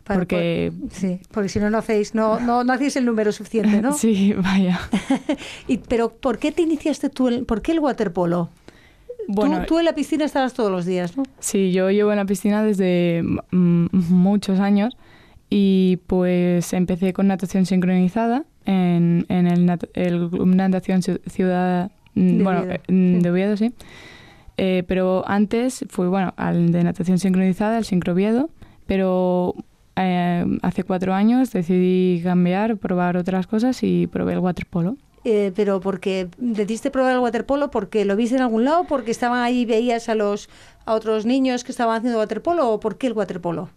porque 0.03 0.71
sí, 0.91 1.19
porque 1.31 1.49
si 1.49 1.59
no 1.59 1.71
no 1.71 1.79
hacéis 1.79 2.13
no 2.13 2.39
no, 2.39 2.63
no 2.63 2.71
hacéis 2.71 2.95
el 2.97 3.05
número 3.05 3.31
suficiente, 3.31 3.81
¿no? 3.81 3.93
sí, 3.97 4.33
vaya. 4.33 4.79
y, 5.67 5.79
pero 5.79 6.09
¿por 6.09 6.37
qué 6.37 6.51
te 6.51 6.61
iniciaste 6.61 7.09
tú 7.09 7.29
el, 7.29 7.45
por 7.45 7.63
qué 7.63 7.71
el 7.71 7.79
waterpolo? 7.79 8.49
Bueno, 9.27 9.65
tú, 9.65 9.79
en 9.79 9.85
la 9.85 9.95
piscina 9.95 10.23
estabas 10.23 10.53
todos 10.53 10.69
los 10.69 10.85
días, 10.85 11.17
¿no? 11.17 11.23
Sí, 11.39 11.71
yo 11.71 11.89
llevo 11.89 12.11
en 12.11 12.17
la 12.17 12.25
piscina 12.25 12.61
desde 12.61 13.23
muchos 13.51 14.59
años 14.59 14.95
y 15.49 15.97
pues 16.05 16.73
empecé 16.73 17.11
con 17.11 17.25
natación 17.25 17.65
sincronizada 17.65 18.45
en, 18.65 19.25
en 19.29 19.47
el, 19.47 19.79
el 19.95 20.29
natación 20.55 21.01
ciudad 21.01 21.91
mm, 22.13 22.43
bueno 22.43 22.65
de 22.87 23.29
Oviedo 23.31 23.57
sí 23.57 23.73
eh, 24.57 24.83
pero 24.87 25.23
antes 25.27 25.85
fui 25.89 26.07
bueno 26.07 26.33
al 26.37 26.71
de 26.71 26.83
natación 26.83 27.17
sincronizada 27.17 27.77
el 27.77 27.85
sincroviedo 27.85 28.49
pero 28.85 29.55
eh, 29.95 30.45
hace 30.61 30.83
cuatro 30.83 31.13
años 31.13 31.51
decidí 31.51 32.21
cambiar 32.23 32.77
probar 32.77 33.17
otras 33.17 33.47
cosas 33.47 33.81
y 33.83 34.07
probé 34.07 34.33
el 34.33 34.39
waterpolo. 34.39 34.97
Eh, 35.23 35.51
pero 35.55 35.79
porque 35.79 36.27
decidiste 36.37 36.91
probar 36.91 37.13
el 37.13 37.19
waterpolo 37.19 37.71
porque 37.71 38.05
lo 38.05 38.15
viste 38.15 38.35
en 38.35 38.43
algún 38.43 38.63
lado 38.63 38.83
porque 38.83 39.09
estaban 39.09 39.41
ahí 39.41 39.65
veías 39.65 40.07
a 40.07 40.13
los 40.13 40.49
a 40.85 40.93
otros 40.93 41.25
niños 41.25 41.63
que 41.63 41.71
estaban 41.71 41.97
haciendo 41.97 42.19
waterpolo 42.19 42.69
o 42.69 42.79
por 42.79 42.99
qué 42.99 43.07
el 43.07 43.13
waterpolo 43.13 43.69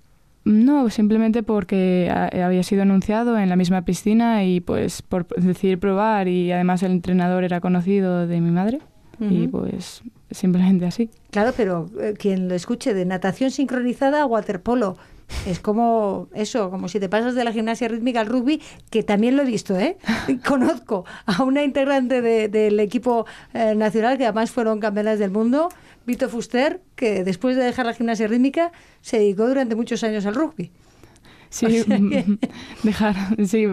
no, 0.45 0.89
simplemente 0.89 1.43
porque 1.43 2.11
había 2.11 2.63
sido 2.63 2.83
anunciado 2.83 3.39
en 3.39 3.49
la 3.51 3.57
misma 3.57 3.83
piscina 3.83 4.45
y 4.45 4.61
pues 4.61 5.03
por 5.03 5.27
decidir 5.27 5.79
probar 5.79 6.27
y 6.27 6.53
además 6.53 6.83
el 6.83 6.93
entrenador 6.93 7.45
era 7.45 7.61
conocido 7.61 8.27
de 8.27 8.41
mi 8.41 8.51
madre 8.51 8.81
y 9.21 9.49
pues 9.49 10.03
simplemente 10.31 10.87
así. 10.87 11.11
Claro, 11.31 11.53
pero 11.57 11.91
eh, 12.01 12.15
quien 12.19 12.49
lo 12.49 12.55
escuche 12.55 12.95
de 12.95 13.05
natación 13.05 13.51
sincronizada 13.51 14.23
a 14.23 14.27
waterpolo, 14.27 14.97
es 15.47 15.61
como 15.61 16.29
eso, 16.35 16.71
como 16.71 16.89
si 16.89 17.01
te 17.01 17.09
pasas 17.09 17.35
de 17.35 17.45
la 17.45 17.53
gimnasia 17.53 17.89
rítmica 17.89 18.21
al 18.21 18.27
rugby, 18.27 18.63
que 18.91 19.03
también 19.03 19.37
lo 19.37 19.43
he 19.43 19.47
visto, 19.47 19.79
¿eh? 19.79 19.99
Conozco 20.47 21.05
a 21.27 21.43
una 21.43 21.63
integrante 21.63 22.23
del 22.23 22.81
equipo 22.81 23.27
eh, 23.53 23.75
nacional, 23.75 24.17
que 24.19 24.25
además 24.25 24.51
fueron 24.51 24.81
campeonas 24.81 25.19
del 25.19 25.31
mundo, 25.31 25.69
Vito 26.07 26.29
Fuster, 26.29 26.81
que 26.97 27.25
después 27.25 27.57
de 27.57 27.65
dejar 27.65 27.87
la 27.87 27.93
gimnasia 27.93 28.27
rítmica 28.27 28.73
se 29.03 29.19
dedicó 29.19 29.47
durante 29.47 29.75
muchos 29.75 30.03
años 30.03 30.25
al 30.25 30.35
rugby. 30.35 30.71
Sí, 31.51 31.85
dejar, 32.83 33.15
sí, 33.47 33.67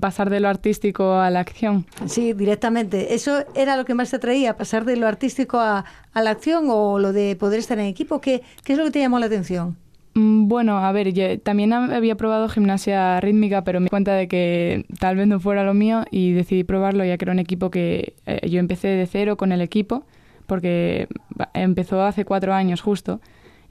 pasar 0.00 0.30
de 0.30 0.40
lo 0.40 0.48
artístico 0.48 1.14
a 1.14 1.30
la 1.30 1.40
acción. 1.40 1.86
Sí, 2.06 2.32
directamente. 2.32 3.14
¿Eso 3.14 3.44
era 3.54 3.76
lo 3.76 3.84
que 3.84 3.94
más 3.94 4.10
te 4.10 4.16
atraía, 4.16 4.56
pasar 4.56 4.84
de 4.84 4.96
lo 4.96 5.06
artístico 5.06 5.58
a, 5.58 5.84
a 6.12 6.22
la 6.22 6.30
acción 6.30 6.66
o 6.68 6.98
lo 6.98 7.12
de 7.12 7.36
poder 7.36 7.58
estar 7.58 7.78
en 7.78 7.86
equipo? 7.86 8.20
¿Qué, 8.20 8.42
¿Qué 8.64 8.72
es 8.72 8.78
lo 8.78 8.84
que 8.84 8.90
te 8.92 9.00
llamó 9.00 9.18
la 9.18 9.26
atención? 9.26 9.76
Mm, 10.14 10.48
bueno, 10.48 10.78
a 10.78 10.90
ver, 10.92 11.12
yo 11.12 11.38
también 11.40 11.74
había 11.74 12.16
probado 12.16 12.48
gimnasia 12.48 13.20
rítmica, 13.20 13.64
pero 13.64 13.80
me 13.80 13.84
di 13.84 13.90
cuenta 13.90 14.14
de 14.14 14.28
que 14.28 14.86
tal 14.98 15.16
vez 15.16 15.26
no 15.26 15.40
fuera 15.40 15.62
lo 15.62 15.74
mío 15.74 16.04
y 16.10 16.32
decidí 16.32 16.64
probarlo 16.64 17.04
ya 17.04 17.18
que 17.18 17.26
era 17.26 17.32
un 17.32 17.38
equipo 17.38 17.70
que 17.70 18.14
eh, 18.24 18.48
yo 18.48 18.58
empecé 18.58 18.88
de 18.88 19.06
cero 19.06 19.36
con 19.36 19.52
el 19.52 19.60
equipo, 19.60 20.06
porque 20.46 21.08
empezó 21.52 22.00
hace 22.02 22.24
cuatro 22.24 22.54
años 22.54 22.80
justo, 22.80 23.20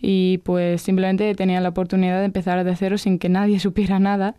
y 0.07 0.37
pues 0.39 0.83
simplemente 0.83 1.33
tenía 1.33 1.59
la 1.61 1.69
oportunidad 1.69 2.19
de 2.19 2.25
empezar 2.25 2.63
de 2.63 2.75
cero 2.75 2.99
sin 2.99 3.17
que 3.17 3.27
nadie 3.27 3.59
supiera 3.67 3.97
nada, 3.97 4.35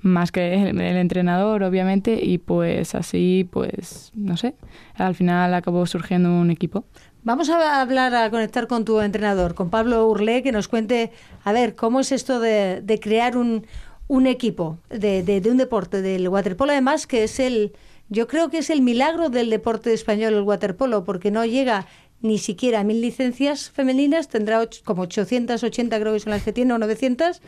más 0.00 0.30
que 0.30 0.70
el, 0.70 0.80
entrenador, 0.80 1.64
obviamente, 1.64 2.20
y 2.22 2.38
pues 2.38 2.94
así, 2.94 3.48
pues, 3.50 4.12
no 4.14 4.36
sé, 4.36 4.54
al 4.94 5.16
final 5.16 5.54
acabó 5.54 5.84
surgiendo 5.86 6.30
un 6.30 6.52
equipo. 6.52 6.84
Vamos 7.24 7.50
a 7.50 7.80
hablar, 7.80 8.14
a 8.14 8.30
conectar 8.30 8.68
con 8.68 8.84
tu 8.84 9.00
entrenador, 9.00 9.56
con 9.56 9.70
Pablo 9.70 10.06
Urlé, 10.06 10.44
que 10.44 10.52
nos 10.52 10.68
cuente, 10.68 11.10
a 11.42 11.50
ver, 11.50 11.74
cómo 11.74 11.98
es 11.98 12.12
esto 12.12 12.38
de, 12.38 13.00
crear 13.02 13.36
un, 13.36 13.66
un 14.06 14.28
equipo 14.28 14.78
de, 14.88 15.24
de, 15.24 15.50
un 15.50 15.56
deporte, 15.56 16.00
del 16.00 16.28
waterpolo, 16.28 16.70
además, 16.70 17.08
que 17.08 17.24
es 17.24 17.40
el, 17.40 17.72
yo 18.08 18.28
creo 18.28 18.50
que 18.50 18.58
es 18.58 18.70
el 18.70 18.82
milagro 18.82 19.30
del 19.30 19.50
deporte 19.50 19.92
español, 19.92 20.34
el 20.34 20.42
waterpolo, 20.42 21.02
porque 21.02 21.32
no 21.32 21.44
llega 21.44 21.86
ni 22.20 22.38
siquiera 22.38 22.84
mil 22.84 23.00
licencias 23.00 23.70
femeninas, 23.70 24.28
tendrá 24.28 24.60
como 24.84 25.02
880 25.02 26.00
creo 26.00 26.12
que 26.12 26.20
son 26.20 26.32
las 26.32 26.44
que 26.44 26.52
tiene, 26.52 26.72
o 26.74 26.78
900, 26.78 27.40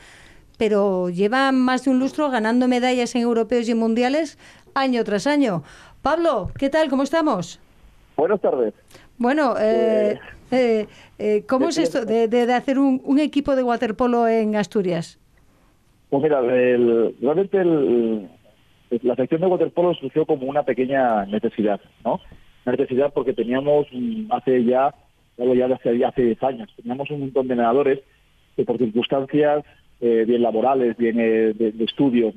pero 0.58 1.08
lleva 1.08 1.52
más 1.52 1.84
de 1.84 1.90
un 1.90 1.98
lustro 1.98 2.30
ganando 2.30 2.68
medallas 2.68 3.14
en 3.14 3.22
europeos 3.22 3.68
y 3.68 3.74
mundiales 3.74 4.38
año 4.74 5.02
tras 5.04 5.26
año. 5.26 5.62
Pablo, 6.02 6.50
¿qué 6.58 6.70
tal? 6.70 6.88
¿Cómo 6.88 7.02
estamos? 7.02 7.60
Buenas 8.16 8.40
tardes. 8.40 8.74
Bueno, 9.18 9.54
eh, 9.60 10.18
pues, 10.48 10.60
eh, 10.60 10.88
eh, 11.18 11.44
¿cómo 11.46 11.68
es 11.68 11.78
esto 11.78 12.04
de, 12.04 12.52
hacer 12.54 12.78
un, 12.78 13.18
equipo 13.18 13.54
de 13.56 13.62
waterpolo 13.62 14.26
en 14.28 14.56
Asturias? 14.56 15.18
Pues 16.08 16.22
mira, 16.22 16.40
realmente 16.40 17.62
la 19.02 19.14
sección 19.16 19.42
de 19.42 19.46
waterpolo 19.46 19.94
surgió 19.94 20.26
como 20.26 20.46
una 20.46 20.62
pequeña 20.62 21.24
necesidad, 21.26 21.80
¿no? 22.04 22.20
Necesidad 22.66 23.12
porque 23.12 23.32
teníamos 23.32 23.86
hace 24.30 24.64
ya, 24.64 24.94
algo 25.38 25.54
ya 25.54 25.66
hace, 25.66 26.04
hace 26.04 26.22
10 26.22 26.42
años, 26.42 26.70
teníamos 26.76 27.10
un 27.10 27.20
montón 27.20 27.48
de 27.48 27.56
nadadores 27.56 28.00
que 28.56 28.64
por 28.64 28.78
circunstancias 28.78 29.64
bien 30.00 30.42
laborales, 30.42 30.96
bien 30.96 31.16
de, 31.16 31.74
estudio, 31.84 32.32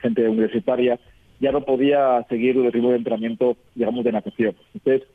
gente 0.00 0.28
universitaria, 0.28 0.98
ya 1.40 1.52
no 1.52 1.62
podía 1.62 2.24
seguir 2.28 2.56
el 2.56 2.72
ritmo 2.72 2.90
de 2.90 2.96
entrenamiento, 2.96 3.56
digamos, 3.74 4.04
de 4.04 4.12
natación. 4.12 4.54
Entonces, 4.74 5.08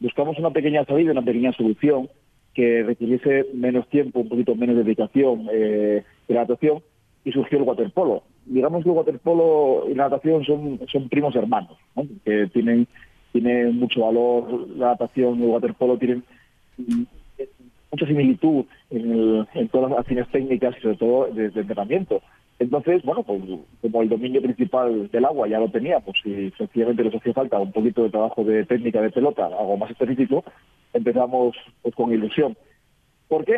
buscamos 0.00 0.38
una 0.38 0.50
pequeña 0.50 0.84
salida, 0.84 1.12
una 1.12 1.22
pequeña 1.22 1.52
solución 1.52 2.08
que 2.54 2.82
requiriese 2.84 3.46
menos 3.52 3.88
tiempo, 3.88 4.20
un 4.20 4.28
poquito 4.28 4.54
menos 4.54 4.76
dedicación 4.76 5.48
eh, 5.52 6.04
de 6.28 6.34
natación 6.34 6.82
y 7.24 7.32
surgió 7.32 7.58
el 7.58 7.64
waterpolo. 7.64 8.22
Digamos 8.46 8.84
que 8.84 8.90
el 8.90 8.96
waterpolo 8.96 9.86
y 9.90 9.94
la 9.94 10.04
natación 10.04 10.44
son, 10.44 10.80
son 10.90 11.08
primos 11.08 11.34
hermanos, 11.34 11.76
que 12.24 12.46
tienen, 12.52 12.86
tiene 13.34 13.72
mucho 13.72 14.02
valor, 14.02 14.68
la 14.76 14.90
natación 14.90 15.40
y 15.40 15.42
el 15.42 15.48
waterpolo 15.48 15.98
tienen 15.98 16.22
mucha 17.90 18.06
similitud 18.06 18.64
en, 18.90 19.68
todas 19.72 19.90
las 19.90 19.98
acciones 19.98 20.28
técnicas 20.28 20.76
y 20.78 20.80
sobre 20.80 20.96
todo 20.96 21.26
de 21.32 21.46
entrenamiento. 21.46 22.22
Entonces, 22.60 23.02
bueno, 23.02 23.24
pues 23.24 23.42
como 23.82 24.02
el 24.02 24.08
dominio 24.08 24.40
principal 24.40 25.10
del 25.10 25.24
agua 25.24 25.48
ya 25.48 25.58
lo 25.58 25.68
tenía, 25.68 25.98
pues 25.98 26.16
si 26.22 26.52
sencillamente 26.52 27.02
nos 27.02 27.16
hacía 27.16 27.32
falta 27.32 27.58
un 27.58 27.72
poquito 27.72 28.04
de 28.04 28.10
trabajo 28.10 28.44
de 28.44 28.64
técnica 28.66 29.02
de 29.02 29.10
pelota, 29.10 29.46
algo 29.46 29.76
más 29.76 29.90
específico, 29.90 30.44
empezamos 30.92 31.56
pues, 31.82 31.92
con 31.96 32.12
ilusión. 32.12 32.56
¿Por 33.26 33.44
qué? 33.44 33.56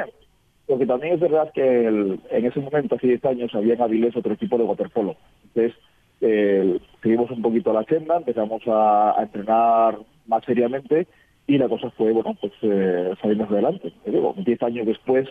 Porque 0.67 0.87
también 0.87 1.15
es 1.15 1.21
verdad 1.21 1.53
que 1.53 1.87
en 1.87 2.47
ese 2.47 2.61
momento, 2.61 2.95
hace 2.95 3.09
10 3.09 3.25
años, 3.27 3.55
había 3.55 3.75
en 3.75 3.83
Avilés 3.83 4.17
otro 4.17 4.33
equipo 4.33 4.57
de 4.57 4.65
waterpolo. 4.65 5.17
Entonces, 5.45 5.79
eh, 6.21 6.79
seguimos 7.03 7.31
un 7.31 7.43
poquito 7.43 7.73
la 7.73 7.81
agenda, 7.81 8.17
empezamos 8.17 8.63
a, 8.67 9.17
entrenar 9.21 9.99
más 10.27 10.45
seriamente 10.45 11.07
y 11.47 11.59
la 11.59 11.69
cosa 11.69 11.91
fue, 11.91 12.13
bueno, 12.13 12.37
pues 12.41 12.53
eh, 12.63 13.15
adelante. 13.23 13.93
Digo, 14.05 14.35
10 14.37 14.63
años 14.63 14.87
después, 14.87 15.29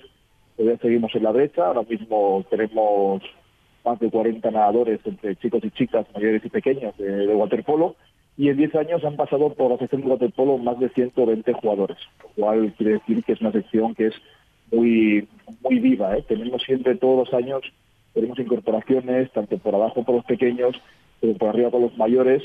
todavía 0.55 0.79
seguimos 0.79 1.13
en 1.15 1.23
la 1.23 1.31
brecha, 1.31 1.67
ahora 1.67 1.83
mismo 1.83 2.45
tenemos 2.49 3.21
más 3.83 3.99
de 3.99 4.09
40 4.09 4.49
nadadores 4.51 4.99
entre 5.05 5.35
chicos 5.35 5.63
y 5.63 5.71
chicas, 5.71 6.05
mayores 6.13 6.43
y 6.43 6.49
pequeños 6.49 6.97
de, 6.97 7.35
waterpolo, 7.35 7.95
y 8.37 8.49
en 8.49 8.57
10 8.57 8.75
años 8.75 9.03
han 9.03 9.15
pasado 9.15 9.53
por 9.53 9.71
la 9.71 9.77
sección 9.77 10.01
de 10.01 10.07
waterpolo 10.07 10.57
más 10.57 10.79
de 10.79 10.89
120 10.89 11.53
jugadores, 11.53 11.97
lo 12.21 12.29
cual 12.43 12.73
quiere 12.77 12.93
decir 12.93 13.23
que 13.23 13.33
es 13.33 13.41
una 13.41 13.51
sección 13.51 13.95
que 13.95 14.07
es 14.07 14.15
muy 14.71 15.27
muy 15.61 15.79
viva. 15.79 16.17
¿eh? 16.17 16.23
Tenemos 16.27 16.63
siempre 16.63 16.95
todos 16.95 17.27
los 17.29 17.33
años, 17.33 17.61
tenemos 18.15 18.39
incorporaciones, 18.39 19.29
tanto 19.31 19.57
por 19.59 19.75
abajo 19.75 20.03
por 20.03 20.15
los 20.15 20.25
pequeños, 20.25 20.75
como 21.19 21.35
por 21.35 21.49
arriba 21.49 21.69
por 21.69 21.81
los 21.81 21.95
mayores, 21.97 22.41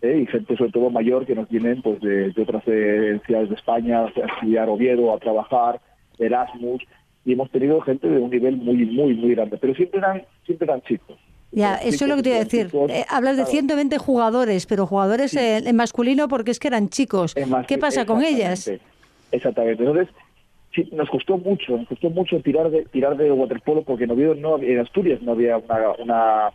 ¿eh? 0.00 0.22
y 0.22 0.26
gente 0.26 0.56
sobre 0.56 0.72
todo 0.72 0.90
mayor 0.90 1.26
que 1.26 1.34
nos 1.34 1.48
vienen 1.48 1.82
pues 1.82 2.00
de, 2.00 2.32
otras 2.40 2.64
ciudades 2.64 3.50
de 3.50 3.54
España 3.54 4.06
a 4.06 4.08
estudiar 4.08 4.68
Oviedo, 4.70 5.14
a 5.14 5.18
trabajar, 5.18 5.80
Erasmus, 6.18 6.82
y 7.26 7.34
hemos 7.34 7.50
tenido 7.50 7.80
gente 7.82 8.08
de 8.08 8.18
un 8.18 8.30
nivel 8.30 8.56
muy, 8.56 8.86
muy, 8.86 9.14
muy 9.14 9.34
grande, 9.34 9.58
pero 9.60 9.74
siempre 9.74 9.98
eran, 9.98 10.24
siempre 10.46 10.64
eran 10.64 10.80
chicos. 10.82 11.18
Ya, 11.52 11.74
eso 11.74 12.04
es 12.04 12.08
lo 12.08 12.16
que 12.16 12.22
te 12.22 12.28
iba 12.30 12.38
a 12.38 12.44
decir. 12.44 12.70
Eh, 12.88 13.04
hablas 13.08 13.36
de 13.36 13.44
120 13.44 13.98
jugadores, 13.98 14.66
pero 14.66 14.86
jugadores 14.86 15.34
en, 15.34 15.76
masculino 15.76 16.28
porque 16.28 16.52
es 16.52 16.60
que 16.60 16.68
eran 16.68 16.88
chicos. 16.88 17.34
¿Qué 17.66 17.76
pasa 17.76 18.06
con 18.06 18.22
ellas? 18.22 18.70
Exactamente. 19.32 19.82
Entonces, 19.82 20.14
sí, 20.74 20.88
nos 20.92 21.08
costó 21.08 21.38
mucho, 21.38 21.76
nos 21.76 21.88
costó 21.88 22.10
mucho 22.10 22.40
tirar 22.40 22.70
de 22.70 22.84
tirar 22.86 23.16
de 23.16 23.30
waterpolo 23.30 23.82
porque 23.82 24.06
no 24.06 24.14
había, 24.14 24.34
no, 24.34 24.58
en 24.58 24.78
Asturias 24.80 25.20
no 25.22 25.32
había 25.32 25.58
una, 25.58 25.92
una, 25.98 26.50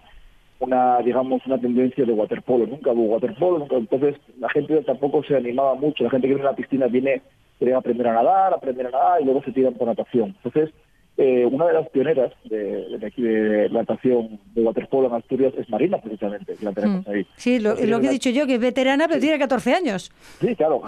una, 0.60 1.00
digamos, 1.00 1.46
una 1.46 1.60
tendencia 1.60 2.06
de 2.06 2.14
waterpolo. 2.14 2.66
Nunca 2.66 2.92
hubo 2.92 3.16
waterpolo, 3.16 3.60
nunca, 3.60 3.76
entonces 3.76 4.16
la 4.40 4.50
gente 4.50 4.82
tampoco 4.84 5.24
se 5.24 5.36
animaba 5.36 5.76
mucho. 5.76 6.04
La 6.04 6.10
gente 6.10 6.28
que 6.28 6.34
viene 6.34 6.48
a 6.48 6.52
la 6.52 6.58
piscina 6.58 6.88
viene, 6.88 7.22
quiere 7.58 7.74
aprender 7.74 8.08
a 8.08 8.14
nadar, 8.14 8.54
aprender 8.54 8.88
a 8.88 8.92
nadar 8.92 9.22
y 9.22 9.26
luego 9.26 9.44
se 9.44 9.52
tiran 9.52 9.74
por 9.74 9.88
natación. 9.88 10.36
Entonces, 10.44 10.74
eh, 11.18 11.46
una 11.46 11.68
de 11.68 11.74
las 11.74 11.90
pioneras 11.90 12.34
de, 12.44 12.98
de, 12.98 13.08
aquí 13.08 13.22
de 13.22 13.70
natación 13.70 14.38
de 14.54 14.62
waterpolo 14.62 15.08
en 15.08 15.14
Asturias 15.14 15.54
es 15.58 15.70
Marina, 15.70 15.98
precisamente, 16.02 16.56
la 16.62 16.74
tenemos 16.74 17.08
mm. 17.08 17.10
ahí. 17.10 17.28
Sí, 17.38 17.60
lo, 17.60 17.76
que 17.76 18.08
he 18.08 18.12
dicho 18.12 18.30
yo, 18.32 18.46
que 18.46 18.56
es 18.56 18.60
veterana, 18.60 19.08
pero 19.08 19.22
tiene 19.22 19.40
14 19.40 19.74
años. 19.74 20.12
Sí, 20.42 20.54
claro. 20.58 20.82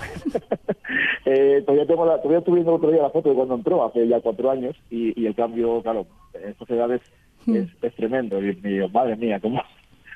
eh, 1.26 1.63
todavía, 1.66 1.86
tengo 1.86 2.06
la, 2.06 2.18
todavía 2.18 2.40
estuve 2.40 2.56
viendo 2.56 2.72
el 2.72 2.78
otro 2.78 2.92
día 2.92 3.02
la 3.02 3.10
foto 3.10 3.30
de 3.30 3.36
cuando 3.36 3.56
entró, 3.56 3.86
hace 3.86 4.06
ya 4.06 4.20
cuatro 4.20 4.52
años, 4.52 4.76
y, 4.90 5.20
y 5.20 5.28
el 5.28 5.36
cambio, 5.36 5.82
claro, 5.82 6.06
en 6.34 6.50
estas 6.50 6.70
edades 6.72 7.02
mm. 7.46 7.56
es, 7.56 7.70
es, 7.82 7.96
tremendo. 7.96 8.42
Y, 8.42 8.54
madre 8.92 9.16
mía, 9.16 9.40
cómo, 9.40 9.62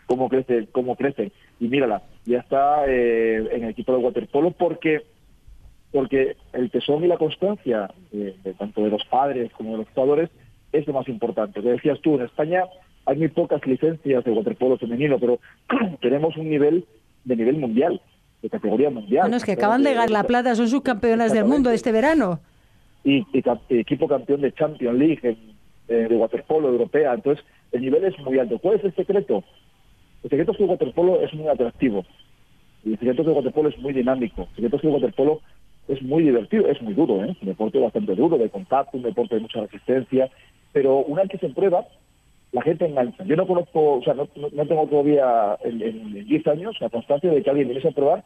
cómo, 0.07 0.27
crece, 0.27 0.67
cómo 0.73 0.97
crecen. 0.97 1.31
Y 1.61 1.69
mírala, 1.69 2.01
ya 2.25 2.39
está 2.39 2.85
eh, 2.85 3.37
en 3.51 3.63
el 3.63 3.69
equipo 3.69 3.95
de 3.95 4.03
waterpolo 4.03 4.51
porque 4.51 5.03
porque 5.91 6.37
el 6.53 6.71
tesón 6.71 7.03
y 7.03 7.07
la 7.07 7.17
constancia, 7.17 7.89
de, 8.11 8.33
tanto 8.57 8.83
de 8.83 8.89
los 8.89 9.03
padres 9.05 9.51
como 9.53 9.71
de 9.71 9.77
los 9.79 9.89
jugadores, 9.89 10.29
es 10.71 10.87
lo 10.87 10.93
más 10.93 11.07
importante. 11.07 11.61
Te 11.61 11.69
decías 11.69 11.99
tú, 12.01 12.15
en 12.15 12.21
España 12.21 12.63
hay 13.05 13.17
muy 13.17 13.27
pocas 13.27 13.65
licencias 13.65 14.23
de 14.23 14.31
waterpolo 14.31 14.77
femenino, 14.77 15.19
pero 15.19 15.39
tenemos 16.01 16.37
un 16.37 16.49
nivel 16.49 16.85
de 17.25 17.35
nivel 17.35 17.57
mundial, 17.57 18.01
de 18.41 18.49
categoría 18.49 18.89
mundial. 18.89 19.23
Bueno, 19.23 19.37
es 19.37 19.43
que 19.43 19.51
acaban 19.53 19.83
de 19.83 19.93
ganar 19.93 20.09
la 20.09 20.23
plata, 20.23 20.55
son 20.55 20.69
subcampeonas 20.69 21.33
del 21.33 21.45
mundo 21.45 21.71
este 21.71 21.91
verano. 21.91 22.39
Y, 23.03 23.25
equipo 23.69 24.07
campeón 24.07 24.41
de 24.41 24.53
Champions 24.53 24.97
League 24.97 25.37
de 25.87 26.15
waterpolo 26.15 26.69
europea. 26.69 27.13
Entonces, 27.13 27.43
el 27.71 27.81
nivel 27.81 28.03
es 28.05 28.17
muy 28.19 28.39
alto. 28.39 28.59
¿Cuál 28.59 28.77
es 28.77 28.83
el 28.85 28.95
secreto? 28.95 29.43
El 30.23 30.29
secreto 30.29 30.51
es 30.51 30.57
que 30.57 30.63
el 30.63 30.69
waterpolo 30.69 31.21
es 31.21 31.33
muy 31.33 31.47
atractivo. 31.47 32.05
Y 32.83 32.93
el 32.93 32.99
secreto 32.99 33.21
es 33.21 33.25
que 33.25 33.31
el 33.31 33.37
waterpolo 33.37 33.69
es 33.69 33.77
muy 33.79 33.93
dinámico. 33.93 34.41
El 34.41 34.55
secreto 34.55 34.75
es 34.75 34.81
que 34.81 34.87
el 34.87 34.93
waterpolo 34.93 35.41
es 35.91 36.01
muy 36.01 36.23
divertido, 36.23 36.67
es 36.67 36.81
muy 36.81 36.93
duro, 36.93 37.23
¿eh? 37.23 37.35
un 37.41 37.47
deporte 37.47 37.79
bastante 37.79 38.15
duro, 38.15 38.37
de 38.37 38.49
contacto, 38.49 38.97
un 38.97 39.03
deporte 39.03 39.35
de 39.35 39.41
mucha 39.41 39.61
resistencia, 39.61 40.29
pero 40.71 40.99
una 40.99 41.23
vez 41.23 41.31
que 41.31 41.37
se 41.37 41.53
prueba, 41.53 41.85
la 42.53 42.61
gente 42.61 42.85
engancha. 42.85 43.23
Yo 43.25 43.35
no 43.35 43.45
conozco, 43.45 43.95
o 43.95 44.03
sea, 44.03 44.13
no, 44.13 44.27
no 44.35 44.65
tengo 44.65 44.87
todavía 44.87 45.57
en, 45.63 46.25
10 46.25 46.47
años 46.47 46.77
la 46.79 46.89
constancia 46.89 47.29
de 47.29 47.43
que 47.43 47.49
alguien 47.49 47.67
viniese 47.67 47.89
a 47.89 47.91
probar 47.91 48.23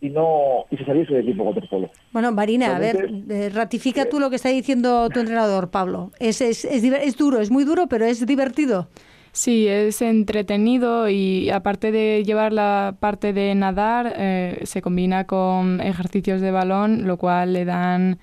y 0.00 0.10
no 0.10 0.66
y 0.70 0.76
se 0.76 0.84
saliese 0.84 1.14
del 1.14 1.28
equipo 1.28 1.44
waterpolo. 1.44 1.90
Bueno, 2.12 2.30
Marina, 2.30 2.76
a 2.76 2.78
ver, 2.78 3.10
eh, 3.30 3.48
ratifica 3.52 4.08
tú 4.08 4.20
lo 4.20 4.30
que 4.30 4.36
está 4.36 4.50
diciendo 4.50 5.08
tu 5.08 5.20
entrenador, 5.20 5.70
Pablo. 5.70 6.10
Es, 6.20 6.40
es, 6.40 6.64
es, 6.64 6.84
es 6.84 7.16
duro, 7.16 7.40
es 7.40 7.50
muy 7.50 7.64
duro, 7.64 7.86
pero 7.88 8.04
es 8.04 8.24
divertido. 8.26 8.88
Sí, 9.34 9.66
es 9.66 10.00
entretenido 10.00 11.08
y 11.08 11.50
aparte 11.50 11.90
de 11.90 12.22
llevar 12.24 12.52
la 12.52 12.94
parte 13.00 13.32
de 13.32 13.52
nadar, 13.56 14.14
eh, 14.16 14.60
se 14.62 14.80
combina 14.80 15.24
con 15.24 15.80
ejercicios 15.80 16.40
de 16.40 16.52
balón, 16.52 17.04
lo 17.08 17.16
cual 17.16 17.52
le 17.52 17.64
dan 17.64 18.20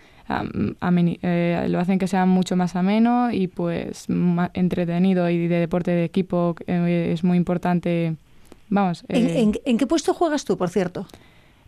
eh, 1.21 1.65
lo 1.67 1.79
hacen 1.79 1.99
que 1.99 2.07
sea 2.07 2.25
mucho 2.25 2.55
más 2.55 2.77
ameno 2.77 3.29
y 3.29 3.47
pues 3.47 4.05
entretenido 4.53 5.29
y 5.29 5.49
de 5.49 5.59
deporte 5.59 5.91
de 5.91 6.05
equipo 6.05 6.55
eh, 6.65 7.11
es 7.13 7.25
muy 7.25 7.35
importante. 7.35 8.15
Vamos. 8.69 9.03
¿En, 9.09 9.51
qué 9.51 9.87
puesto 9.87 10.13
juegas 10.13 10.45
tú, 10.45 10.57
por 10.57 10.69
cierto? 10.69 11.07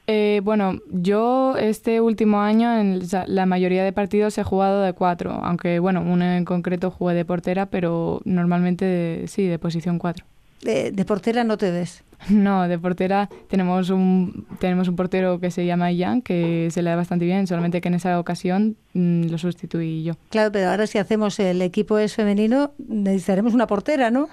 Eh, 0.05 0.41
bueno, 0.43 0.79
yo 0.91 1.55
este 1.57 2.01
último 2.01 2.41
año 2.41 2.77
en 2.77 3.01
la 3.27 3.45
mayoría 3.45 3.83
de 3.83 3.93
partidos 3.93 4.37
he 4.37 4.43
jugado 4.43 4.81
de 4.81 4.93
cuatro, 4.93 5.31
aunque 5.43 5.79
bueno, 5.79 6.01
uno 6.01 6.25
en 6.25 6.45
concreto 6.45 6.91
jugué 6.91 7.13
de 7.13 7.25
portera, 7.25 7.67
pero 7.67 8.21
normalmente 8.25 9.25
sí, 9.27 9.47
de 9.47 9.59
posición 9.59 9.99
cuatro. 9.99 10.25
De, 10.61 11.05
portera 11.05 11.43
no 11.43 11.57
te 11.57 11.71
ves? 11.71 12.03
No, 12.29 12.69
de 12.69 12.79
portera 12.79 13.29
tenemos 13.49 13.89
un, 13.89 14.47
tenemos 14.59 14.87
un 14.87 14.95
portero 14.95 15.41
que 15.41 15.51
se 15.51 15.65
llama 15.65 15.91
Ian, 15.91 16.21
que 16.21 16.69
se 16.71 16.81
le 16.81 16.89
da 16.89 16.95
bastante 16.95 17.25
bien, 17.25 17.47
solamente 17.47 17.81
que 17.81 17.89
en 17.89 17.95
esa 17.95 18.17
ocasión 18.17 18.77
mm, 18.93 19.25
lo 19.25 19.37
sustituí 19.37 20.03
yo. 20.03 20.13
Claro, 20.29 20.49
pero 20.53 20.69
ahora 20.69 20.87
si 20.87 20.99
hacemos 20.99 21.37
el 21.39 21.61
equipo 21.61 21.97
es 21.97 22.15
femenino, 22.15 22.71
necesitaremos 22.77 23.53
una 23.53 23.67
portera, 23.67 24.09
¿no? 24.09 24.29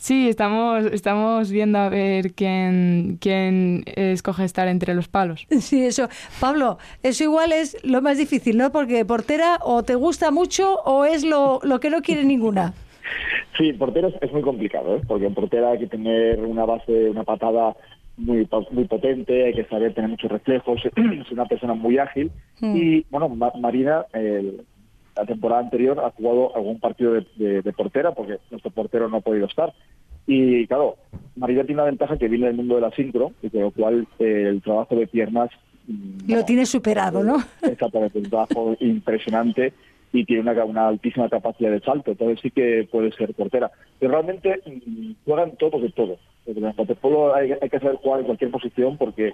Sí, 0.00 0.30
estamos, 0.30 0.86
estamos 0.86 1.50
viendo 1.50 1.78
a 1.78 1.90
ver 1.90 2.32
quién, 2.32 3.18
quién 3.20 3.84
escoge 3.84 4.44
estar 4.44 4.66
entre 4.66 4.94
los 4.94 5.08
palos. 5.08 5.46
Sí, 5.60 5.84
eso. 5.84 6.08
Pablo, 6.40 6.78
eso 7.02 7.22
igual 7.22 7.52
es 7.52 7.76
lo 7.84 8.00
más 8.00 8.16
difícil, 8.16 8.56
¿no? 8.56 8.72
Porque 8.72 9.04
portera 9.04 9.58
o 9.62 9.82
te 9.82 9.94
gusta 9.96 10.30
mucho 10.30 10.76
o 10.86 11.04
es 11.04 11.22
lo, 11.22 11.60
lo 11.64 11.80
que 11.80 11.90
no 11.90 12.00
quiere 12.00 12.24
ninguna. 12.24 12.72
Sí, 13.58 13.74
portera 13.74 14.08
es 14.22 14.32
muy 14.32 14.40
complicado, 14.40 14.96
¿eh? 14.96 15.02
porque 15.06 15.26
en 15.26 15.34
portera 15.34 15.72
hay 15.72 15.80
que 15.80 15.86
tener 15.86 16.40
una 16.40 16.64
base, 16.64 17.10
una 17.10 17.24
patada 17.24 17.76
muy 18.16 18.48
muy 18.70 18.84
potente, 18.84 19.44
hay 19.44 19.52
que 19.52 19.64
saber 19.64 19.92
tener 19.92 20.08
muchos 20.08 20.30
reflejos, 20.30 20.80
es 20.96 21.30
una 21.30 21.44
persona 21.44 21.74
muy 21.74 21.98
ágil. 21.98 22.30
Hmm. 22.58 22.74
Y 22.74 23.04
bueno, 23.10 23.28
Marina, 23.60 24.06
la 25.16 25.26
temporada 25.26 25.62
anterior 25.62 26.00
ha 26.00 26.10
jugado 26.10 26.54
algún 26.56 26.78
partido 26.80 27.14
de, 27.14 27.62
de, 27.62 27.72
portera, 27.72 28.12
porque 28.12 28.38
nuestro 28.50 28.70
portero 28.70 29.08
no 29.08 29.18
ha 29.18 29.20
podido 29.20 29.46
estar. 29.46 29.72
Y 30.26 30.66
claro, 30.66 30.96
Marina 31.36 31.64
tiene 31.64 31.82
una 31.82 31.90
ventaja 31.90 32.16
que 32.16 32.28
viene 32.28 32.46
del 32.46 32.56
mundo 32.56 32.76
de 32.76 32.82
la 32.82 32.90
sincro, 32.92 33.32
y 33.42 33.50
con 33.50 33.60
lo 33.62 33.70
cual 33.70 34.06
eh, 34.18 34.46
el 34.48 34.62
trabajo 34.62 34.94
de 34.94 35.06
piernas... 35.06 35.50
Mm, 35.86 36.32
lo 36.32 36.44
tiene 36.44 36.66
superado, 36.66 37.22
¿no? 37.22 37.38
Exactamente, 37.62 38.18
un 38.18 38.30
trabajo 38.30 38.76
impresionante 38.80 39.72
y 40.12 40.24
tiene 40.24 40.42
una, 40.42 40.64
una, 40.64 40.88
altísima 40.88 41.28
capacidad 41.28 41.70
de 41.70 41.80
salto, 41.80 42.12
entonces 42.12 42.40
sí 42.42 42.50
que 42.50 42.88
puede 42.90 43.12
ser 43.12 43.32
portera. 43.34 43.70
Pero 43.98 44.12
realmente 44.12 44.60
mm, 44.66 45.12
juegan 45.24 45.56
todos 45.56 45.82
de 45.82 45.90
todo. 45.90 46.18
En 46.46 46.64
el 46.64 46.74
waterpolo 46.76 47.34
hay, 47.34 47.52
hay, 47.52 47.68
que 47.68 47.78
saber 47.78 47.96
jugar 47.96 48.20
en 48.20 48.26
cualquier 48.26 48.50
posición 48.50 48.96
porque 48.96 49.32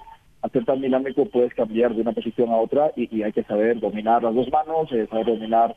ser 0.53 0.65
tan 0.65 0.81
dinámico 0.81 1.27
puedes 1.27 1.55
cambiar 1.55 1.95
de 1.95 2.03
una 2.03 2.13
posición 2.13 2.51
a 2.51 2.57
otra 2.57 2.93
y, 2.97 3.23
hay 3.23 3.33
que 3.33 3.43
saber 3.45 3.81
dominar 3.81 4.23
las 4.23 4.35
dos 4.35 4.51
manos, 4.51 4.91
eh, 4.93 5.07
saber 5.11 5.27
dominar 5.27 5.77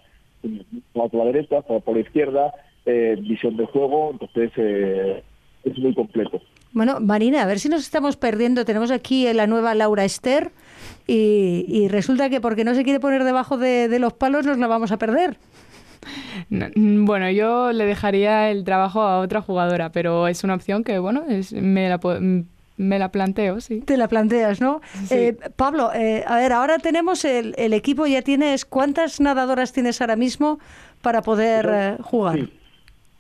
por 0.93 1.13
la 1.13 1.25
derecha, 1.25 1.61
por 1.61 1.95
la 1.95 2.01
izquierda, 2.01 2.53
eh, 2.85 3.17
visión 3.19 3.57
de 3.57 3.65
juego, 3.65 4.11
entonces 4.11 4.51
eh, 4.57 5.23
es 5.63 5.77
muy 5.77 5.93
completo. 5.93 6.41
Bueno, 6.71 6.99
Marina, 6.99 7.41
a 7.41 7.45
ver 7.45 7.59
si 7.59 7.67
nos 7.67 7.81
estamos 7.81 8.15
perdiendo. 8.15 8.63
Tenemos 8.63 8.91
aquí 8.91 9.31
la 9.33 9.47
nueva 9.47 9.73
Laura 9.73 10.05
Esther 10.05 10.51
y, 11.07 11.87
resulta 11.89 12.29
que 12.29 12.41
porque 12.41 12.63
no 12.63 12.75
se 12.75 12.83
quiere 12.83 12.99
poner 12.99 13.23
debajo 13.23 13.57
de, 13.57 13.97
los 13.99 14.13
palos 14.13 14.45
nos 14.45 14.59
la 14.59 14.67
vamos 14.67 14.91
a 14.91 14.97
perder. 14.97 15.37
Bueno, 16.49 17.29
yo 17.31 17.73
le 17.73 17.85
dejaría 17.85 18.51
el 18.51 18.63
trabajo 18.63 19.01
a 19.01 19.19
otra 19.19 19.41
jugadora, 19.41 19.91
pero 19.91 20.27
es 20.27 20.43
una 20.43 20.53
opción 20.53 20.83
que, 20.83 20.99
bueno, 20.99 21.25
es, 21.27 21.51
me, 21.51 21.89
la, 21.89 21.99
me 22.79 22.97
la 22.97 23.11
planteo, 23.11 23.59
sí. 23.59 23.81
Te 23.81 23.97
la 23.97 24.07
planteas, 24.07 24.61
¿no? 24.61 24.79
Eh, 25.11 25.35
Pablo, 25.57 25.91
eh, 25.93 26.23
a 26.25 26.37
ver, 26.37 26.53
ahora 26.53 26.77
tenemos 26.79 27.25
el, 27.25 27.53
el, 27.57 27.73
equipo, 27.73 28.07
ya 28.07 28.21
tienes, 28.21 28.63
¿cuántas 28.63 29.19
nadadoras 29.19 29.73
tienes 29.73 29.99
ahora 29.99 30.15
mismo 30.15 30.59
para 31.01 31.21
poder 31.21 31.69
eh, 31.69 31.97
jugar? 32.01 32.39
Sí. 32.39 32.49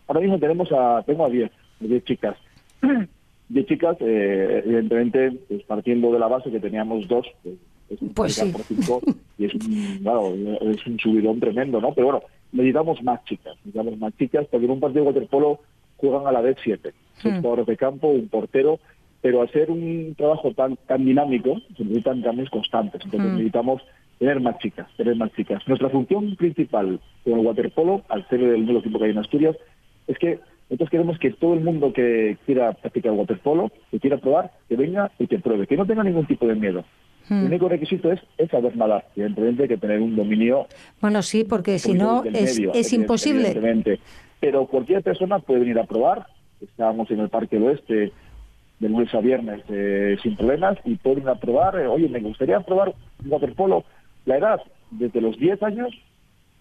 Ahora 0.07 0.21
mismo 0.21 0.39
tenemos 0.39 0.71
a, 0.71 1.03
tengo 1.05 1.25
a 1.25 1.29
10, 1.29 1.51
10 1.81 2.03
chicas. 2.05 2.37
de 3.49 3.65
chicas, 3.65 3.97
eh, 3.99 4.63
evidentemente, 4.65 5.31
pues 5.49 5.63
partiendo 5.63 6.13
de 6.13 6.19
la 6.19 6.27
base 6.27 6.51
que 6.51 6.61
teníamos 6.61 7.05
dos, 7.09 7.27
pues, 7.43 7.57
es 7.89 8.01
un 8.01 8.09
pues 8.13 8.35
sí. 8.35 8.53
y 9.37 9.45
es 9.45 9.53
un, 9.55 9.99
claro, 10.01 10.33
es 10.61 10.87
un 10.87 10.99
subidón 10.99 11.41
tremendo, 11.41 11.81
¿no? 11.81 11.93
Pero 11.93 12.07
bueno, 12.07 12.23
necesitamos 12.53 13.03
más 13.03 13.25
chicas, 13.25 13.55
necesitamos 13.57 13.97
más 13.97 14.15
chicas, 14.17 14.47
porque 14.49 14.65
en 14.65 14.71
un 14.71 14.79
partido 14.79 15.03
de 15.03 15.09
waterpolo 15.09 15.59
juegan 15.97 16.27
a 16.27 16.31
la 16.31 16.39
vez 16.39 16.55
siete, 16.63 16.93
seis 17.21 17.33
hmm. 17.33 17.37
jugadores 17.41 17.65
de 17.65 17.75
campo, 17.75 18.07
un 18.07 18.29
portero, 18.29 18.79
pero 19.21 19.41
al 19.41 19.51
ser 19.51 19.69
un 19.69 20.15
trabajo 20.17 20.53
tan 20.53 20.77
tan 20.87 21.05
dinámico, 21.05 21.59
se 21.75 21.83
necesitan 21.83 22.21
cambios 22.21 22.49
constantes, 22.49 23.01
entonces 23.03 23.29
hmm. 23.29 23.35
necesitamos 23.35 23.81
tener 24.17 24.39
más 24.41 24.57
chicas, 24.59 24.87
tener 24.97 25.15
más 25.15 25.31
chicas. 25.33 25.61
Nuestra 25.67 25.89
función 25.89 26.35
principal 26.35 26.99
con 27.23 27.39
el 27.39 27.45
waterpolo, 27.45 28.03
al 28.09 28.27
ser 28.27 28.41
el 28.41 28.65
nuevo 28.65 28.79
equipo 28.79 28.99
que 28.99 29.05
hay 29.05 29.11
en 29.11 29.17
Asturias, 29.17 29.55
es 30.07 30.17
que 30.17 30.39
nosotros 30.69 30.89
queremos 30.89 31.17
que 31.17 31.31
todo 31.31 31.53
el 31.53 31.61
mundo 31.61 31.93
que 31.93 32.37
quiera 32.45 32.73
practicar 32.73 33.13
waterpolo, 33.13 33.71
que 33.89 33.99
quiera 33.99 34.17
probar, 34.17 34.51
que 34.67 34.75
venga 34.75 35.11
y 35.17 35.27
que 35.27 35.39
pruebe, 35.39 35.65
que 35.65 35.77
no 35.77 35.85
tenga 35.85 36.03
ningún 36.03 36.27
tipo 36.27 36.45
de 36.47 36.55
miedo. 36.55 36.83
El 37.29 37.37
hmm. 37.37 37.45
único 37.45 37.69
requisito 37.69 38.11
es, 38.11 38.19
es 38.37 38.49
saber 38.49 38.75
nadar. 38.75 39.05
Evidentemente 39.15 39.63
hay 39.63 39.69
que 39.69 39.77
tener 39.77 39.99
un 39.99 40.15
dominio. 40.15 40.67
Bueno, 40.99 41.21
sí, 41.21 41.43
porque 41.43 41.79
si 41.79 41.93
no 41.93 42.23
es, 42.23 42.59
es 42.59 42.93
imposible. 42.93 43.99
Pero 44.39 44.67
cualquier 44.67 45.03
persona 45.03 45.39
puede 45.39 45.61
venir 45.61 45.79
a 45.79 45.83
probar. 45.83 46.27
Estamos 46.61 47.09
en 47.11 47.19
el 47.19 47.29
Parque 47.29 47.57
del 47.57 47.67
Oeste 47.67 48.11
de 48.79 48.89
lunes 48.89 49.13
a 49.13 49.19
viernes 49.19 49.61
eh, 49.69 50.17
sin 50.23 50.35
problemas 50.35 50.77
y 50.85 50.95
pueden 50.95 51.27
a 51.27 51.35
probar. 51.35 51.79
Eh, 51.79 51.87
oye, 51.87 52.09
me 52.09 52.19
gustaría 52.19 52.59
probar 52.61 52.93
waterpolo. 53.25 53.83
La 54.25 54.37
edad, 54.37 54.61
desde 54.91 55.21
los 55.21 55.37
10 55.37 55.61
años 55.63 55.89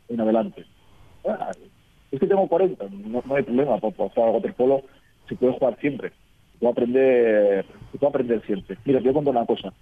en 0.09 0.21
adelante. 0.21 0.65
Ah, 1.27 1.51
es 2.11 2.21
que 2.21 2.27
tengo 2.27 2.49
40, 2.49 2.87
no, 3.07 3.23
hay 3.35 3.43
problema 3.43 3.79
para 3.79 3.93
jugar 3.93 4.31
waterpolo. 4.31 4.83
se 5.29 5.37
puede 5.37 5.53
jugar 5.53 5.79
siempre, 5.81 6.11
se 6.53 6.59
puede 6.59 6.73
aprender, 6.73 7.67
se 7.93 7.99
puede 7.99 8.11
aprender 8.11 8.43
siempre. 8.47 8.79
Mira, 8.85 9.01
a 9.01 9.13
contar 9.13 9.37
una 9.37 9.47
cosa. 9.47 9.73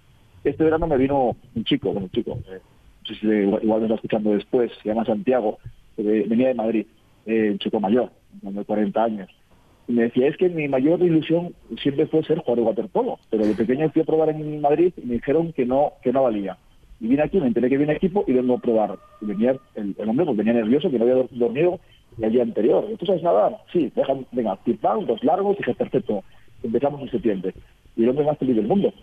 Este 0.43 0.63
verano 0.63 0.87
me 0.87 0.97
vino 0.97 1.35
un 1.55 1.63
chico, 1.63 1.91
bueno, 1.91 2.05
un 2.05 2.11
chico, 2.11 2.39
eh, 2.49 2.59
no 3.01 3.07
sé 3.07 3.19
si 3.19 3.27
igual, 3.27 3.79
me 3.79 3.85
está 3.85 3.95
escuchando 3.95 4.31
después, 4.31 4.71
se 4.81 4.89
llama 4.89 5.05
Santiago, 5.05 5.57
venía 5.97 6.49
de 6.49 6.53
Madrid, 6.53 6.85
eh, 7.25 7.51
un 7.51 7.59
chico 7.59 7.79
mayor, 7.79 8.11
de 8.41 8.63
40 8.63 9.03
años. 9.03 9.29
Y 9.87 9.93
me 9.93 10.03
decía, 10.03 10.27
es 10.27 10.37
que 10.37 10.49
mi 10.49 10.67
mayor 10.67 11.01
ilusión 11.01 11.53
siempre 11.81 12.07
fue 12.07 12.23
ser 12.23 12.39
jugador 12.39 12.57
de 12.57 12.63
waterpolo, 12.63 13.19
pero 13.29 13.47
de 13.47 13.53
pequeño 13.53 13.89
fui 13.91 14.01
a 14.01 14.05
probar 14.05 14.29
en 14.29 14.59
Madrid 14.59 14.91
y 14.97 15.05
me 15.05 15.13
dijeron 15.15 15.53
que 15.53 15.65
no, 15.65 15.93
que 16.03 16.11
no 16.11 16.23
valía. 16.23 16.57
Y 16.99 17.07
vine 17.07 17.23
aquí, 17.23 17.39
me 17.39 17.47
enteré 17.47 17.69
que 17.69 17.77
viene 17.77 17.93
equipo 17.93 18.25
y 18.27 18.33
vengo 18.33 18.55
a 18.55 18.59
probar. 18.59 18.97
Y 19.21 19.25
venía 19.25 19.55
el, 19.75 19.95
hombre 20.07 20.25
pues 20.25 20.37
venía 20.37 20.53
nervioso, 20.53 20.89
que 20.89 20.97
no 20.97 21.05
había 21.05 21.27
dormido 21.31 21.79
el 22.19 22.31
día 22.31 22.43
anterior. 22.43 22.85
¿Tú 22.97 23.05
sabes 23.05 23.23
nadar? 23.23 23.55
Sí, 23.71 23.91
dejan, 23.95 24.25
venga, 24.31 24.57
tip 24.65 24.81
dos 24.81 25.23
largos 25.23 25.55
y 25.55 25.59
dije, 25.59 25.75
perfecto, 25.75 26.23
empezamos 26.63 27.01
en 27.01 27.11
septiembre. 27.11 27.53
Y 27.95 28.03
el 28.03 28.09
hombre 28.09 28.25
más 28.25 28.37
feliz 28.37 28.55
del 28.55 28.67
mundo. 28.67 28.93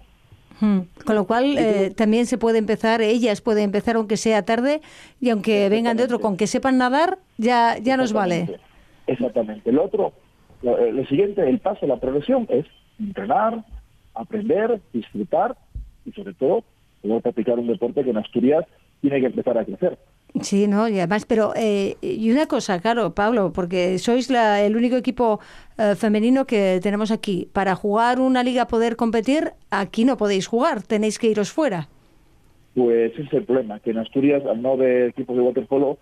Hmm. 0.61 0.81
Con 1.05 1.15
lo 1.15 1.27
cual 1.27 1.57
eh, 1.59 1.93
también 1.97 2.27
se 2.27 2.39
puede 2.39 2.59
empezar, 2.59 3.01
ellas 3.01 3.41
pueden 3.41 3.65
empezar 3.65 3.97
aunque 3.97 4.17
sea 4.17 4.45
tarde 4.45 4.81
y 5.21 5.31
aunque 5.31 5.69
vengan 5.69 5.97
de 5.97 6.05
otro, 6.05 6.21
con 6.21 6.37
que 6.37 6.47
sepan 6.47 6.79
nadar, 6.79 7.19
ya, 7.39 7.79
ya 7.79 7.97
nos 7.97 8.13
vale. 8.13 8.59
Exactamente. 9.07 9.71
Lo 9.73 9.85
otro, 9.85 10.13
lo, 10.65 10.91
lo, 10.91 11.07
siguiente, 11.07 11.49
el 11.49 11.61
paso, 11.61 11.87
la 11.87 12.01
progresión 12.01 12.47
es 12.49 12.67
entrenar, 12.99 13.65
aprender, 14.15 14.81
disfrutar 14.93 15.57
y 16.05 16.13
sobre 16.13 16.35
todo 16.35 16.65
poder 17.03 17.23
practicar 17.23 17.59
un 17.59 17.67
deporte 17.67 18.03
que 18.03 18.11
en 18.11 18.17
Asturias 18.17 18.65
tiene 19.01 19.21
que 19.21 19.27
empezar 19.27 19.59
a 19.59 19.65
crecer. 19.65 19.99
Sí, 20.41 20.67
no, 20.67 20.89
y 20.89 20.99
además, 20.99 21.27
pero 21.27 21.53
eh, 21.55 21.97
y 22.03 22.33
una 22.33 22.47
cosa, 22.47 22.81
claro, 22.81 23.15
Pablo, 23.15 23.53
porque 23.53 23.99
sois 23.99 24.31
la, 24.31 24.63
el 24.63 24.75
único 24.77 24.97
equipo 24.97 25.39
eh, 25.79 25.95
femenino 25.95 26.45
que 26.45 26.81
tenemos 26.83 27.13
aquí. 27.13 27.49
Para 27.53 27.77
jugar 27.77 28.19
una 28.19 28.43
liga, 28.43 28.67
poder 28.67 28.97
competir, 28.97 29.53
aquí 29.71 30.05
no 30.05 30.17
podéis 30.17 30.49
jugar, 30.49 30.83
tenéis 30.83 31.21
que 31.21 31.29
iros 31.29 31.53
fuera. 31.53 31.89
Pues 32.75 33.13
ese 33.13 33.23
es 33.23 33.33
el 33.33 33.45
problema, 33.45 33.79
que 33.79 33.91
en 33.91 33.99
Asturias, 33.99 34.43
al 34.45 34.61
no 34.61 34.77
de 34.77 35.09
equipos 35.09 35.37
de 35.37 35.43
waterpolo, 35.43 35.99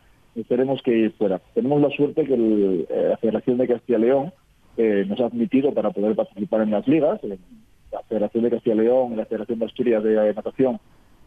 tenemos 0.48 0.80
que 0.82 0.96
ir 0.96 1.12
fuera. 1.12 1.38
Tenemos 1.52 1.82
la 1.82 1.90
suerte 1.90 2.24
que 2.24 2.34
eh, 2.34 3.08
la 3.10 3.18
Federación 3.18 3.58
de 3.58 3.68
Castilla 3.68 3.98
y 3.98 4.02
León 4.02 4.32
nos 4.76 5.20
ha 5.20 5.26
admitido 5.26 5.72
para 5.72 5.90
poder 5.90 6.14
participar 6.16 6.62
en 6.62 6.70
las 6.70 6.86
ligas. 6.88 7.20
La 7.92 8.02
Federación 8.08 8.44
de 8.44 8.50
Castilla 8.50 8.74
y 8.74 8.78
León 8.78 9.16
la 9.16 9.26
Federación 9.26 9.58
de 9.58 9.66
Asturias 9.66 10.02
de 10.02 10.34
Natación 10.34 10.80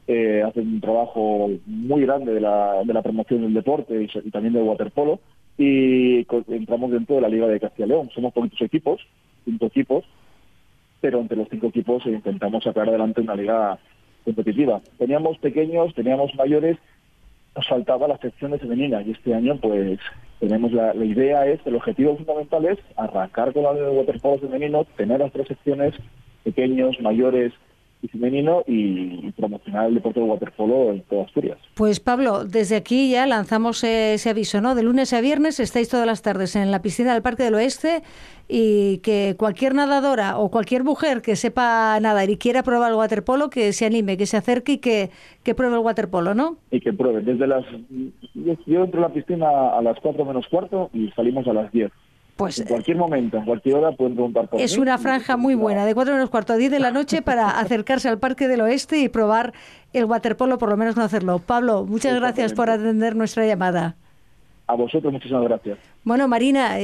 eh, 0.08 0.44
hacen 0.46 0.68
un 0.68 0.82
trabajo 0.82 1.50
muy 1.66 2.02
grande 2.02 2.34
de 2.34 2.40
la, 2.40 2.84
de 2.84 2.94
la 2.94 3.02
promoción 3.02 3.42
del 3.42 3.54
deporte 3.56 4.04
y, 4.04 4.30
también 4.30 4.54
del 4.54 4.64
waterpolo 4.64 5.20
y 5.58 6.28
entramos 6.50 6.92
dentro 6.92 7.16
de 7.16 7.22
la 7.22 7.30
Liga 7.30 7.48
de 7.48 7.60
Castilla 7.60 7.86
y 7.86 7.90
León. 7.90 8.10
Somos 8.14 8.34
poquitos 8.34 8.62
equipos, 8.62 9.02
cinco 9.46 9.66
equipos, 9.66 10.06
pero 11.02 11.20
entre 11.22 11.38
los 11.38 11.48
cinco 11.50 11.68
equipos 11.68 12.06
intentamos 12.06 12.64
sacar 12.64 12.88
adelante 12.90 13.22
una 13.22 13.36
liga 13.36 13.80
competitiva. 14.24 14.82
Teníamos 14.98 15.38
pequeños, 15.40 15.94
teníamos 15.96 16.36
mayores, 16.36 16.78
nos 17.56 17.68
faltaba 17.68 18.08
la 18.08 18.18
sección 18.18 18.58
femenina 18.60 19.02
y 19.02 19.12
este 19.12 19.34
año 19.34 19.58
pues 19.62 20.00
tenemos 20.40 20.72
la, 20.72 20.94
la, 20.94 21.06
idea 21.06 21.46
es, 21.48 21.60
el 21.66 21.76
objetivo 21.76 22.18
fundamental 22.18 22.66
es 22.66 22.80
arrancar 22.98 23.54
con 23.54 23.64
la 23.64 23.74
de 23.74 23.90
waterpolo 23.90 24.40
femenino, 24.40 24.86
tener 24.98 25.20
las 25.20 25.32
tres 25.32 25.48
secciones, 25.48 25.94
pequeños, 26.44 27.00
mayores, 27.02 27.54
femenino 28.08 28.64
y, 28.68 29.32
promocionar 29.32 29.88
el 29.88 29.96
deporte 29.96 30.20
de 30.20 30.26
waterpolo 30.26 30.92
en 30.92 31.02
toda 31.04 31.24
Asturias. 31.24 31.58
Pues 31.74 32.00
Pablo, 32.00 32.46
desde 32.46 32.76
aquí 32.76 33.12
ya 33.12 33.26
lanzamos 33.26 33.84
ese 33.84 34.30
aviso, 34.30 34.62
¿no? 34.62 34.76
De 34.76 34.84
lunes 34.84 35.14
a 35.14 35.22
viernes 35.22 35.60
estáis 35.60 35.90
todas 35.90 36.06
las 36.06 36.22
tardes 36.22 36.56
en 36.56 36.72
la 36.72 36.82
piscina 36.82 37.14
del 37.14 37.22
Parque 37.22 37.44
del 37.44 37.56
Oeste 37.56 38.04
y 38.48 39.00
que 39.00 39.36
cualquier 39.38 39.74
nadadora 39.74 40.38
o 40.38 40.50
cualquier 40.50 40.84
mujer 40.84 41.22
que 41.22 41.36
sepa 41.36 42.00
nadar 42.00 42.30
y 42.30 42.38
quiera 42.38 42.64
probar 42.64 42.92
el 42.92 42.98
waterpolo, 42.98 43.50
que 43.50 43.74
se 43.74 43.86
anime, 43.86 44.18
que 44.18 44.26
se 44.26 44.38
acerque 44.38 44.74
y 44.74 44.78
que, 44.78 45.10
que 45.44 45.56
pruebe 45.56 45.76
el 45.76 45.82
waterpolo, 45.82 46.36
¿no? 46.36 46.58
Y 46.72 46.80
que 46.80 46.94
pruebe. 46.94 47.22
Desde 47.22 47.48
las... 47.48 47.66
Yo 48.34 48.84
entro 48.84 49.00
a 49.00 49.08
la 49.08 49.14
piscina 49.14 49.48
a 49.70 49.82
las 49.82 50.00
4 50.00 50.26
menos 50.26 50.48
cuarto 50.48 50.90
y 50.94 51.10
salimos 51.12 51.48
a 51.48 51.54
las 51.54 51.72
10. 51.72 51.92
Pues, 52.36 52.60
en 52.60 52.68
cualquier 52.68 52.98
momento, 52.98 53.38
en 53.38 53.46
cualquier 53.46 53.76
hora 53.76 53.94
pueden 53.94 54.14
preguntar 54.14 54.50
por 54.50 54.60
Es 54.60 54.78
una 54.78 54.98
franja 54.98 55.38
muy 55.38 55.56
buena, 55.56 55.86
de 55.86 55.96
4 55.96 56.14
menos 56.14 56.30
cuarto 56.30 56.52
a 56.52 56.58
10 56.58 56.70
de 56.70 56.80
la 56.80 56.92
noche 56.92 57.22
para 57.22 57.50
acercarse 57.60 58.10
al 58.10 58.20
Parque 58.20 58.50
del 58.50 58.62
Oeste 58.62 59.00
y 59.00 59.08
probar 59.08 59.54
el 59.94 60.06
waterpolo, 60.06 60.58
por 60.58 60.70
lo 60.70 60.76
menos 60.76 60.98
no 60.98 61.04
hacerlo. 61.04 61.40
Pablo, 61.40 61.86
muchas 61.86 62.14
gracias 62.16 62.54
por 62.54 62.70
atender 62.70 63.16
nuestra 63.16 63.48
llamada. 63.48 63.96
A 64.68 64.76
vosotros 64.76 65.14
muchísimas 65.14 65.44
gracias. 65.44 65.78
Bueno, 66.04 66.28
Marina, 66.28 66.78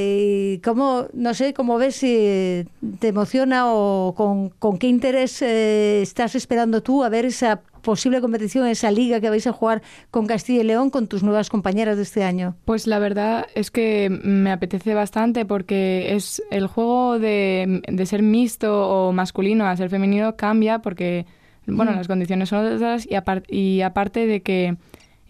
¿cómo, 0.62 1.06
no 1.12 1.34
sé, 1.34 1.52
cómo 1.52 1.78
ves 1.78 1.96
si 1.96 2.64
te 3.00 3.08
emociona 3.08 3.64
o 3.66 4.14
con, 4.16 4.50
con 4.50 4.78
qué 4.78 4.86
interés 4.86 5.42
eh, 5.42 6.02
estás 6.02 6.34
esperando 6.34 6.82
tú 6.82 7.02
a 7.02 7.08
ver 7.08 7.24
esa 7.24 7.60
posible 7.82 8.20
competición, 8.20 8.66
esa 8.66 8.90
liga 8.90 9.20
que 9.20 9.28
vais 9.28 9.46
a 9.46 9.52
jugar 9.52 9.82
con 10.10 10.26
Castilla 10.26 10.62
y 10.62 10.64
León 10.64 10.90
con 10.90 11.08
tus 11.08 11.22
nuevas 11.22 11.50
compañeras 11.50 11.96
de 11.96 12.04
este 12.04 12.24
año? 12.24 12.54
Pues 12.64 12.86
la 12.86 12.98
verdad 12.98 13.46
es 13.54 13.70
que 13.70 14.08
me 14.10 14.52
apetece 14.52 14.94
bastante 14.94 15.44
porque 15.44 16.14
es 16.14 16.42
el 16.50 16.68
juego 16.68 17.18
de, 17.18 17.82
ser 18.04 18.22
mixto 18.22 18.88
o 18.88 19.12
masculino 19.12 19.66
a 19.66 19.76
ser 19.76 19.90
femenino 19.90 20.36
cambia 20.36 20.78
porque, 20.78 21.26
bueno, 21.66 21.92
las 21.92 22.06
condiciones 22.06 22.48
son 22.48 22.64
otras 22.64 23.06
y, 23.06 23.16
y 23.48 23.82
aparte 23.82 24.26
de 24.26 24.40
que 24.40 24.76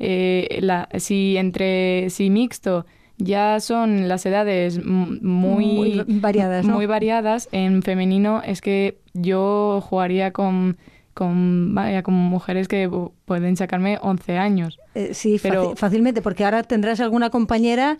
eh, 0.02 0.58
la, 0.60 0.88
si 0.98 1.36
entre 1.36 2.10
si 2.10 2.28
mixto 2.28 2.84
ya 3.18 3.60
son 3.60 4.08
las 4.08 4.26
edades 4.26 4.84
muy, 4.84 6.02
variadas, 6.08 6.66
muy 6.66 6.86
variadas 6.86 7.48
en 7.52 7.82
femenino 7.82 8.42
es 8.44 8.60
que 8.60 8.98
yo 9.14 9.80
jugaría 9.88 10.32
con 10.32 10.76
con, 11.14 11.74
vaya, 11.74 12.02
con 12.02 12.14
mujeres 12.14 12.68
que 12.68 12.90
pueden 13.26 13.56
sacarme 13.56 13.98
11 14.00 14.38
años. 14.38 14.78
Eh, 14.94 15.12
sí, 15.12 15.38
pero, 15.42 15.76
fácilmente, 15.76 16.22
porque 16.22 16.42
ahora 16.44 16.62
tendrás 16.62 17.00
alguna 17.00 17.28
compañera 17.28 17.98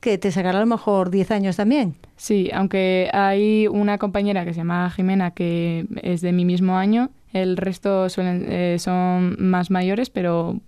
que 0.00 0.16
te 0.16 0.30
sacará 0.30 0.58
a 0.58 0.60
lo 0.60 0.66
mejor 0.66 1.10
10 1.10 1.30
años 1.32 1.56
también. 1.56 1.96
Sí, 2.16 2.50
aunque 2.52 3.10
hay 3.12 3.66
una 3.66 3.98
compañera 3.98 4.44
que 4.44 4.52
se 4.52 4.58
llama 4.58 4.90
Jimena 4.90 5.32
que 5.32 5.86
es 6.02 6.20
de 6.20 6.32
mi 6.32 6.44
mismo 6.44 6.76
año, 6.76 7.10
el 7.32 7.56
resto 7.56 8.08
suelen, 8.08 8.46
eh, 8.48 8.76
son 8.78 9.36
más 9.38 9.70
mayores, 9.70 10.10
pero 10.10 10.60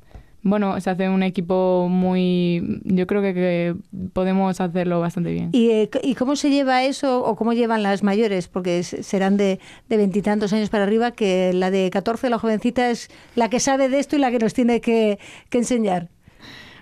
bueno, 0.44 0.78
se 0.80 0.90
hace 0.90 1.08
un 1.08 1.22
equipo 1.22 1.88
muy... 1.90 2.80
Yo 2.84 3.06
creo 3.06 3.22
que, 3.22 3.74
podemos 4.12 4.60
hacerlo 4.60 5.00
bastante 5.00 5.32
bien. 5.32 5.48
¿Y, 5.52 5.88
¿Y, 6.02 6.14
cómo 6.14 6.36
se 6.36 6.50
lleva 6.50 6.84
eso 6.84 7.24
o 7.24 7.34
cómo 7.34 7.54
llevan 7.54 7.82
las 7.82 8.02
mayores? 8.02 8.48
Porque 8.48 8.82
serán 8.82 9.38
de 9.38 9.58
veintitantos 9.88 10.52
años 10.52 10.68
para 10.68 10.84
arriba, 10.84 11.12
que 11.12 11.54
la 11.54 11.70
de 11.70 11.88
14, 11.90 12.28
la 12.28 12.38
jovencita, 12.38 12.90
es 12.90 13.08
la 13.34 13.48
que 13.48 13.58
sabe 13.58 13.88
de 13.88 13.98
esto 13.98 14.16
y 14.16 14.18
la 14.18 14.30
que 14.30 14.38
nos 14.38 14.52
tiene 14.52 14.82
que, 14.82 15.18
enseñar. 15.50 16.10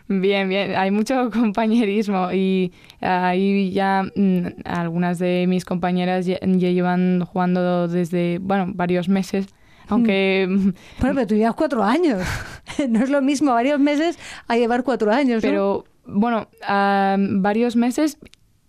Bien, 0.09 0.48
bien. 0.48 0.75
Hay 0.75 0.90
mucho 0.90 1.31
compañerismo 1.33 2.33
y 2.33 2.72
ahí 3.01 3.70
ya 3.70 4.03
mm, 4.16 4.46
algunas 4.64 5.20
de 5.20 5.46
mis 5.46 5.64
compañeras 5.64 6.27
ya, 6.27 6.38
llevan 6.40 7.25
jugando 7.25 7.87
desde, 7.87 8.38
bueno, 8.38 8.72
varios 8.75 9.09
meses 9.09 9.46
aunque... 9.92 10.46
Bueno, 10.48 11.14
pero 11.14 11.26
tú 11.26 11.35
llevas 11.35 11.55
cuatro 11.55 11.83
años. 11.83 12.22
no 12.88 13.00
es 13.00 13.11
lo 13.11 13.22
mismo 13.22 13.52
varios 13.52 13.78
meses 13.78 14.18
a 14.48 14.57
llevar 14.57 14.85
cuatro 14.85 15.12
años. 15.12 15.42
Pero, 15.42 15.85
bueno, 16.07 16.48
varios 17.40 17.76
meses 17.76 18.18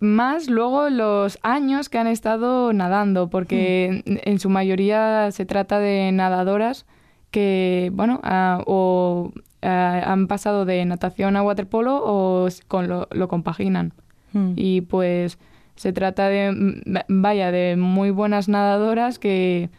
más 0.00 0.48
luego 0.48 0.90
los 0.90 1.38
años 1.42 1.88
que 1.88 1.98
han 1.98 2.06
estado 2.06 2.72
nadando, 2.72 3.28
porque 3.30 4.02
hmm. 4.04 4.16
en 4.22 4.38
su 4.38 4.50
mayoría 4.50 5.30
se 5.30 5.46
trata 5.46 5.78
de 5.78 6.12
nadadoras 6.12 6.86
que, 7.30 7.90
bueno, 7.94 8.20
o 8.66 9.32
han 9.62 10.26
pasado 10.26 10.66
de 10.66 10.84
natación 10.84 11.36
a 11.36 11.42
waterpolo 11.42 12.00
o 12.04 12.48
con 12.68 12.86
lo, 12.86 13.08
lo 13.10 13.28
compaginan. 13.28 13.94
Hmm. 14.32 14.52
Y 14.56 14.82
pues 14.82 15.38
se 15.74 15.92
trata 15.92 16.28
de, 16.28 16.82
vaya, 17.08 17.50
de 17.50 17.76
muy 17.76 18.10
buenas 18.10 18.48
nadadoras 18.48 19.18
que 19.18 19.70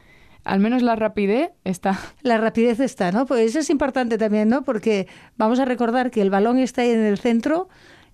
al 0.45 0.59
menos 0.59 0.81
la 0.83 0.95
rapidez 0.95 1.51
está. 1.63 1.99
La 2.21 2.37
rapidez 2.37 2.79
está, 2.79 3.11
¿no? 3.11 3.25
Pues 3.25 3.41
eso 3.49 3.59
es 3.59 3.69
importante 3.69 4.17
también, 4.17 4.47
¿no? 4.47 4.63
Porque 4.63 5.07
vamos 5.37 5.59
a 5.59 5.65
recordar 5.65 6.11
que 6.11 6.21
el 6.21 6.29
balón 6.29 6.59
está 6.59 6.83
ahí 6.83 6.91
en 6.91 7.03
el 7.03 7.17
centro 7.17 7.67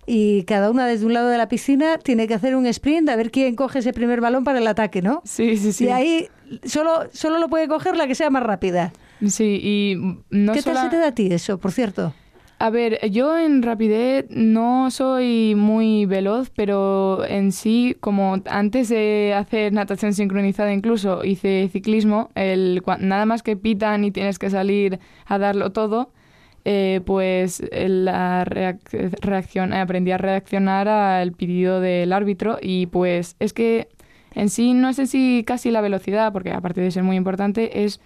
y 0.08 0.44
cada 0.44 0.72
una 0.72 0.88
desde 0.88 1.06
un 1.06 1.13
lado 1.13 1.28
de 1.28 1.38
la 1.38 1.48
piscina 1.48 1.98
tiene 1.98 2.28
que 2.28 2.34
hacer 2.34 2.56
un 2.56 2.65
sprint 2.65 3.10
a 3.10 3.15
ver 3.15 3.32
quién 3.32 3.56
coge 3.56 3.80
ese 3.80 3.94
primer 3.94 4.22
balón 4.22 4.44
para 4.44 4.60
el 4.60 4.67
ataque, 4.67 5.02
¿no? 5.02 5.22
Sí, 5.26 5.58
sí, 5.58 5.74
sí. 5.74 5.86
Y 5.86 5.89
ahí 5.89 6.30
solo, 6.63 7.10
solo 7.12 7.38
lo 7.38 7.50
puede 7.50 7.67
coger 7.67 7.96
la 7.98 8.08
que 8.08 8.15
sea 8.15 8.30
más 8.30 8.44
rápida. 8.44 8.94
Sí, 9.28 9.60
y 9.62 9.96
no 10.30 10.54
¿Qué 10.54 10.63
tal 10.63 10.78
se 10.78 10.89
te 10.89 10.98
da 10.98 11.10
a 11.10 11.15
ti 11.15 11.28
eso, 11.32 11.60
por 11.60 11.72
cierto? 11.72 12.13
A 12.62 12.70
ver, 12.70 13.10
yo 13.10 13.40
en 13.40 13.64
rapidez 13.64 14.28
no 14.30 14.92
soy 14.92 15.56
muy 15.56 16.06
veloz, 16.06 16.52
pero 16.52 17.26
en 17.26 17.52
sí, 17.52 17.98
como 18.00 18.40
antes 18.46 18.88
de 18.90 19.34
hacer 19.36 19.74
natación 19.74 20.14
sincronizada 20.14 20.72
incluso 20.72 21.24
hice 21.24 21.68
ciclismo, 21.74 22.30
el, 22.36 22.84
nada 23.00 23.26
más 23.26 23.42
que 23.42 23.58
pitan 23.58 24.04
y 24.04 24.12
tienes 24.12 24.38
que 24.38 24.52
salir 24.52 25.00
a 25.26 25.40
darlo 25.40 25.72
todo, 25.72 26.12
eh, 26.64 27.02
pues 27.04 27.64
la 27.72 28.46
reacción, 28.46 29.74
aprendí 29.74 30.12
a 30.12 30.20
reaccionar 30.20 30.88
al 30.88 31.32
pedido 31.32 31.80
del 31.80 32.14
árbitro 32.14 32.60
y 32.62 32.86
pues 32.86 33.38
es 33.40 33.54
que 33.54 33.88
En 34.34 34.50
sí, 34.50 34.74
no 34.74 34.94
sé 34.94 35.08
si 35.08 35.44
casi 35.46 35.72
la 35.72 35.82
velocidad, 35.82 36.32
porque 36.32 36.52
aparte 36.52 36.82
de 36.82 36.92
ser 36.92 37.04
muy 37.04 37.18
importante, 37.18 37.84
es 37.86 38.00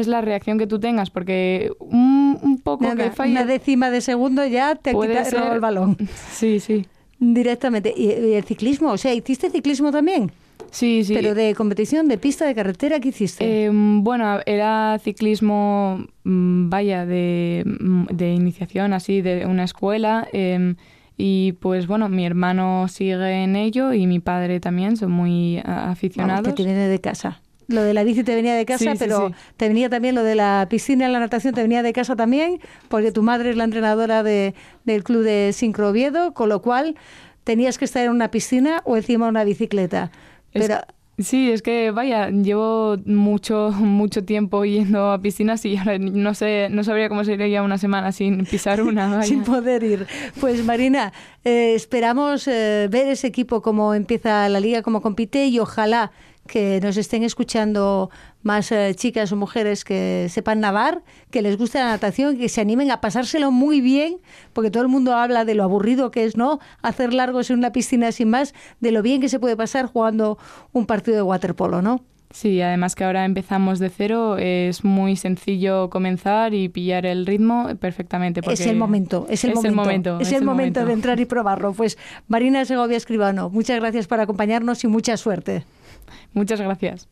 es 0.00 0.06
la 0.06 0.20
reacción 0.20 0.58
que 0.58 0.66
tú 0.66 0.78
tengas, 0.78 1.10
porque 1.10 1.72
un, 1.78 2.60
poco 2.62 2.94
que 2.96 3.10
falle... 3.10 3.32
Una 3.32 3.44
décima 3.44 3.90
de 3.90 4.00
segundo 4.00 4.46
ya 4.46 4.74
te 4.74 4.90
ha 4.90 4.92
quitado 4.92 5.52
el 5.52 5.60
balón. 5.60 5.96
Sí, 6.30 6.60
sí. 6.60 6.86
Directamente. 7.18 7.94
¿Y, 7.96 8.10
el 8.10 8.44
ciclismo? 8.44 8.90
O 8.90 8.98
sea, 8.98 9.14
¿hiciste 9.14 9.50
ciclismo 9.50 9.90
también? 9.92 10.32
Sí, 10.70 11.04
sí. 11.04 11.14
¿Pero 11.14 11.34
de 11.34 11.54
competición, 11.54 12.08
de 12.08 12.18
pista, 12.18 12.44
de 12.46 12.54
carretera, 12.54 12.98
qué 12.98 13.10
hiciste? 13.10 13.66
Em, 13.66 14.02
bueno, 14.02 14.40
era 14.44 14.98
ciclismo, 14.98 16.04
mm, 16.24 16.68
vaya, 16.68 17.06
de, 17.06 17.62
mm, 17.64 18.06
de, 18.06 18.32
iniciación, 18.32 18.92
así, 18.92 19.22
de 19.22 19.46
una 19.46 19.64
escuela. 19.64 20.26
Em, 20.32 20.74
y 21.16 21.52
pues 21.52 21.86
bueno, 21.86 22.08
mi 22.08 22.26
hermano 22.26 22.88
sigue 22.88 23.44
en 23.44 23.54
ello 23.54 23.92
y 23.92 24.06
mi 24.06 24.18
padre 24.18 24.58
también, 24.58 24.96
son 24.96 25.12
muy 25.12 25.62
aficionados. 25.64 26.42
Vamos, 26.42 26.56
te 26.56 26.64
viene 26.64 26.88
de 26.88 27.00
casa. 27.00 27.40
Lo 27.68 27.82
de 27.82 27.94
la 27.94 28.04
bici 28.04 28.24
te 28.24 28.34
venía 28.34 28.54
de 28.54 28.66
casa, 28.66 28.94
pero 28.98 29.32
te 29.56 29.68
venía 29.68 29.88
también 29.88 30.14
lo 30.14 30.22
de 30.22 30.34
la 30.34 30.66
piscina 30.68 31.08
la 31.08 31.20
natación, 31.20 31.54
te 31.54 31.62
venía 31.62 31.82
de 31.82 31.92
casa 31.92 32.16
también, 32.16 32.60
porque 32.88 33.12
tu 33.12 33.22
madre 33.22 33.50
es 33.50 33.56
la 33.56 33.64
entrenadora 33.64 34.22
de, 34.22 34.54
del 34.84 35.04
club 35.04 35.22
de 35.22 35.52
Sincro 35.52 35.90
Oviedo, 35.90 36.34
con 36.34 36.48
lo 36.48 36.60
cual 36.62 36.96
tenías 37.44 37.78
que 37.78 37.84
estar 37.84 38.04
en 38.04 38.10
una 38.10 38.30
piscina 38.30 38.82
o 38.84 38.96
encima 38.96 39.26
de 39.26 39.30
una 39.30 39.44
bicicleta. 39.44 40.10
Pero, 40.52 40.80
Sí, 41.18 41.52
es 41.52 41.62
que 41.62 41.92
vaya, 41.92 42.30
llevo 42.30 42.96
mucho 43.06 43.70
mucho 43.78 44.24
tiempo 44.24 44.64
yendo 44.64 45.12
a 45.12 45.20
piscinas 45.20 45.64
y 45.64 45.76
ahora 45.76 45.98
no 45.98 46.34
sé, 46.34 46.68
no 46.70 46.82
sabría 46.82 47.08
cómo 47.08 47.22
sería 47.22 47.62
una 47.62 47.78
semana 47.78 48.10
sin 48.10 48.44
pisar 48.46 48.82
una. 48.82 49.22
sin 49.24 49.44
poder 49.44 49.84
ir. 49.84 50.06
Pues 50.40 50.64
Marina, 50.64 51.12
eh, 51.44 51.74
esperamos 51.74 52.48
eh, 52.48 52.88
ver 52.90 53.06
ese 53.08 53.28
equipo 53.28 53.62
cómo 53.62 53.94
empieza 53.94 54.48
la 54.48 54.58
liga, 54.58 54.82
cómo 54.82 55.00
compite 55.00 55.46
y 55.46 55.60
ojalá 55.60 56.10
que 56.46 56.80
nos 56.82 56.96
estén 56.96 57.22
escuchando 57.22 58.10
más 58.42 58.70
eh, 58.72 58.94
chicas 58.94 59.32
o 59.32 59.36
mujeres 59.36 59.84
que 59.84 60.28
sepan 60.28 60.60
nadar, 60.60 61.02
que 61.30 61.42
les 61.42 61.56
guste 61.56 61.78
la 61.78 61.88
natación, 61.88 62.36
que 62.36 62.48
se 62.48 62.60
animen 62.60 62.90
a 62.90 63.00
pasárselo 63.00 63.50
muy 63.50 63.80
bien, 63.80 64.18
porque 64.52 64.70
todo 64.70 64.82
el 64.82 64.88
mundo 64.88 65.14
habla 65.14 65.44
de 65.44 65.54
lo 65.54 65.64
aburrido 65.64 66.10
que 66.10 66.24
es, 66.24 66.36
¿no? 66.36 66.60
Hacer 66.82 67.14
largos 67.14 67.50
en 67.50 67.58
una 67.58 67.72
piscina 67.72 68.12
sin 68.12 68.30
más, 68.30 68.54
de 68.80 68.92
lo 68.92 69.02
bien 69.02 69.20
que 69.20 69.28
se 69.28 69.40
puede 69.40 69.56
pasar 69.56 69.86
jugando 69.86 70.38
un 70.72 70.86
partido 70.86 71.16
de 71.16 71.22
waterpolo, 71.22 71.80
¿no? 71.80 72.02
Sí, 72.34 72.60
además 72.60 72.96
que 72.96 73.04
ahora 73.04 73.24
empezamos 73.24 73.78
de 73.78 73.90
cero, 73.90 74.38
es 74.38 74.82
muy 74.82 75.14
sencillo 75.14 75.88
comenzar 75.88 76.52
y 76.52 76.68
pillar 76.68 77.06
el 77.06 77.26
ritmo 77.26 77.68
perfectamente. 77.78 78.40
Es 78.50 78.66
el 78.66 78.76
momento, 78.76 79.26
es 79.30 79.44
el 79.44 79.54
momento. 79.54 80.18
es, 80.18 80.32
el, 80.32 80.42
momento, 80.42 80.84
de 80.84 80.92
entrar 80.94 81.20
y 81.20 81.26
probarlo. 81.26 81.74
Pues 81.74 81.96
Marina 82.26 82.64
Segovia 82.64 82.96
Escribano, 82.96 83.50
muchas 83.50 83.78
gracias 83.78 84.08
por 84.08 84.18
acompañarnos 84.18 84.82
y 84.82 84.88
mucha 84.88 85.16
suerte. 85.16 85.64
Muchas 86.32 86.60
gracias. 86.60 87.08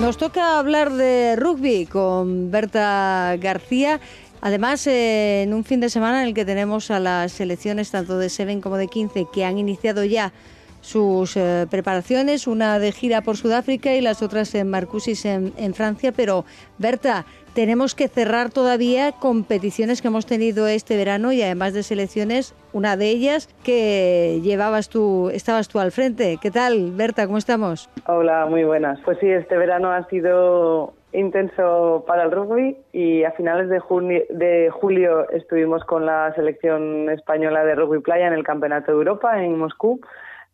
Nos 0.00 0.16
toca 0.16 0.58
hablar 0.58 0.92
de 0.92 1.34
rugby 1.34 1.86
con 1.86 2.52
Berta 2.52 3.34
García. 3.40 3.98
Además, 4.40 4.86
eh, 4.86 5.42
en 5.42 5.52
un 5.52 5.64
fin 5.64 5.80
de 5.80 5.90
semana 5.90 6.22
en 6.22 6.28
el 6.28 6.34
que 6.34 6.44
tenemos 6.44 6.92
a 6.92 7.00
las 7.00 7.32
selecciones 7.32 7.90
tanto 7.90 8.16
de 8.16 8.28
7 8.28 8.60
como 8.60 8.76
de 8.76 8.86
15 8.86 9.26
que 9.32 9.44
han 9.44 9.58
iniciado 9.58 10.04
ya 10.04 10.32
sus 10.80 11.36
eh, 11.36 11.66
preparaciones, 11.68 12.46
una 12.46 12.78
de 12.78 12.92
gira 12.92 13.22
por 13.22 13.36
Sudáfrica 13.36 13.92
y 13.94 14.00
las 14.00 14.22
otras 14.22 14.54
en 14.54 14.70
Marcusis 14.70 15.24
en, 15.24 15.52
en 15.56 15.74
Francia. 15.74 16.12
Pero, 16.12 16.44
Berta, 16.78 17.26
tenemos 17.58 17.96
que 17.96 18.06
cerrar 18.06 18.50
todavía 18.50 19.10
competiciones 19.10 20.00
que 20.00 20.06
hemos 20.06 20.26
tenido 20.26 20.68
este 20.68 20.96
verano 20.96 21.32
y 21.32 21.42
además 21.42 21.74
de 21.74 21.82
selecciones, 21.82 22.54
una 22.72 22.96
de 22.96 23.08
ellas 23.08 23.52
que 23.64 24.38
llevabas 24.44 24.88
tú, 24.88 25.28
estabas 25.30 25.66
tú 25.66 25.80
al 25.80 25.90
frente. 25.90 26.38
¿Qué 26.40 26.52
tal, 26.52 26.92
Berta? 26.92 27.26
¿Cómo 27.26 27.36
estamos? 27.36 27.90
Hola, 28.06 28.46
muy 28.46 28.62
buenas. 28.62 29.00
Pues 29.04 29.18
sí, 29.18 29.28
este 29.28 29.56
verano 29.56 29.90
ha 29.90 30.06
sido 30.06 30.94
intenso 31.12 32.04
para 32.06 32.22
el 32.22 32.30
rugby 32.30 32.76
y 32.92 33.24
a 33.24 33.32
finales 33.32 33.68
de, 33.68 33.80
junio, 33.80 34.22
de 34.30 34.70
julio 34.70 35.28
estuvimos 35.30 35.82
con 35.82 36.06
la 36.06 36.32
selección 36.36 37.10
española 37.10 37.64
de 37.64 37.74
rugby 37.74 37.98
playa 37.98 38.28
en 38.28 38.34
el 38.34 38.44
Campeonato 38.44 38.92
de 38.92 38.98
Europa 38.98 39.42
en 39.42 39.58
Moscú 39.58 40.00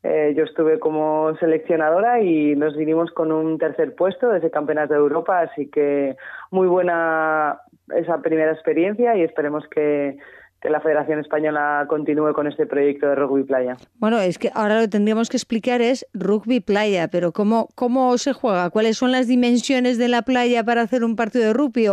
eh, 0.07 0.35
yo 0.37 0.45
estuve 0.45 0.79
como 0.79 1.35
seleccionadora 1.41 2.21
y 2.21 2.55
nos 2.57 2.77
vinimos 2.77 3.11
con 3.13 3.33
un 3.33 3.57
tercer 3.57 3.95
puesto 3.95 4.29
de 4.29 4.39
ese 4.39 4.51
campeonato 4.51 4.93
de 4.93 5.01
Europa, 5.01 5.41
así 5.41 5.71
que 5.71 6.17
muy 6.51 6.67
buena 6.67 7.61
esa 7.97 8.21
primera 8.21 8.53
experiencia 8.53 9.17
y 9.17 9.23
esperemos 9.23 9.65
que, 9.69 10.19
la 10.63 10.81
Federación 10.81 11.19
Española 11.21 11.85
continúe 11.91 12.33
con 12.33 12.47
este 12.47 12.65
proyecto 12.65 13.07
de 13.07 13.17
rugby 13.17 13.45
playa. 13.45 13.77
Bueno, 13.99 14.19
es 14.19 14.39
que 14.39 14.51
ahora 14.55 14.81
lo 14.81 14.89
tendríamos 14.89 15.29
que 15.29 15.37
explicar 15.37 15.83
es 15.83 16.07
rugby 16.15 16.61
playa, 16.61 17.09
pero 17.09 17.33
¿cómo, 17.33 17.69
cómo 17.75 18.17
se 18.17 18.33
juega? 18.33 18.71
¿Cuáles 18.71 18.97
son 18.97 19.13
las 19.13 19.29
dimensiones 19.29 19.99
de 19.99 20.09
la 20.09 20.23
playa 20.23 20.65
para 20.65 20.81
hacer 20.81 21.05
un 21.05 21.17
partido 21.17 21.45
de 21.45 21.53
rugby? 21.53 21.89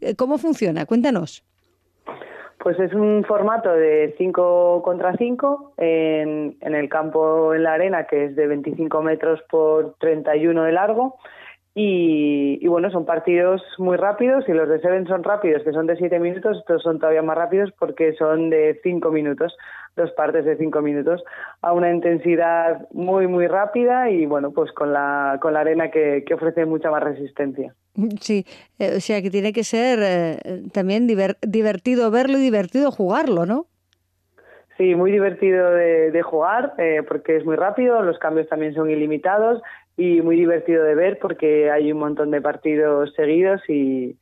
Eh, 0.00 0.16
¿Cómo 0.16 0.38
funciona? 0.38 0.86
Cuéntanos. 0.86 1.44
Pues 2.64 2.80
es 2.80 2.94
un 2.94 3.24
formato 3.28 3.70
de 3.74 4.14
5 4.16 4.80
contra 4.82 5.14
5 5.18 5.74
en, 5.76 6.56
el 6.62 6.88
campo 6.88 7.52
en 7.52 7.62
la 7.62 7.74
arena, 7.74 8.06
que 8.06 8.24
es 8.24 8.36
de 8.36 8.46
25 8.46 9.02
metros 9.02 9.38
por 9.50 9.96
31 9.98 10.62
de 10.62 10.72
largo. 10.72 11.18
Y, 11.74 12.66
bueno, 12.66 12.90
son 12.90 13.04
partidos 13.04 13.60
muy 13.76 13.98
rápidos 13.98 14.48
y 14.48 14.52
los 14.54 14.66
de 14.70 14.80
Seven 14.80 15.06
son 15.06 15.24
rápidos, 15.24 15.62
que 15.62 15.72
son 15.72 15.86
de 15.86 15.96
7 15.96 16.18
minutos, 16.18 16.56
estos 16.56 16.82
son 16.82 16.98
todavía 16.98 17.20
más 17.20 17.36
rápidos 17.36 17.70
porque 17.78 18.14
son 18.14 18.48
de 18.48 18.80
5 18.82 19.10
minutos, 19.10 19.54
dos 19.94 20.10
partes 20.12 20.46
de 20.46 20.56
5 20.56 20.80
minutos, 20.80 21.22
a 21.60 21.74
una 21.74 21.92
intensidad 21.92 22.88
muy, 22.92 23.26
muy 23.26 23.46
rápida 23.46 24.08
y 24.08 24.24
bueno, 24.24 24.52
pues 24.52 24.72
con 24.72 24.90
la, 24.90 25.38
con 25.42 25.52
la 25.52 25.60
arena 25.60 25.90
que, 25.90 26.24
que 26.26 26.32
ofrece 26.32 26.64
mucha 26.64 26.90
más 26.90 27.02
resistencia. 27.02 27.74
Sí, 28.20 28.44
eh, 28.78 28.94
o 28.96 29.00
sea 29.00 29.22
que 29.22 29.30
tiene 29.30 29.52
que 29.52 29.62
ser 29.62 30.00
eh, 30.02 30.62
también 30.72 31.06
divertido 31.06 32.10
verlo 32.10 32.38
y 32.38 32.42
divertido 32.42 32.90
jugarlo, 32.90 33.46
¿no? 33.46 33.66
Sí, 34.76 34.96
muy 34.96 35.12
divertido 35.12 35.70
de, 35.70 36.22
jugar 36.22 36.74
eh, 36.78 37.02
porque 37.06 37.36
es 37.36 37.44
muy 37.44 37.54
rápido, 37.54 38.02
los 38.02 38.18
cambios 38.18 38.48
también 38.48 38.74
son 38.74 38.90
ilimitados 38.90 39.62
y 39.96 40.20
muy 40.20 40.34
divertido 40.34 40.82
de 40.82 40.96
ver 40.96 41.20
porque 41.20 41.70
hay 41.70 41.92
un 41.92 42.00
montón 42.00 42.32
de 42.32 42.40
partidos 42.40 43.12
seguidos 43.14 43.60
y, 43.68 44.16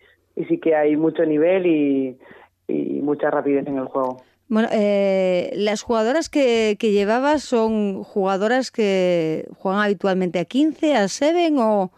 sí 0.48 0.58
que 0.58 0.74
hay 0.74 0.96
mucho 0.96 1.24
nivel 1.24 1.66
y, 1.66 2.18
mucha 2.68 3.30
rapidez 3.30 3.66
en 3.66 3.76
el 3.76 3.86
juego. 3.86 4.22
Bueno, 4.48 4.68
las 4.72 5.82
jugadoras 5.82 6.30
que, 6.30 6.76
que 6.78 6.92
llevabas 6.92 7.42
son 7.42 8.02
jugadoras 8.02 8.70
que 8.70 9.46
juegan 9.58 9.82
habitualmente 9.82 10.38
a 10.38 10.44
15, 10.44 10.94
a 10.94 11.08
7 11.08 11.50
o, 11.58 11.90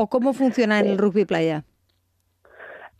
o 0.00 0.06
cómo 0.06 0.32
funciona 0.32 0.78
en 0.78 0.86
el 0.86 0.98
rugby 0.98 1.24
playa? 1.24 1.64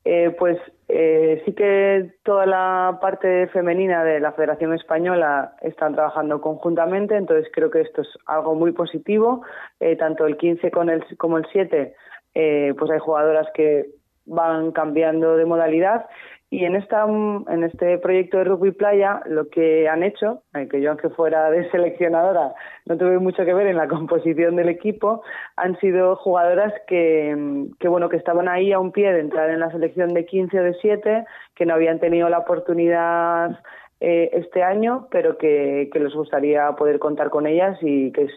Eh, 0.04 0.34
pues 0.36 0.58
eh, 0.88 1.40
sí 1.44 1.52
que 1.52 2.10
toda 2.24 2.44
la 2.44 2.98
parte 3.00 3.46
femenina 3.48 4.02
de 4.02 4.18
la 4.18 4.32
Federación 4.32 4.74
Española 4.74 5.54
están 5.60 5.94
trabajando 5.94 6.40
conjuntamente, 6.40 7.14
entonces 7.14 7.48
creo 7.52 7.70
que 7.70 7.82
esto 7.82 8.02
es 8.02 8.08
algo 8.26 8.56
muy 8.56 8.72
positivo. 8.72 9.42
Eh, 9.78 9.94
tanto 9.94 10.26
el 10.26 10.36
15 10.36 10.72
con 10.72 10.90
el, 10.90 11.04
como 11.18 11.38
el 11.38 11.46
7, 11.52 11.94
pues 12.32 12.90
hay 12.90 12.98
jugadoras 12.98 13.46
que 13.54 13.90
van 14.26 14.72
cambiando 14.72 15.36
de 15.36 15.44
modalidad 15.44 16.06
y 16.50 16.64
en, 16.64 16.76
esta, 16.76 17.04
en 17.04 17.62
este 17.62 17.98
proyecto 17.98 18.38
de 18.38 18.44
rugby 18.44 18.72
playa 18.72 19.20
lo 19.26 19.48
que 19.50 19.86
han 19.86 20.02
hecho, 20.02 20.44
eh, 20.54 20.66
que 20.66 20.80
yo 20.80 20.90
aunque 20.90 21.10
fuera 21.10 21.50
de 21.50 21.70
seleccionadora 21.70 22.54
no 22.86 22.96
tuve 22.96 23.18
mucho 23.18 23.44
que 23.44 23.52
ver 23.52 23.66
en 23.66 23.76
la 23.76 23.86
composición 23.86 24.56
del 24.56 24.70
equipo, 24.70 25.22
han 25.56 25.78
sido 25.78 26.16
jugadoras 26.16 26.72
que, 26.86 27.66
que, 27.78 27.88
bueno, 27.88 28.08
que 28.08 28.16
estaban 28.16 28.48
ahí 28.48 28.72
a 28.72 28.78
un 28.78 28.92
pie 28.92 29.12
de 29.12 29.20
entrar 29.20 29.50
en 29.50 29.60
la 29.60 29.70
selección 29.70 30.14
de 30.14 30.24
15 30.24 30.58
o 30.58 30.62
de 30.62 30.74
7, 30.80 31.24
que 31.54 31.66
no 31.66 31.74
habían 31.74 32.00
tenido 32.00 32.30
la 32.30 32.38
oportunidad 32.38 33.58
eh, 34.00 34.30
este 34.32 34.62
año, 34.62 35.08
pero 35.10 35.36
que, 35.36 35.90
que 35.92 36.00
les 36.00 36.14
gustaría 36.14 36.72
poder 36.72 36.98
contar 36.98 37.28
con 37.28 37.46
ellas 37.46 37.76
y 37.82 38.10
que 38.12 38.28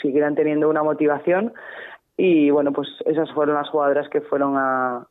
siguieran 0.00 0.36
teniendo 0.36 0.70
una 0.70 0.82
motivación. 0.82 1.52
Y 2.16 2.48
bueno, 2.50 2.72
pues 2.72 2.88
esas 3.04 3.30
fueron 3.32 3.56
las 3.56 3.68
jugadoras 3.68 4.08
que 4.08 4.22
fueron 4.22 4.56
a, 4.56 5.06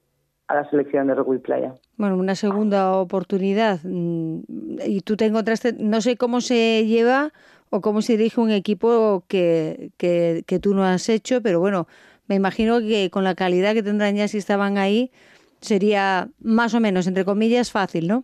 a 0.48 0.56
la 0.56 0.70
selección 0.70 1.08
de 1.08 1.16
rugby 1.16 1.40
playa. 1.40 1.76
Bueno, 1.98 2.18
una 2.18 2.36
segunda 2.36 2.94
oportunidad. 2.98 3.80
Mm, 3.84 4.42
y 4.86 5.02
tú 5.02 5.18
te 5.18 5.26
encontraste, 5.26 5.74
no 5.74 6.02
sé 6.02 6.18
cómo 6.18 6.42
se 6.42 6.86
lleva 6.86 7.32
o 7.70 7.82
cómo 7.82 8.02
se 8.02 8.18
dirige 8.18 8.40
un 8.40 8.52
equipo 8.52 9.24
que, 9.28 9.92
que, 9.98 10.44
que 10.46 10.60
tú 10.60 10.76
no 10.76 10.84
has 10.84 11.10
hecho, 11.10 11.42
pero 11.42 11.60
bueno, 11.60 11.88
me 12.28 12.36
imagino 12.36 12.80
que 12.80 13.10
con 13.10 13.24
la 13.24 13.36
calidad 13.36 13.74
que 13.74 13.84
tendrán 13.84 14.16
ya 14.16 14.28
si 14.28 14.38
estaban 14.38 14.78
ahí, 14.78 15.12
sería 15.62 16.30
más 16.40 16.74
o 16.74 16.80
menos, 16.80 17.08
entre 17.08 17.26
comillas, 17.26 17.72
fácil, 17.72 18.08
¿no? 18.08 18.24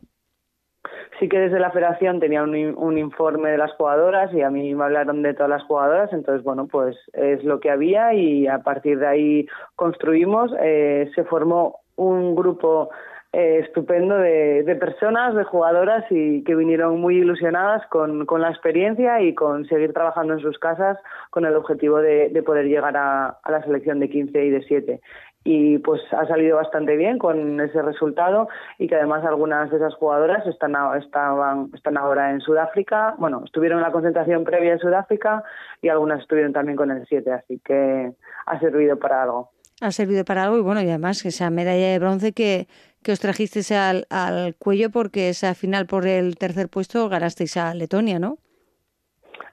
Sí 1.19 1.29
que 1.29 1.37
desde 1.37 1.59
la 1.59 1.69
federación 1.69 2.19
tenía 2.19 2.41
un, 2.41 2.55
un, 2.55 2.97
informe 2.97 3.51
de 3.51 3.57
las 3.59 3.71
jugadoras 3.73 4.33
y 4.33 4.41
a 4.41 4.49
mí 4.49 4.73
me 4.73 4.83
hablaron 4.85 5.21
de 5.21 5.35
todas 5.35 5.51
las 5.51 5.63
jugadoras, 5.63 6.11
entonces 6.13 6.43
bueno, 6.43 6.67
pues 6.67 6.97
es 7.13 7.43
lo 7.43 7.59
que 7.59 7.69
había 7.69 8.15
y 8.15 8.47
a 8.47 8.59
partir 8.63 8.97
de 8.97 9.07
ahí 9.07 9.47
construimos. 9.75 10.51
Eh, 10.63 11.11
se 11.13 11.23
formó 11.25 11.80
un 12.01 12.35
grupo 12.35 12.89
eh, 13.33 13.59
estupendo 13.59 14.17
de, 14.17 14.75
personas, 14.77 15.33
de 15.35 15.45
jugadoras 15.45 16.03
y 16.09 16.43
que 16.43 16.53
vinieron 16.53 16.99
muy 16.99 17.15
ilusionadas 17.15 17.81
con, 17.87 18.27
la 18.41 18.49
experiencia 18.49 19.21
y 19.21 19.33
con 19.33 19.65
seguir 19.67 19.93
trabajando 19.93 20.33
en 20.33 20.41
sus 20.41 20.59
casas 20.59 20.97
con 21.29 21.45
el 21.45 21.55
objetivo 21.55 21.99
de, 21.99 22.43
poder 22.45 22.65
llegar 22.65 22.97
a, 22.97 23.39
la 23.47 23.63
selección 23.63 23.99
de 23.99 24.09
15 24.09 24.45
y 24.45 24.49
de 24.49 24.63
7 24.63 25.01
y 25.43 25.79
pues 25.79 26.01
ha 26.11 26.27
salido 26.27 26.57
bastante 26.57 26.95
bien 26.97 27.17
con 27.17 27.59
ese 27.61 27.81
resultado 27.81 28.47
y 28.77 28.87
que 28.87 28.95
además 28.95 29.25
algunas 29.25 29.71
de 29.71 29.77
esas 29.77 29.95
jugadoras 29.95 30.45
están 30.45 30.75
estaban 30.99 31.71
están 31.73 31.97
ahora 31.97 32.29
en 32.29 32.41
Sudáfrica. 32.41 33.15
Bueno 33.17 33.41
estuvieron 33.45 33.79
en 33.79 33.85
la 33.85 33.91
concentración 33.91 34.43
previa 34.43 34.73
en 34.73 34.79
Sudáfrica 34.79 35.43
y 35.81 35.87
algunas 35.87 36.19
estuvieron 36.19 36.53
también 36.53 36.75
con 36.75 36.91
el 36.91 37.07
7 37.07 37.31
así 37.31 37.59
que 37.65 38.11
ha 38.45 38.59
servido 38.59 38.99
para 38.99 39.23
algo 39.23 39.50
ha 39.81 39.91
servido 39.91 40.23
para 40.23 40.43
algo 40.43 40.57
y 40.57 40.61
bueno 40.61 40.81
y 40.81 40.87
además 40.87 41.25
esa 41.25 41.49
medalla 41.49 41.87
de 41.87 41.99
bronce 41.99 42.31
que 42.31 42.67
que 43.03 43.11
os 43.11 43.19
trajisteis 43.19 43.71
al, 43.71 44.05
al 44.09 44.55
cuello 44.55 44.91
porque 44.91 45.29
esa 45.29 45.55
final 45.55 45.87
por 45.87 46.05
el 46.05 46.37
tercer 46.37 46.69
puesto 46.69 47.09
ganasteis 47.09 47.57
a 47.57 47.73
Letonia, 47.73 48.19
¿no? 48.19 48.37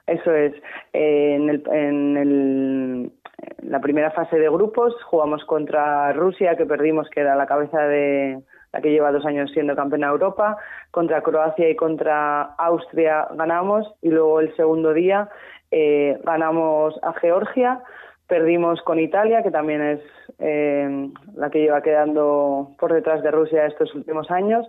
Eso 0.05 0.33
es. 0.33 0.53
en, 0.93 1.49
el, 1.49 1.63
en 1.71 2.17
el, 2.17 3.11
la 3.63 3.79
primera 3.79 4.11
fase 4.11 4.37
de 4.37 4.49
grupos 4.49 4.95
jugamos 5.03 5.43
contra 5.45 6.11
Rusia, 6.13 6.55
que 6.55 6.65
perdimos, 6.65 7.09
que 7.09 7.21
era 7.21 7.35
la 7.35 7.45
cabeza 7.45 7.81
de 7.81 8.39
la 8.71 8.81
que 8.81 8.91
lleva 8.91 9.11
dos 9.11 9.25
años 9.25 9.51
siendo 9.51 9.75
campeona 9.75 10.07
de 10.07 10.13
Europa. 10.13 10.57
Contra 10.91 11.21
Croacia 11.21 11.69
y 11.69 11.75
contra 11.75 12.41
Austria 12.57 13.27
ganamos. 13.35 13.91
Y 14.01 14.09
luego 14.09 14.39
el 14.39 14.55
segundo 14.55 14.93
día 14.93 15.29
eh, 15.71 16.19
ganamos 16.23 16.99
a 17.03 17.13
Georgia. 17.13 17.81
Perdimos 18.29 18.79
con 18.83 18.99
Italia, 18.99 19.41
que 19.41 19.49
también 19.49 19.81
es 19.81 19.99
eh, 20.37 21.09
la 21.35 21.49
que 21.49 21.59
lleva 21.59 21.81
quedando 21.81 22.71
por 22.79 22.93
detrás 22.93 23.23
de 23.23 23.31
Rusia 23.31 23.65
estos 23.65 23.93
últimos 23.95 24.29
años 24.29 24.67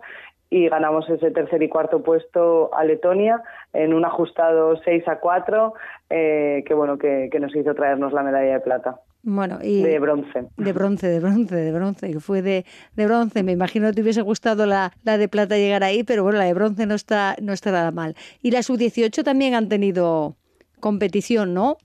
y 0.48 0.68
ganamos 0.68 1.08
ese 1.08 1.30
tercer 1.30 1.62
y 1.62 1.68
cuarto 1.68 2.02
puesto 2.02 2.74
a 2.74 2.84
Letonia 2.84 3.42
en 3.74 3.94
un 3.94 4.04
ajustado 4.04 4.76
6 4.82 5.06
a 5.06 5.20
4 5.20 5.74
eh, 6.10 6.64
que 6.66 6.74
bueno 6.74 6.98
que, 6.98 7.30
nos 7.38 7.54
hizo 7.54 7.74
traernos 7.74 8.12
la 8.12 8.22
medalla 8.22 8.54
de 8.54 8.60
plata. 8.60 9.00
Bueno, 9.22 9.58
y 9.62 9.82
de 9.82 9.98
bronce. 9.98 10.46
De 10.56 10.72
bronce, 10.72 11.06
de 11.06 11.20
bronce, 11.20 11.54
de 11.54 11.72
bronce, 11.72 12.10
que 12.10 12.20
fue 12.20 12.40
de, 12.40 12.64
de 12.96 13.06
bronce. 13.06 13.42
Me 13.42 13.52
imagino 13.52 13.88
que 13.88 13.92
te 13.92 14.00
hubiese 14.00 14.22
gustado 14.22 14.64
la, 14.64 14.92
la 15.04 15.18
de 15.18 15.28
plata 15.28 15.56
llegar 15.56 15.84
ahí, 15.84 16.02
pero 16.02 16.22
bueno, 16.22 16.38
la 16.38 16.46
de 16.46 16.54
bronce 16.54 16.86
no 16.86 16.94
está, 16.94 17.36
no 17.42 17.52
está 17.52 17.70
nada 17.70 17.90
mal. 17.90 18.16
Y 18.40 18.50
la 18.50 18.62
sub-18 18.62 19.22
también 19.22 19.54
han 19.54 19.68
tenido 19.68 20.36
competición, 20.80 21.52
¿no? 21.52 21.76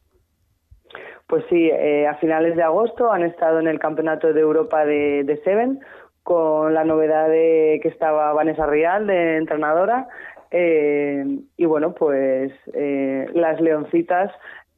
Pues 1.28 1.44
sí, 1.50 1.70
eh, 1.72 2.08
a 2.08 2.16
finales 2.16 2.56
de 2.56 2.64
agosto 2.64 3.12
han 3.12 3.24
estado 3.24 3.60
en 3.60 3.68
el 3.68 3.80
Campeonato 3.80 4.32
de 4.32 4.42
Europa 4.42 4.86
de, 4.86 5.42
Seven, 5.44 5.80
con 6.24 6.74
la 6.74 6.84
novedad 6.84 7.30
de 7.30 7.80
que 7.82 7.90
estaba 7.90 8.34
Vanessa 8.34 8.66
Rial 8.66 9.08
de 9.08 9.38
entrenadora 9.38 10.08
eh, 10.52 11.26
y 11.58 11.66
bueno 11.66 11.94
pues 11.94 12.52
eh, 12.74 13.28
las 13.34 13.60
leoncitas 13.60 14.32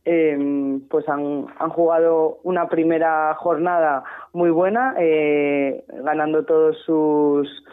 eh, 0.06 0.80
pues 0.90 1.08
han, 1.08 1.46
han, 1.60 1.70
jugado 1.70 2.40
una 2.44 2.68
primera 2.68 3.36
jornada 3.36 4.04
muy 4.34 4.50
buena 4.50 4.96
ganando 6.04 6.46
todos 6.46 6.78
sus 6.86 7.64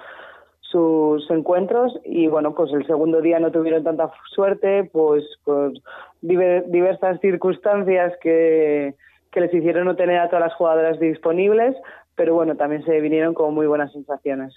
sus 0.61 1.31
encuentros 1.31 1.99
y 2.05 2.27
bueno 2.27 2.55
pues 2.55 2.73
el 2.73 2.85
segundo 2.87 3.21
día 3.21 3.39
no 3.39 3.53
tuvieron 3.53 3.85
tanta 3.85 4.11
suerte 4.27 4.91
pues 4.93 5.25
diversas 6.27 7.21
circunstancias 7.21 8.13
que 8.21 8.95
que 9.31 9.41
les 9.41 9.53
hicieron 9.53 9.87
no 9.87 9.97
tener 9.97 10.21
a 10.21 10.29
todas 10.29 10.45
las 10.45 10.55
jugadoras 10.55 11.01
disponibles 11.01 11.75
pero 12.15 12.35
bueno, 12.35 12.57
también 12.57 12.85
se 12.85 13.01
vinieron 13.01 13.35
con 13.35 13.55
muy 13.55 13.67
buenas 13.67 13.93
sensaciones. 13.93 14.55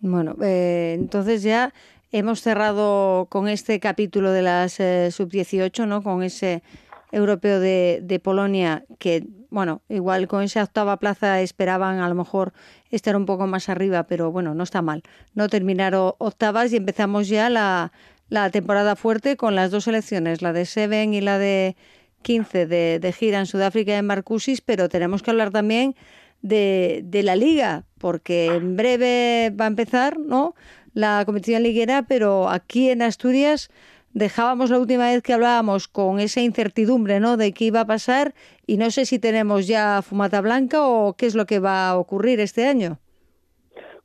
Bueno, 0.00 0.36
eh, 0.42 0.94
entonces 0.98 1.42
ya 1.42 1.72
hemos 2.12 2.40
cerrado 2.40 3.26
con 3.28 3.48
este 3.48 3.80
capítulo 3.80 4.32
de 4.32 4.42
las 4.42 4.80
eh, 4.80 5.10
sub-18, 5.10 5.86
¿no? 5.86 6.02
Con 6.02 6.22
ese 6.22 6.62
europeo 7.10 7.58
de, 7.58 8.00
de, 8.02 8.20
Polonia 8.20 8.84
que, 8.98 9.24
bueno, 9.50 9.80
igual 9.88 10.28
con 10.28 10.42
esa 10.42 10.62
octava 10.62 10.98
plaza 10.98 11.40
esperaban 11.40 12.00
a 12.00 12.08
lo 12.08 12.14
mejor 12.14 12.52
estar 12.90 13.16
un 13.16 13.26
poco 13.26 13.46
más 13.46 13.68
arriba, 13.68 14.04
pero 14.04 14.30
bueno, 14.30 14.54
no 14.54 14.62
está 14.62 14.82
mal. 14.82 15.02
No 15.34 15.48
terminaron 15.48 16.12
octavas 16.18 16.72
y 16.72 16.76
empezamos 16.76 17.28
ya 17.28 17.48
la, 17.48 17.92
la 18.28 18.50
temporada 18.50 18.96
fuerte 18.96 19.36
con 19.36 19.54
las 19.54 19.70
dos 19.70 19.84
selecciones, 19.84 20.42
la 20.42 20.52
de 20.52 20.66
Seven 20.66 21.14
y 21.14 21.20
la 21.20 21.38
de 21.38 21.76
15 22.22 22.66
de, 22.66 22.98
de 22.98 23.12
gira 23.12 23.38
en 23.38 23.46
Sudáfrica 23.46 23.96
en 23.96 24.06
Marcusis, 24.06 24.60
pero 24.60 24.88
tenemos 24.88 25.22
que 25.22 25.30
hablar 25.30 25.50
también 25.50 25.94
de, 26.42 27.00
de 27.04 27.22
la 27.22 27.36
liga, 27.36 27.84
porque 27.98 28.46
en 28.46 28.76
breve 28.76 29.52
va 29.58 29.64
a 29.64 29.68
empezar 29.68 30.18
¿no? 30.18 30.54
la 30.94 31.22
competición 31.24 31.62
liguera, 31.62 32.06
pero 32.08 32.48
aquí 32.48 32.90
en 32.90 33.02
Asturias 33.02 33.70
dejábamos 34.12 34.70
la 34.70 34.78
última 34.78 35.06
vez 35.06 35.22
que 35.22 35.32
hablábamos 35.32 35.88
con 35.88 36.20
esa 36.20 36.40
incertidumbre 36.40 37.20
¿no? 37.20 37.36
de 37.36 37.52
qué 37.52 37.66
iba 37.66 37.80
a 37.80 37.86
pasar 37.86 38.34
y 38.66 38.76
no 38.76 38.90
sé 38.90 39.06
si 39.06 39.18
tenemos 39.18 39.66
ya 39.66 40.02
fumata 40.02 40.40
blanca 40.40 40.86
o 40.86 41.14
qué 41.14 41.26
es 41.26 41.34
lo 41.34 41.46
que 41.46 41.60
va 41.60 41.88
a 41.88 41.96
ocurrir 41.96 42.40
este 42.40 42.66
año. 42.66 42.98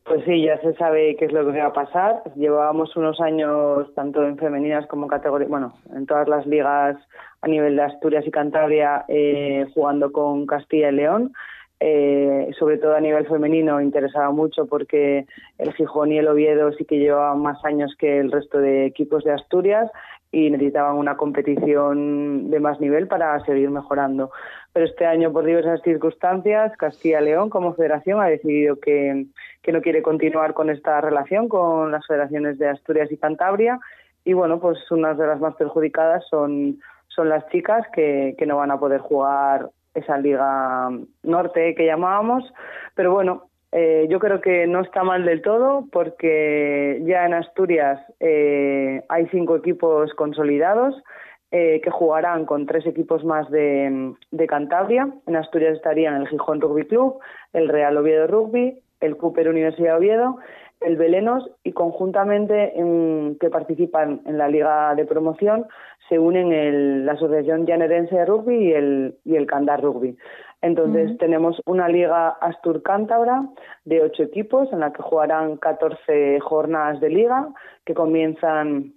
Pues 0.05 0.25
sí, 0.25 0.43
ya 0.43 0.59
se 0.59 0.73
sabe 0.73 1.15
qué 1.15 1.25
es 1.25 1.31
lo 1.31 1.49
que 1.49 1.59
va 1.59 1.67
a 1.67 1.73
pasar. 1.73 2.23
Llevábamos 2.35 2.95
unos 2.97 3.21
años, 3.21 3.93
tanto 3.95 4.23
en 4.23 4.37
femeninas 4.37 4.85
como 4.87 5.03
en 5.03 5.09
categoría, 5.09 5.47
bueno, 5.47 5.73
en 5.95 6.05
todas 6.05 6.27
las 6.27 6.45
ligas 6.45 6.97
a 7.41 7.47
nivel 7.47 7.75
de 7.77 7.83
Asturias 7.83 8.25
y 8.27 8.31
Cantabria, 8.31 9.05
eh, 9.07 9.65
jugando 9.73 10.11
con 10.11 10.45
Castilla 10.45 10.89
y 10.89 10.95
León 10.95 11.33
eh, 11.85 12.49
sobre 12.57 12.77
todo 12.77 12.95
a 12.95 13.01
nivel 13.01 13.27
femenino, 13.27 13.81
interesaba 13.81 14.31
mucho 14.31 14.67
porque 14.67 15.25
el 15.57 15.73
Gijón 15.73 16.13
y 16.13 16.17
el 16.17 16.29
Oviedo 16.29 16.71
sí 16.71 16.85
que 16.85 16.97
llevaban 16.97 17.41
más 17.41 17.63
años 17.65 17.93
que 17.99 18.19
el 18.19 18.31
resto 18.31 18.59
de 18.59 18.85
equipos 18.85 19.25
de 19.25 19.33
Asturias 19.33 19.91
y 20.31 20.49
necesitaban 20.49 20.95
una 20.95 21.17
competición 21.17 22.49
de 22.49 22.59
más 22.61 22.79
nivel 22.79 23.09
para 23.09 23.37
seguir 23.43 23.69
mejorando. 23.69 24.31
Pero 24.73 24.85
este 24.85 25.05
año, 25.05 25.31
por 25.31 25.45
diversas 25.45 25.81
circunstancias, 25.83 26.75
Castilla-León 26.77 27.49
como 27.49 27.75
federación 27.75 28.21
ha 28.21 28.25
decidido 28.25 28.79
que, 28.79 29.27
no 29.71 29.81
quiere 29.81 30.01
continuar 30.01 30.53
con 30.53 30.69
esta 30.69 30.99
relación 30.99 31.47
con 31.47 31.91
las 31.91 32.05
federaciones 32.07 32.57
de 32.57 32.69
Asturias 32.69 33.11
y 33.11 33.17
Cantabria. 33.17 33.79
Y 34.25 34.33
bueno, 34.33 34.59
pues 34.59 34.79
unas 34.91 35.17
de 35.17 35.27
las 35.27 35.39
más 35.39 35.55
perjudicadas 35.55 36.25
son, 36.29 36.79
son 37.07 37.29
las 37.29 37.47
chicas 37.49 37.85
que, 37.93 38.35
que 38.37 38.45
no 38.45 38.57
van 38.57 38.71
a 38.71 38.79
poder 38.79 38.99
jugar 38.99 39.69
esa 39.93 40.17
liga 40.17 40.89
norte 41.21 41.75
que 41.75 41.85
llamábamos, 41.85 42.51
pero 42.95 43.13
bueno, 43.13 43.49
eh, 43.75 44.05
yo 44.07 44.19
creo 44.19 44.39
que 44.39 44.67
no 44.67 44.81
está 44.81 45.03
mal 45.03 45.25
del 45.25 45.41
todo 45.41 45.87
porque 45.91 47.01
ya 47.05 47.25
en 47.25 47.33
Asturias 47.33 47.99
eh, 48.19 49.03
hay 49.09 49.27
cinco 49.31 49.55
equipos 49.55 50.13
consolidados 50.13 50.95
eh, 51.53 51.79
que 51.81 51.91
jugarán 51.91 52.45
con 52.45 52.65
tres 52.65 52.85
equipos 52.87 53.23
más 53.23 53.47
de, 53.51 54.15
de, 54.31 54.47
Cantabria. 54.47 55.07
En 55.27 55.35
Asturias 55.35 55.75
estarían 55.75 56.15
el 56.15 56.27
Gijón 56.27 56.59
Rugby 56.59 56.87
Club, 56.87 57.19
el 57.53 57.69
Real 57.69 57.95
Oviedo 57.95 58.25
Rugby, 58.25 58.79
el 58.99 59.17
Cooper 59.17 59.49
Universidad 59.49 59.97
Oviedo 59.97 60.39
el 60.83 60.97
Belenos 60.97 61.49
y 61.63 61.71
conjuntamente 61.71 62.77
en, 62.77 63.37
que 63.39 63.49
participan 63.49 64.21
en 64.25 64.37
la 64.37 64.47
liga 64.47 64.93
de 64.95 65.05
promoción 65.05 65.65
se 66.09 66.19
unen 66.19 66.51
el, 66.51 67.05
la 67.05 67.13
Asociación 67.13 67.65
Llanerense 67.65 68.15
de 68.15 68.25
Rugby 68.25 68.55
y 68.55 68.73
el, 68.73 69.17
y 69.23 69.35
el 69.35 69.47
Candar 69.47 69.81
Rugby. 69.81 70.17
Entonces 70.61 71.17
tenemos 71.17 71.61
una 71.65 71.89
liga 71.89 72.37
Astur-Cántabra 72.39 73.49
de 73.83 74.01
ocho 74.01 74.23
equipos 74.23 74.71
en 74.71 74.79
la 74.79 74.93
que 74.93 75.01
jugarán 75.01 75.57
14 75.57 76.39
jornadas 76.39 77.01
de 77.01 77.09
liga 77.09 77.49
que 77.85 77.93
comienzan 77.93 78.93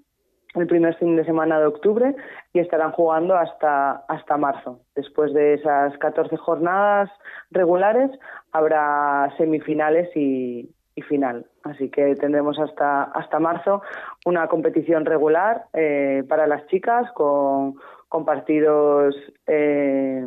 el 0.57 0.67
primer 0.67 0.95
fin 0.97 1.17
de 1.17 1.25
semana 1.25 1.59
de 1.61 1.67
octubre 1.67 2.15
y 2.53 2.59
estarán 2.59 2.93
jugando 2.93 3.37
hasta, 3.37 4.05
hasta 4.09 4.37
marzo. 4.37 4.81
Después 4.95 5.33
de 5.35 5.55
esas 5.55 5.97
14 5.99 6.37
jornadas 6.37 7.11
regulares 7.51 8.11
habrá 8.53 9.33
semifinales 9.37 10.15
y, 10.17 10.73
final. 11.09 11.45
Así 11.63 11.91
que 11.91 12.15
tendremos 12.15 12.59
hasta, 12.59 13.03
hasta 13.03 13.39
marzo 13.39 13.83
una 14.25 14.49
competición 14.49 15.05
regular 15.05 15.67
eh, 15.75 16.25
para 16.27 16.47
las 16.47 16.67
chicas 16.69 17.13
con, 17.13 17.75
con 18.09 18.25
partidos, 18.25 19.15
eh, 19.47 20.25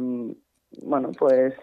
bueno, 0.83 1.09
pues 1.17 1.55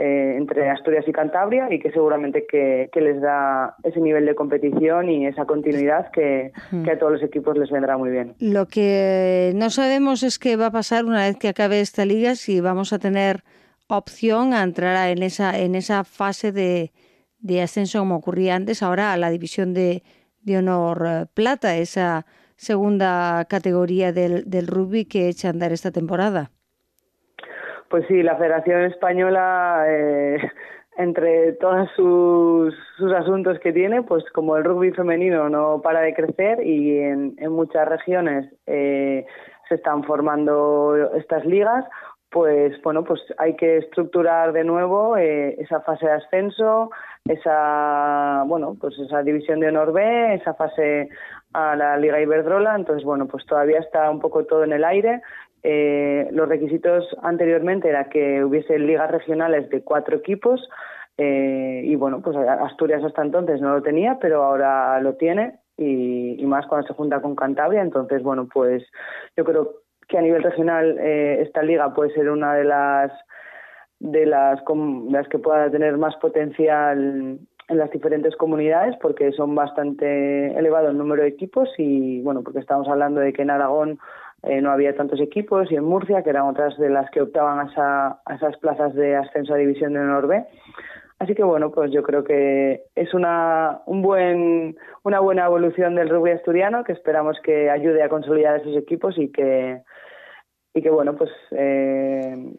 eh, 0.00 0.36
entre 0.36 0.70
Asturias 0.70 1.04
y 1.08 1.12
Cantabria 1.12 1.66
y 1.74 1.80
que 1.80 1.90
seguramente 1.90 2.46
que, 2.46 2.88
les 2.94 3.20
da 3.20 3.74
ese 3.82 3.98
nivel 4.00 4.26
de 4.26 4.36
competición 4.36 5.10
y 5.10 5.26
esa 5.26 5.44
continuidad 5.44 6.12
que, 6.12 6.52
que, 6.84 6.90
a 6.92 6.98
todos 6.98 7.12
los 7.12 7.22
equipos 7.24 7.58
les 7.58 7.68
vendrá 7.68 7.98
muy 7.98 8.10
bien. 8.10 8.36
Lo 8.38 8.66
que 8.66 9.52
no 9.56 9.70
sabemos 9.70 10.22
es 10.22 10.38
qué 10.38 10.54
va 10.54 10.66
a 10.66 10.70
pasar 10.70 11.04
una 11.04 11.26
vez 11.26 11.36
que 11.36 11.48
acabe 11.48 11.80
esta 11.80 12.04
liga, 12.04 12.36
si 12.36 12.60
vamos 12.60 12.92
a 12.92 13.00
tener 13.00 13.42
opción 13.88 14.54
a 14.54 14.62
entrar 14.62 15.08
en 15.08 15.22
esa, 15.24 15.58
en 15.58 15.74
esa 15.74 16.04
fase 16.04 16.52
de, 16.52 16.92
de 17.40 17.62
ascenso 17.62 17.98
como 17.98 18.16
ocurría 18.16 18.54
antes, 18.54 18.84
ahora 18.84 19.12
a 19.12 19.16
la 19.16 19.30
división 19.30 19.74
de, 19.74 20.04
de 20.42 20.58
honor 20.58 21.04
eh, 21.08 21.26
plata, 21.34 21.76
esa 21.76 22.24
segunda 22.54 23.44
categoría 23.46 24.12
del, 24.12 24.48
del 24.48 24.68
rugby 24.68 25.06
que 25.06 25.28
echa 25.28 25.48
a 25.48 25.50
andar 25.50 25.72
esta 25.72 25.90
temporada. 25.90 26.52
Pues 27.88 28.04
sí, 28.06 28.22
la 28.22 28.36
Federación 28.36 28.82
Española 28.82 29.84
eh, 29.88 30.38
entre 30.98 31.52
todos 31.52 31.88
sus, 31.96 32.74
asuntos 33.14 33.58
que 33.60 33.72
tiene, 33.72 34.02
pues 34.02 34.24
como 34.32 34.56
el 34.56 34.64
rugby 34.64 34.90
femenino 34.92 35.48
no 35.48 35.80
para 35.80 36.00
de 36.00 36.12
crecer 36.12 36.64
y 36.66 36.98
en, 36.98 37.36
muchas 37.50 37.88
regiones 37.88 38.52
eh, 38.66 39.24
se 39.68 39.76
están 39.76 40.02
formando 40.04 41.12
estas 41.14 41.44
ligas, 41.46 41.84
pues 42.30 42.80
bueno, 42.82 43.04
pues 43.04 43.20
hay 43.38 43.56
que 43.56 43.78
estructurar 43.78 44.52
de 44.52 44.64
nuevo 44.64 45.16
eh, 45.16 45.54
esa 45.58 45.80
fase 45.80 46.06
de 46.06 46.12
ascenso, 46.12 46.90
esa 47.24 48.42
bueno, 48.46 48.76
pues 48.78 48.98
esa 48.98 49.22
división 49.22 49.60
de 49.60 49.68
honor 49.68 49.92
B, 49.92 50.34
esa 50.34 50.52
fase 50.54 51.08
a 51.54 51.74
la 51.74 51.96
Liga 51.96 52.20
Iberdrola, 52.20 52.74
entonces 52.76 53.04
bueno, 53.04 53.26
pues 53.26 53.46
todavía 53.46 53.78
está 53.78 54.10
un 54.10 54.20
poco 54.20 54.44
todo 54.44 54.64
en 54.64 54.72
el 54.72 54.84
aire. 54.84 55.22
Eh, 55.70 56.28
los 56.32 56.48
requisitos 56.48 57.04
anteriormente 57.20 57.90
era 57.90 58.08
que 58.08 58.42
hubiese 58.42 58.78
ligas 58.78 59.10
regionales 59.10 59.68
de 59.68 59.82
cuatro 59.82 60.16
equipos 60.16 60.66
eh, 61.18 61.82
y 61.84 61.94
bueno, 61.94 62.22
pues 62.22 62.38
Asturias 62.38 63.04
hasta 63.04 63.20
entonces 63.20 63.60
no 63.60 63.74
lo 63.74 63.82
tenía, 63.82 64.16
pero 64.18 64.44
ahora 64.44 64.98
lo 65.02 65.16
tiene 65.16 65.58
y, 65.76 66.40
y, 66.42 66.46
más 66.46 66.66
cuando 66.68 66.86
se 66.86 66.94
junta 66.94 67.20
con 67.20 67.36
Cantabria, 67.36 67.82
entonces 67.82 68.22
bueno, 68.22 68.48
pues 68.50 68.82
yo 69.36 69.44
creo 69.44 69.82
que 70.08 70.16
a 70.16 70.22
nivel 70.22 70.42
regional 70.42 70.96
eh, 70.98 71.42
esta 71.42 71.62
liga 71.62 71.92
puede 71.92 72.14
ser 72.14 72.30
una 72.30 72.54
de 72.54 72.64
las 72.64 73.12
de 74.00 74.24
las, 74.24 74.60
las 75.10 75.28
que 75.28 75.38
pueda 75.38 75.70
tener 75.70 75.98
más 75.98 76.16
potencial 76.16 77.40
en 77.68 77.76
las 77.76 77.90
diferentes 77.90 78.34
comunidades 78.36 78.96
porque 79.02 79.32
son 79.32 79.54
bastante 79.54 80.58
elevado 80.58 80.88
el 80.88 80.96
número 80.96 81.24
de 81.24 81.28
equipos 81.28 81.68
y 81.76 82.22
bueno 82.22 82.42
porque 82.42 82.60
estamos 82.60 82.88
hablando 82.88 83.20
de 83.20 83.34
que 83.34 83.42
en 83.42 83.50
Aragón 83.50 83.98
eh, 84.44 84.60
no 84.60 84.70
había 84.70 84.94
tantos 84.94 85.20
equipos 85.20 85.70
y 85.70 85.76
en 85.76 85.84
Murcia 85.84 86.22
que 86.22 86.30
eran 86.30 86.46
otras 86.46 86.76
de 86.78 86.90
las 86.90 87.10
que 87.10 87.22
optaban 87.22 87.58
a, 87.58 87.70
esa, 87.70 88.20
esas 88.34 88.56
plazas 88.58 88.94
de 88.94 89.16
ascenso 89.16 89.54
a 89.54 89.56
división 89.56 89.94
de 89.94 90.00
honor 90.00 90.46
así 91.18 91.34
que 91.34 91.42
bueno 91.42 91.72
pues 91.72 91.90
yo 91.90 92.02
creo 92.04 92.22
que 92.22 92.84
es 92.94 93.12
una 93.14 93.80
un 93.86 94.02
buen 94.02 94.76
una 95.02 95.18
buena 95.18 95.46
evolución 95.46 95.96
del 95.96 96.08
rugby 96.08 96.30
asturiano 96.30 96.84
que 96.84 96.92
esperamos 96.92 97.36
que 97.42 97.68
ayude 97.68 98.02
a 98.02 98.08
consolidar 98.08 98.60
esos 98.60 98.76
equipos 98.76 99.18
y 99.18 99.32
que 99.32 99.82
y 100.72 100.82
que 100.82 100.90
bueno 100.90 101.16
pues 101.16 101.30
eh, 101.50 102.54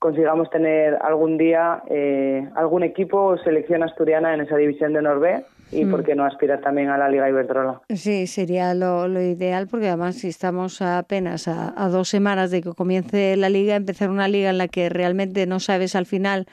consigamos 0.00 0.50
tener 0.50 0.98
algún 1.00 1.38
día 1.38 1.82
eh, 1.88 2.48
algún 2.56 2.82
equipo 2.82 3.18
o 3.26 3.38
selección 3.38 3.84
asturiana 3.84 4.34
en 4.34 4.40
esa 4.40 4.56
división 4.56 4.92
de 4.92 5.02
Norbe 5.02 5.44
y 5.70 5.84
mm. 5.84 5.90
por 5.90 6.04
qué 6.04 6.14
no 6.14 6.24
aspirar 6.24 6.60
también 6.60 6.88
a 6.88 6.98
la 6.98 7.08
Liga 7.08 7.28
Iberdrola. 7.28 7.82
Sí, 7.88 8.26
sería 8.26 8.74
lo, 8.74 9.06
ideal 9.20 9.66
porque 9.68 9.88
además 9.88 10.16
si 10.16 10.28
estamos 10.28 10.82
apenas 10.82 11.48
a, 11.48 11.88
dos 11.88 12.08
semanas 12.08 12.50
de 12.50 12.62
que 12.62 12.72
comience 12.72 13.36
la 13.36 13.48
liga, 13.48 13.76
empezar 13.76 14.10
una 14.10 14.28
liga 14.28 14.50
en 14.50 14.58
la 14.58 14.68
que 14.68 14.88
realmente 14.88 15.46
no 15.46 15.60
sabes 15.60 15.94
al 15.96 16.06
final 16.06 16.46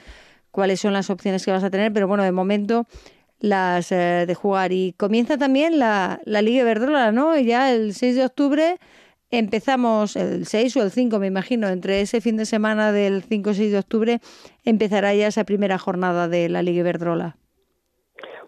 cuáles 0.51 0.79
son 0.79 0.93
las 0.93 1.09
opciones 1.09 1.45
que 1.45 1.51
vas 1.51 1.63
a 1.63 1.69
tener, 1.69 1.91
pero 1.93 2.07
bueno, 2.07 2.23
de 2.23 2.31
momento 2.31 2.85
las 3.39 3.91
eh, 3.91 4.25
de 4.25 4.35
jugar. 4.35 4.71
Y 4.71 4.93
comienza 4.97 5.37
también 5.37 5.79
la, 5.79 6.21
la 6.25 6.41
Liga 6.41 6.61
Iberdrola, 6.61 7.11
¿no? 7.11 7.37
Ya 7.37 7.73
el 7.73 7.93
6 7.93 8.15
de 8.15 8.25
octubre 8.25 8.77
Empezamos 9.35 10.15
el 10.15 10.45
6 10.45 10.77
o 10.77 10.83
el 10.83 10.91
5, 10.91 11.17
me 11.17 11.25
imagino, 11.25 11.67
entre 11.67 12.01
ese 12.01 12.21
fin 12.21 12.37
de 12.37 12.45
semana 12.45 12.91
del 12.91 13.23
5 13.23 13.49
o 13.49 13.53
6 13.55 13.71
de 13.71 13.79
octubre 13.79 14.19
empezará 14.63 15.11
ya 15.15 15.25
esa 15.25 15.43
primera 15.43 15.79
jornada 15.79 16.27
de 16.27 16.49
la 16.49 16.61
Liga 16.61 16.81
Iberdrola. 16.81 17.35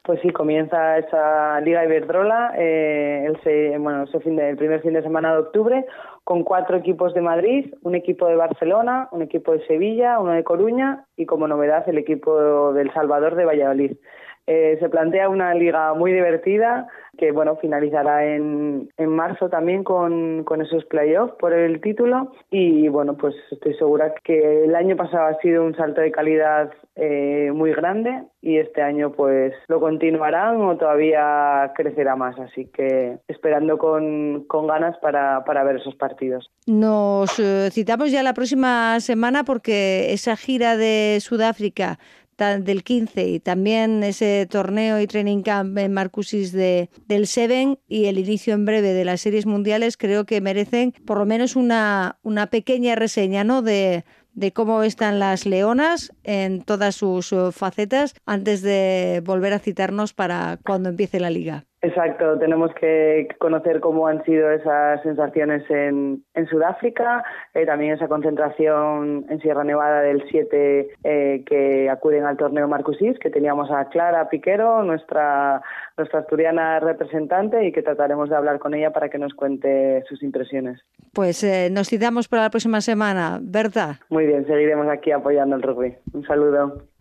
Pues 0.06 0.20
sí, 0.22 0.30
comienza 0.30 1.00
esa 1.00 1.60
Liga 1.62 1.84
Iberdrola 1.84 2.54
eh, 2.56 3.26
el, 3.26 3.80
bueno, 3.80 4.04
ese 4.04 4.20
fin 4.20 4.36
de, 4.36 4.52
el 4.52 4.56
primer 4.56 4.82
fin 4.82 4.94
de 4.94 5.02
semana 5.02 5.32
de 5.32 5.40
octubre 5.40 5.86
con 6.24 6.44
cuatro 6.44 6.78
equipos 6.78 7.16
de 7.16 7.22
Madrid, 7.22 7.74
un 7.82 7.96
equipo 7.96 8.28
de 8.28 8.36
Barcelona, 8.36 9.10
un 9.12 9.24
equipo 9.24 9.54
de 9.54 9.66
Sevilla, 9.66 10.20
uno 10.20 10.34
de 10.34 10.44
Coruña 10.44 11.06
y 11.18 11.26
como 11.26 11.48
novedad 11.48 11.90
el 11.90 11.98
equipo 11.98 12.72
del 12.74 12.94
Salvador 12.94 13.34
de 13.34 13.46
Valladolid. 13.46 13.98
Eh, 14.46 14.78
se 14.80 14.90
plantea 14.90 15.28
una 15.28 15.56
liga 15.56 15.96
muy 15.96 16.12
divertida 16.12 16.88
que 17.18 17.32
bueno 17.32 17.56
finalizará 17.58 18.26
en, 18.26 18.90
en 18.98 19.10
marzo 19.10 19.50
también 19.50 19.84
con, 19.84 20.44
con 20.44 20.62
esos 20.62 20.86
playoffs 20.86 21.36
por 21.40 21.54
el 21.54 21.82
título 21.82 22.32
y 22.50 22.88
bueno 22.88 23.16
pues 23.18 23.36
estoy 23.52 23.74
segura 23.76 24.14
que 24.24 24.66
el 24.66 24.76
año 24.76 24.96
pasado 24.96 25.26
ha 25.26 25.42
sido 25.42 25.64
un 25.64 25.76
salto 25.76 26.02
de 26.02 26.12
calidad 26.12 26.72
eh, 26.96 27.52
muy 27.54 27.74
grande 27.74 28.24
y 28.42 28.58
este 28.58 28.82
año 28.82 29.12
pues 29.12 29.54
lo 29.68 29.80
continuarán 29.80 30.62
o 30.62 30.78
todavía 30.78 31.74
crecerá 31.76 32.16
más 32.16 32.40
así 32.40 32.66
que 32.68 33.18
esperando 33.28 33.78
con, 33.78 34.46
con 34.48 34.68
ganas 34.68 34.98
para, 35.00 35.44
para 35.44 35.64
ver 35.64 35.78
esos 35.78 35.96
partidos. 35.96 36.50
Nos 36.68 37.38
eh, 37.40 37.70
citamos 37.72 38.12
ya 38.12 38.24
la 38.24 38.34
próxima 38.34 39.00
semana 39.00 39.44
porque 39.44 40.14
esa 40.14 40.38
gira 40.38 40.78
de 40.78 41.18
Sudáfrica 41.22 42.00
del 42.38 42.84
15 42.84 43.28
y 43.30 43.40
también 43.40 44.04
ese 44.04 44.46
torneo 44.50 45.00
y 45.00 45.08
training 45.08 45.42
camp 45.42 45.78
en 45.78 45.94
Marcusis 45.94 46.52
de, 46.52 46.90
del 47.08 47.28
Seven 47.28 47.80
y 47.88 48.06
el 48.06 48.20
inicio 48.20 48.54
en 48.54 48.66
breve 48.66 48.92
de 48.92 49.06
las 49.06 49.22
series 49.22 49.46
mundiales 49.46 49.96
creo 49.96 50.26
que 50.26 50.42
merecen 50.42 50.94
por 51.06 51.18
lo 51.18 51.26
menos 51.26 51.56
una, 51.56 52.20
una 52.24 52.48
pequeña 52.48 52.96
reseña 52.96 53.46
¿no? 53.46 53.62
de, 53.62 54.04
de 54.34 54.52
cómo 54.52 54.84
están 54.84 55.18
las 55.18 55.46
leonas 55.46 56.12
en 56.24 56.62
todas 56.62 56.96
sus 56.96 57.34
facetas 57.52 58.14
antes 58.26 58.62
de 58.62 59.22
volver 59.24 59.54
a 59.54 59.60
citarnos 59.60 60.14
para 60.14 60.60
cuando 60.64 60.90
empiece 60.90 61.22
la 61.22 61.30
liga. 61.30 61.66
Exacto, 61.86 62.40
tenemos 62.40 62.74
que 62.74 63.28
conocer 63.38 63.80
cómo 63.80 64.08
han 64.08 64.24
sido 64.24 64.50
esas 64.50 65.04
sensaciones 65.04 65.70
en, 65.70 66.24
en 66.34 66.48
Sudáfrica, 66.48 67.24
eh, 67.54 67.64
también 67.68 67.94
esa 67.94 68.08
concentración 68.08 69.24
en 69.30 69.40
Sierra 69.40 69.64
Nevada 69.64 70.02
del 70.02 70.24
7 70.28 70.90
eh, 71.04 71.44
que 71.46 71.88
acuden 71.88 72.26
al 72.26 72.38
torneo 72.38 72.68
Marcusis, 72.68 73.20
que 73.20 73.30
teníamos 73.30 73.70
a 73.70 73.86
Clara 73.90 74.30
Piquero, 74.30 74.84
nuestra, 74.84 75.62
nuestra 75.96 76.22
asturiana 76.22 76.80
representante, 76.80 77.64
y 77.68 77.72
que 77.72 77.84
trataremos 77.84 78.30
de 78.30 78.36
hablar 78.36 78.58
con 78.58 78.74
ella 78.74 78.92
para 78.92 79.10
que 79.10 79.20
nos 79.20 79.36
cuente 79.36 80.04
sus 80.10 80.24
impresiones. 80.24 80.82
Pues 81.14 81.44
eh, 81.44 81.70
nos 81.72 81.88
citamos 81.88 82.28
para 82.28 82.42
la 82.42 82.50
próxima 82.50 82.82
semana, 82.82 83.38
¿verdad? 83.44 83.98
Muy 84.10 84.26
bien, 84.26 84.48
seguiremos 84.48 84.88
aquí 84.88 85.12
apoyando 85.12 85.56
el 85.56 85.62
rugby. 85.62 85.96
Un 86.14 86.26
saludo. 86.26 86.95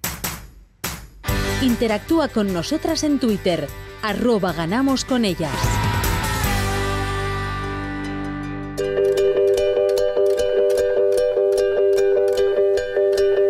Interactúa 1.63 2.29
con 2.29 2.53
nosotras 2.53 3.05
en 3.05 3.19
Twitter 3.19 3.67
arroba 4.03 4.53
ganamos 4.53 5.05
con 5.05 5.25
ellas. 5.25 5.53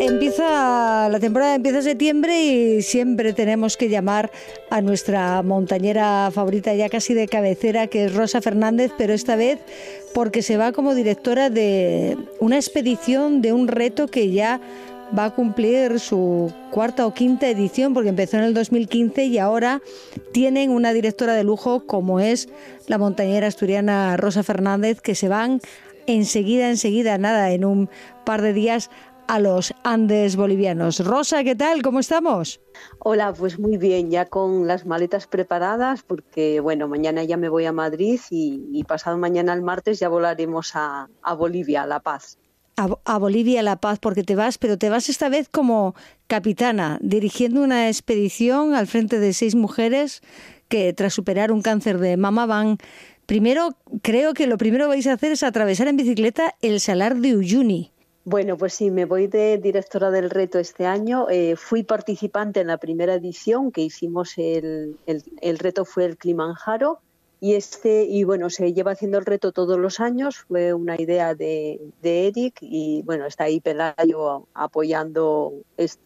Empieza 0.01 1.09
la 1.09 1.19
temporada 1.19 1.55
empieza 1.57 1.83
septiembre 1.83 2.45
y 2.45 2.83
siempre 2.83 3.33
tenemos 3.33 3.77
que 3.77 3.89
llamar 3.89 4.31
a 4.71 4.81
nuestra 4.81 5.43
montañera 5.43 6.31
favorita 6.33 6.73
ya 6.75 6.89
casi 6.89 7.15
de 7.15 7.27
cabecera 7.27 7.89
que 7.89 8.05
es 8.05 8.15
Rosa 8.15 8.41
Fernández, 8.41 8.93
pero 8.97 9.13
esta 9.13 9.35
vez 9.35 9.59
porque 10.13 10.43
se 10.43 10.57
va 10.57 10.73
como 10.73 10.95
directora 10.95 11.51
de 11.51 12.17
una 12.39 12.57
expedición 12.57 13.43
de 13.43 13.53
un 13.53 13.67
reto 13.67 14.07
que 14.07 14.31
ya 14.31 14.61
va 15.17 15.27
a 15.27 15.31
cumplir 15.31 16.01
su 16.01 16.53
cuarta 16.71 17.07
o 17.07 17.15
quinta 17.15 17.49
edición 17.49 17.95
porque 17.95 18.09
empezó 18.09 18.37
en 18.37 18.45
el 18.45 18.55
2015 18.55 19.25
y 19.27 19.39
ahora 19.39 19.81
tienen 20.33 20.71
una 20.71 20.93
directora 20.93 21.35
de 21.35 21.45
lujo 21.45 21.87
como 21.87 22.21
es 22.21 22.49
la 22.89 22.99
montañera 22.99 23.47
asturiana 23.47 24.17
Rosa 24.17 24.43
Fernández 24.43 25.01
que 25.01 25.15
se 25.15 25.29
van 25.29 25.61
enseguida, 26.07 26.69
enseguida, 26.69 27.17
nada, 27.19 27.53
en 27.53 27.65
un 27.65 27.89
par 28.25 28.43
de 28.43 28.53
días 28.53 28.91
a 29.27 29.41
los 29.41 29.73
Andes 29.85 30.37
bolivianos. 30.37 31.03
Rosa, 31.03 31.45
¿qué 31.45 31.55
tal? 31.55 31.81
¿Cómo 31.81 32.01
estamos? 32.01 32.61
Hola, 32.99 33.33
pues 33.33 33.59
muy 33.59 33.79
bien, 33.79 34.11
ya 34.11 34.27
con 34.27 34.67
las 34.67 34.85
maletas 34.85 35.27
preparadas 35.27 36.03
porque, 36.03 36.61
bueno, 36.61 36.89
mañana 36.89 37.25
ya 37.25 37.39
me 37.39 37.49
voy 37.49 37.65
a 37.65 37.73
Madrid 37.73 38.21
y, 38.31 38.85
pasado 38.85 39.17
mañana 39.17 39.55
el 39.55 39.63
martes 39.63 39.99
ya 39.99 40.09
volaremos 40.09 40.73
a, 40.75 41.09
a 41.23 41.35
Bolivia, 41.35 41.85
a 41.85 41.87
La 41.87 42.01
Paz 42.01 42.39
a, 42.77 43.19
Bolivia, 43.19 43.63
La 43.63 43.77
Paz, 43.77 43.99
porque 43.99 44.23
te 44.23 44.37
vas, 44.37 44.59
pero 44.59 44.79
te 44.79 44.89
vas 44.89 45.09
esta 45.09 45.29
vez 45.29 45.49
como 45.49 45.95
capitana, 46.27 46.99
dirigiendo 47.01 47.63
una 47.63 47.89
expedición 47.89 48.75
al 48.75 48.87
frente 48.87 49.19
de 49.19 49.33
seis 49.33 49.55
mujeres 49.55 50.23
que 50.69 50.93
tras 50.93 51.15
superar 51.15 51.53
un 51.53 51.63
cáncer 51.63 51.99
de 51.99 52.17
mama 52.17 52.47
van... 52.47 52.79
Primero, 53.27 53.71
creo 54.03 54.35
que 54.35 54.47
lo 54.47 54.59
primero 54.59 54.85
que 54.85 54.89
vais 54.91 55.07
a 55.07 55.15
hacer 55.15 55.33
es 55.33 55.43
atravesar 55.43 55.89
en 55.89 55.97
bicicleta 55.97 56.57
el 56.61 56.79
Salar 56.79 57.17
de 57.17 57.35
Uyuni. 57.35 57.91
Bueno, 58.27 58.59
pues 58.59 58.75
sí, 58.75 58.91
me 58.91 59.07
voy 59.07 59.29
de 59.29 59.57
directora 59.57 60.11
del 60.11 60.29
reto 60.29 60.59
este 60.59 60.85
año. 60.85 61.29
Eh, 61.31 61.57
fui 61.57 61.85
participante 61.85 62.61
en 62.61 62.67
la 62.67 62.77
primera 62.77 63.15
edición 63.15 63.73
que 63.73 63.81
hicimos, 63.81 64.35
el, 64.37 64.99
el, 65.07 65.23
el 65.41 65.59
reto 65.59 65.87
fue 65.87 66.05
el 66.05 66.19
Kilimanjaro 66.19 67.01
y 67.45 67.57
este, 67.57 68.05
y 68.05 68.25
bueno, 68.25 68.49
se 68.49 68.73
lleva 68.73 68.93
haciendo 68.93 69.19
el 69.19 69.27
reto 69.27 69.53
todos 69.53 69.79
los 69.79 70.01
años, 70.01 70.47
fue 70.49 70.73
una 70.73 70.99
idea 70.99 71.35
de, 71.35 71.79
de 72.01 72.29
Eric 72.29 72.57
y 72.63 73.03
bueno, 73.03 73.27
está 73.27 73.45
ahí 73.45 73.61
Pelayo 73.61 74.49
apoyando, 74.55 75.53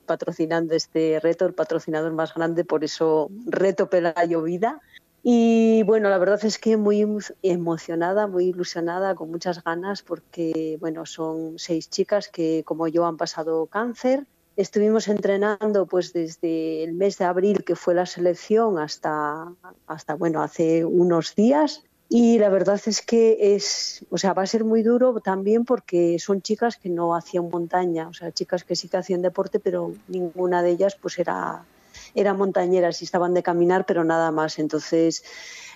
patrocinando 0.05 0.75
este 0.75 1.21
reto, 1.21 1.47
el 1.47 1.55
patrocinador 1.55 2.13
más 2.13 2.35
grande, 2.35 2.65
por 2.65 2.83
eso 2.83 3.31
Reto 3.47 3.89
Pelayo 3.89 4.43
Vida. 4.43 4.81
Y 5.23 5.85
bueno, 5.85 6.11
la 6.11 6.19
verdad 6.19 6.45
es 6.45 6.59
que 6.59 6.77
muy 6.77 7.07
emocionada, 7.43 8.27
muy 8.27 8.47
ilusionada, 8.47 9.15
con 9.15 9.31
muchas 9.31 9.63
ganas, 9.63 10.03
porque 10.03 10.77
bueno, 10.81 11.07
son 11.07 11.57
seis 11.57 11.89
chicas 11.89 12.27
que 12.27 12.65
como 12.65 12.89
yo 12.89 13.07
han 13.07 13.17
pasado 13.17 13.67
cáncer 13.67 14.27
Estuvimos 14.59 15.07
entrenando 15.07 15.87
pues 15.87 16.13
desde 16.13 16.83
el 16.83 16.93
mes 16.93 17.17
de 17.17 17.25
abril 17.25 17.63
que 17.63 17.77
fue 17.77 17.95
la 17.95 18.07
selección 18.07 18.77
hasta, 18.81 19.53
hasta 19.87 20.15
bueno, 20.17 20.43
hace 20.43 20.85
unos 20.85 21.37
días. 21.37 21.85
Y 22.09 22.41
la 22.41 22.49
verdad 22.49 22.81
es 22.87 23.01
que 23.01 23.55
es, 23.55 24.05
o 24.11 24.19
sea, 24.19 24.33
va 24.33 24.43
a 24.43 24.47
ser 24.47 24.65
muy 24.65 24.83
duro 24.83 25.21
también 25.21 25.65
porque 25.65 26.19
son 26.19 26.43
chicas 26.43 26.77
que 26.77 26.89
no 26.89 27.15
hacían 27.15 27.49
montaña, 27.49 28.09
o 28.09 28.15
sea, 28.15 28.33
chicas 28.33 28.65
que 28.65 28.75
sí 28.75 28.89
que 28.89 28.97
hacían 28.97 29.23
deporte, 29.23 29.61
pero 29.61 29.93
ninguna 30.09 30.61
de 30.61 30.71
ellas 30.71 30.97
pues 31.01 31.21
era 31.21 31.65
eran 32.15 32.37
montañeras 32.37 33.01
y 33.01 33.05
estaban 33.05 33.35
de 33.35 33.43
caminar, 33.43 33.87
pero 33.87 34.05
nada 34.05 34.31
más. 34.31 34.59
Entonces, 34.59 35.23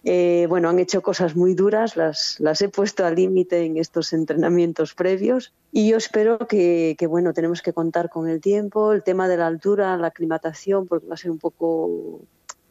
eh, 0.05 0.47
bueno, 0.49 0.69
han 0.69 0.79
hecho 0.79 1.01
cosas 1.01 1.37
muy 1.37 1.55
duras, 1.55 1.97
las, 1.97 2.41
las 2.41 2.61
he 2.61 2.69
puesto 2.69 3.07
al 3.07 3.15
límite 3.15 3.65
en 3.65 3.77
estos 3.77 4.13
entrenamientos 4.13 4.95
previos 4.95 5.53
y 5.71 5.91
yo 5.91 5.97
espero 5.97 6.39
que, 6.39 6.97
que, 6.99 7.07
bueno, 7.07 7.33
tenemos 7.33 7.63
que 7.63 7.73
contar 7.73 8.11
con 8.11 8.29
el 8.29 8.41
tiempo, 8.41 8.93
el 8.93 9.05
tema 9.05 9.29
de 9.29 9.37
la 9.37 9.47
altura, 9.47 9.97
la 9.97 10.09
aclimatación, 10.09 10.89
porque 10.89 11.07
va 11.07 11.15
a 11.15 11.19
ser 11.19 11.31
un 11.31 11.39
poco 11.39 12.21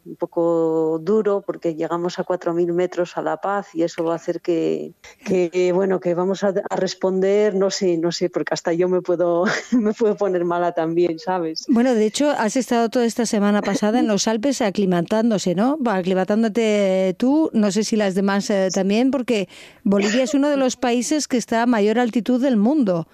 un 0.04 0.16
poco 0.16 0.98
duro 1.02 1.42
porque 1.46 1.74
llegamos 1.74 2.18
a 2.18 2.24
4.000 2.24 2.72
metros 2.72 3.16
a 3.16 3.22
La 3.22 3.36
Paz 3.36 3.68
y 3.74 3.82
eso 3.82 4.04
va 4.04 4.14
a 4.14 4.16
hacer 4.16 4.40
que, 4.40 4.92
que 5.24 5.72
bueno, 5.72 6.00
que 6.00 6.14
vamos 6.14 6.42
a, 6.44 6.52
responder, 6.70 7.54
no 7.54 7.70
sé, 7.70 7.96
no 7.98 8.12
sé, 8.12 8.28
porque 8.30 8.54
hasta 8.54 8.72
yo 8.72 8.88
me 8.88 9.00
puedo, 9.00 9.44
me 9.72 9.92
puedo 9.92 10.16
poner 10.16 10.44
mala 10.44 10.72
también, 10.72 11.18
¿sabes? 11.18 11.64
Bueno, 11.68 11.94
de 11.94 12.06
hecho, 12.06 12.30
has 12.30 12.56
estado 12.56 12.88
toda 12.88 13.04
esta 13.04 13.26
semana 13.26 13.62
pasada 13.62 14.00
en 14.00 14.06
los 14.06 14.26
Alpes 14.26 14.60
aclimatándose, 14.60 15.54
¿no? 15.54 15.78
Aclimatándote 15.84 17.14
tú, 17.18 17.50
no 17.52 17.70
sé 17.70 17.84
si 17.84 17.96
las 17.96 18.14
demás 18.14 18.50
eh, 18.50 18.68
también, 18.72 19.10
porque 19.10 19.48
Bolivia 19.84 20.24
es 20.24 20.34
uno 20.34 20.48
de 20.48 20.56
los 20.56 20.76
países 20.76 21.28
que 21.28 21.36
está 21.36 21.62
a 21.62 21.66
mayor 21.66 21.98
altitud 21.98 22.40
del 22.40 22.56
mundo. 22.56 23.06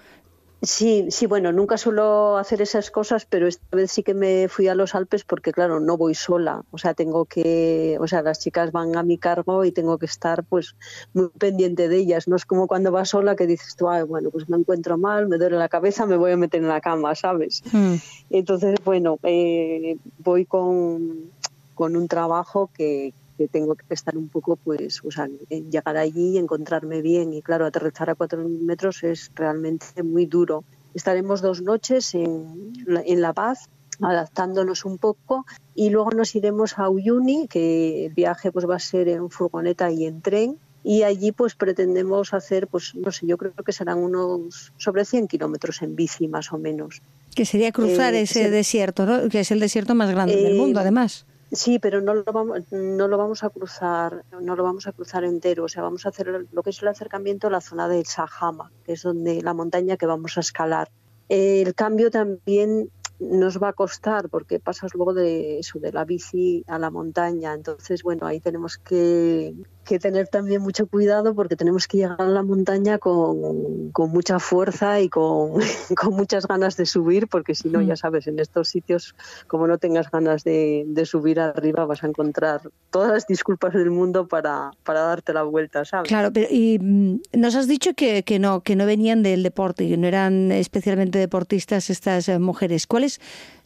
Sí, 0.61 1.07
sí, 1.09 1.25
bueno, 1.25 1.53
nunca 1.53 1.77
suelo 1.77 2.37
hacer 2.37 2.61
esas 2.61 2.91
cosas, 2.91 3.25
pero 3.25 3.47
esta 3.47 3.77
vez 3.77 3.91
sí 3.91 4.03
que 4.03 4.13
me 4.13 4.49
fui 4.49 4.67
a 4.67 4.75
los 4.75 4.93
Alpes 4.93 5.23
porque, 5.23 5.53
claro, 5.53 5.79
no 5.79 5.95
voy 5.95 6.15
sola. 6.15 6.63
O 6.71 6.77
sea, 6.77 6.93
tengo 6.93 7.23
que, 7.23 7.97
o 8.01 8.07
sea, 8.07 8.21
las 8.21 8.39
chicas 8.39 8.73
van 8.73 8.97
a 8.97 9.03
mi 9.03 9.17
cargo 9.17 9.63
y 9.63 9.71
tengo 9.71 9.97
que 9.97 10.05
estar, 10.05 10.43
pues, 10.43 10.75
muy 11.13 11.29
pendiente 11.29 11.87
de 11.87 11.95
ellas. 11.97 12.27
No 12.27 12.35
es 12.35 12.45
como 12.45 12.67
cuando 12.67 12.91
vas 12.91 13.09
sola 13.09 13.37
que 13.37 13.47
dices 13.47 13.77
tú, 13.77 13.87
Ay, 13.87 14.03
bueno, 14.03 14.31
pues 14.31 14.49
me 14.49 14.57
encuentro 14.57 14.97
mal, 14.97 15.29
me 15.29 15.37
duele 15.37 15.57
la 15.57 15.69
cabeza, 15.69 16.05
me 16.05 16.17
voy 16.17 16.33
a 16.33 16.37
meter 16.37 16.61
en 16.61 16.67
la 16.67 16.81
cama, 16.81 17.15
¿sabes? 17.15 17.63
Hmm. 17.71 17.95
Entonces, 18.29 18.75
bueno, 18.83 19.17
eh, 19.23 19.95
voy 20.17 20.43
con, 20.43 21.31
con 21.73 21.95
un 21.95 22.09
trabajo 22.09 22.69
que, 22.75 23.13
que 23.39 23.47
tengo 23.47 23.73
que 23.75 23.85
estar 23.93 24.17
un 24.17 24.27
poco, 24.27 24.57
pues, 24.57 25.01
o 25.05 25.11
sea, 25.11 25.29
llegar 25.49 25.95
allí 25.95 26.31
y 26.33 26.37
encontrarme 26.37 27.01
bien. 27.01 27.31
Y 27.31 27.41
claro, 27.41 27.65
aterrizar 27.65 28.09
a 28.09 28.17
4.000 28.17 28.59
metros 28.59 29.01
es 29.03 29.31
realmente 29.33 30.03
muy 30.03 30.25
duro. 30.25 30.65
Estaremos 30.93 31.41
dos 31.41 31.61
noches 31.61 32.13
en, 32.15 32.73
en 32.85 33.21
La 33.21 33.31
Paz 33.31 33.69
adaptándonos 34.01 34.83
un 34.83 34.97
poco 34.97 35.45
y 35.73 35.89
luego 35.89 36.11
nos 36.11 36.35
iremos 36.35 36.77
a 36.79 36.89
Uyuni, 36.89 37.47
que 37.47 38.07
el 38.07 38.13
viaje 38.13 38.51
pues 38.51 38.67
va 38.67 38.75
a 38.75 38.79
ser 38.79 39.07
en 39.07 39.29
furgoneta 39.29 39.89
y 39.89 40.05
en 40.05 40.21
tren 40.21 40.57
y 40.83 41.03
allí 41.03 41.31
pues 41.31 41.55
pretendemos 41.55 42.33
hacer, 42.33 42.67
pues 42.67 42.95
no 42.95 43.11
sé, 43.11 43.27
yo 43.27 43.37
creo 43.37 43.53
que 43.53 43.71
serán 43.71 43.99
unos 43.99 44.73
sobre 44.77 45.05
100 45.05 45.27
kilómetros 45.27 45.81
en 45.81 45.95
bici 45.95 46.27
más 46.27 46.51
o 46.53 46.57
menos. 46.57 47.01
Que 47.35 47.45
sería 47.45 47.71
cruzar 47.71 48.13
eh, 48.13 48.21
ese 48.21 48.49
desierto, 48.49 49.05
¿no? 49.05 49.29
que 49.29 49.41
es 49.41 49.51
el 49.51 49.59
desierto 49.59 49.95
más 49.95 50.09
grande 50.09 50.35
del 50.35 50.55
mundo 50.55 50.79
además. 50.79 51.25
Sí, 51.51 51.79
pero 51.79 51.99
no 51.99 52.13
lo 52.13 52.23
vamos, 52.25 52.71
no 52.71 53.07
lo 53.07 53.17
vamos 53.17 53.43
a 53.43 53.49
cruzar, 53.49 54.23
no 54.39 54.55
lo 54.55 54.63
vamos 54.63 54.85
a 54.85 54.91
cruzar 54.91 55.23
entero. 55.23 55.63
O 55.63 55.67
sea, 55.67 55.81
vamos 55.81 56.05
a 56.05 56.09
hacer 56.09 56.47
lo 56.51 56.63
que 56.63 56.69
es 56.69 56.81
el 56.81 56.87
acercamiento 56.87 57.47
a 57.47 57.49
la 57.49 57.61
zona 57.61 57.87
del 57.87 58.05
Sajama, 58.05 58.71
que 58.83 58.93
es 58.93 59.01
donde 59.01 59.41
la 59.41 59.53
montaña 59.53 59.97
que 59.97 60.05
vamos 60.05 60.37
a 60.37 60.41
escalar. 60.41 60.89
El 61.27 61.73
cambio 61.73 62.11
también 62.11 62.91
nos 63.19 63.61
va 63.61 63.69
a 63.69 63.73
costar 63.73 64.29
porque 64.29 64.59
pasas 64.59 64.93
luego 64.93 65.13
de 65.13 65.59
eso, 65.59 65.79
de 65.79 65.91
la 65.91 66.05
bici 66.05 66.63
a 66.67 66.79
la 66.79 66.91
montaña. 66.91 67.53
Entonces, 67.53 68.03
bueno, 68.03 68.27
ahí 68.27 68.39
tenemos 68.39 68.77
que, 68.77 69.55
que 69.89 69.97
tener 69.97 70.27
también 70.27 70.61
mucho 70.61 70.85
cuidado 70.85 71.33
porque 71.33 71.55
tenemos 71.55 71.87
que 71.87 71.97
llegar 71.97 72.21
a 72.21 72.25
la 72.25 72.43
montaña 72.43 72.99
con, 72.99 73.89
con 73.91 74.11
mucha 74.11 74.37
fuerza 74.37 75.01
y 75.01 75.09
con, 75.09 75.53
con, 75.99 76.13
muchas 76.13 76.45
ganas 76.45 76.77
de 76.77 76.85
subir, 76.85 77.27
porque 77.27 77.55
si 77.55 77.69
no, 77.69 77.81
ya 77.81 77.95
sabes, 77.95 78.27
en 78.27 78.37
estos 78.37 78.69
sitios, 78.69 79.15
como 79.47 79.65
no 79.65 79.79
tengas 79.79 80.11
ganas 80.11 80.43
de, 80.43 80.83
de, 80.85 81.05
subir 81.07 81.39
arriba, 81.39 81.85
vas 81.85 82.03
a 82.03 82.07
encontrar 82.07 82.61
todas 82.91 83.11
las 83.11 83.25
disculpas 83.25 83.73
del 83.73 83.89
mundo 83.89 84.27
para, 84.27 84.69
para 84.83 85.01
darte 85.01 85.33
la 85.33 85.41
vuelta, 85.41 85.83
¿sabes? 85.85 86.07
Claro, 86.07 86.31
pero 86.31 86.45
y 86.51 86.77
mm, 86.79 87.21
nos 87.33 87.55
has 87.55 87.67
dicho 87.67 87.95
que, 87.95 88.21
que 88.21 88.37
no, 88.37 88.61
que 88.61 88.75
no 88.75 88.85
venían 88.85 89.23
del 89.23 89.41
deporte, 89.41 89.89
que 89.89 89.97
no 89.97 90.05
eran 90.05 90.51
especialmente 90.51 91.17
deportistas 91.17 91.89
estas 91.89 92.29
eh, 92.29 92.37
mujeres. 92.37 92.85
¿Cuáles 92.85 93.19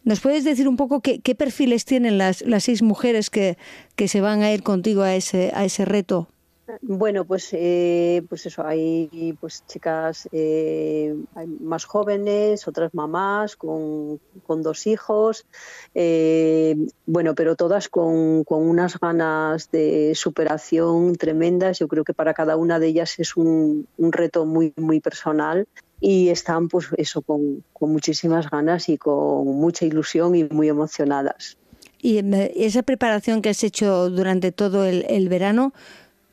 ¿Nos 0.04 0.20
puedes 0.20 0.44
decir 0.44 0.68
un 0.68 0.78
poco 0.78 1.02
qué, 1.02 1.36
perfiles 1.36 1.86
tienen 1.86 2.18
las, 2.18 2.42
las 2.42 2.66
seis 2.66 2.82
mujeres 2.82 3.30
que, 3.30 3.58
que 3.96 4.08
se 4.08 4.22
van 4.22 4.42
a 4.42 4.52
ir 4.52 4.64
contigo 4.64 5.02
a 5.02 5.16
ese, 5.16 5.52
a 5.54 5.64
ese 5.66 5.86
reto? 5.86 6.28
Bueno, 6.82 7.26
pues, 7.26 7.50
eh, 7.54 8.24
pues 8.30 8.46
eso, 8.46 8.66
hay 8.66 9.38
pues 9.40 9.66
chicas 9.68 10.30
eh, 10.32 11.14
más 11.60 11.86
jóvenes, 11.86 12.68
otras 12.68 12.94
mamás 12.94 13.58
con, 13.58 14.20
dos 14.48 14.88
hijos, 14.88 15.46
eh, 15.94 16.76
bueno, 17.06 17.36
pero 17.36 17.56
todas 17.56 17.90
con, 17.90 18.44
con, 18.46 18.68
unas 18.68 18.98
ganas 19.00 19.72
de 19.72 20.14
superación 20.16 21.16
tremendas. 21.16 21.80
Yo 21.80 21.88
creo 21.88 22.04
que 22.04 22.14
para 22.14 22.34
cada 22.34 22.56
una 22.56 22.80
de 22.80 22.88
ellas 22.88 23.20
es 23.20 23.36
un, 23.36 23.88
un 23.98 24.12
reto 24.14 24.46
muy, 24.46 24.74
muy 24.78 25.00
personal 25.02 25.68
y 26.00 26.30
están 26.30 26.68
pues 26.68 26.88
eso 26.98 27.22
con, 27.22 27.64
muchísimas 27.80 28.50
ganas 28.50 28.90
y 28.90 28.98
con 28.98 29.46
mucha 29.46 29.86
ilusión 29.86 30.36
y 30.36 30.44
muy 30.46 30.70
emocionadas. 30.70 31.58
Y 32.02 32.22
esa 32.56 32.84
preparación 32.84 33.42
que 33.42 33.50
has 33.50 33.64
hecho 33.64 34.10
durante 34.10 34.52
todo 34.52 34.86
el, 34.86 35.30
verano, 35.30 35.74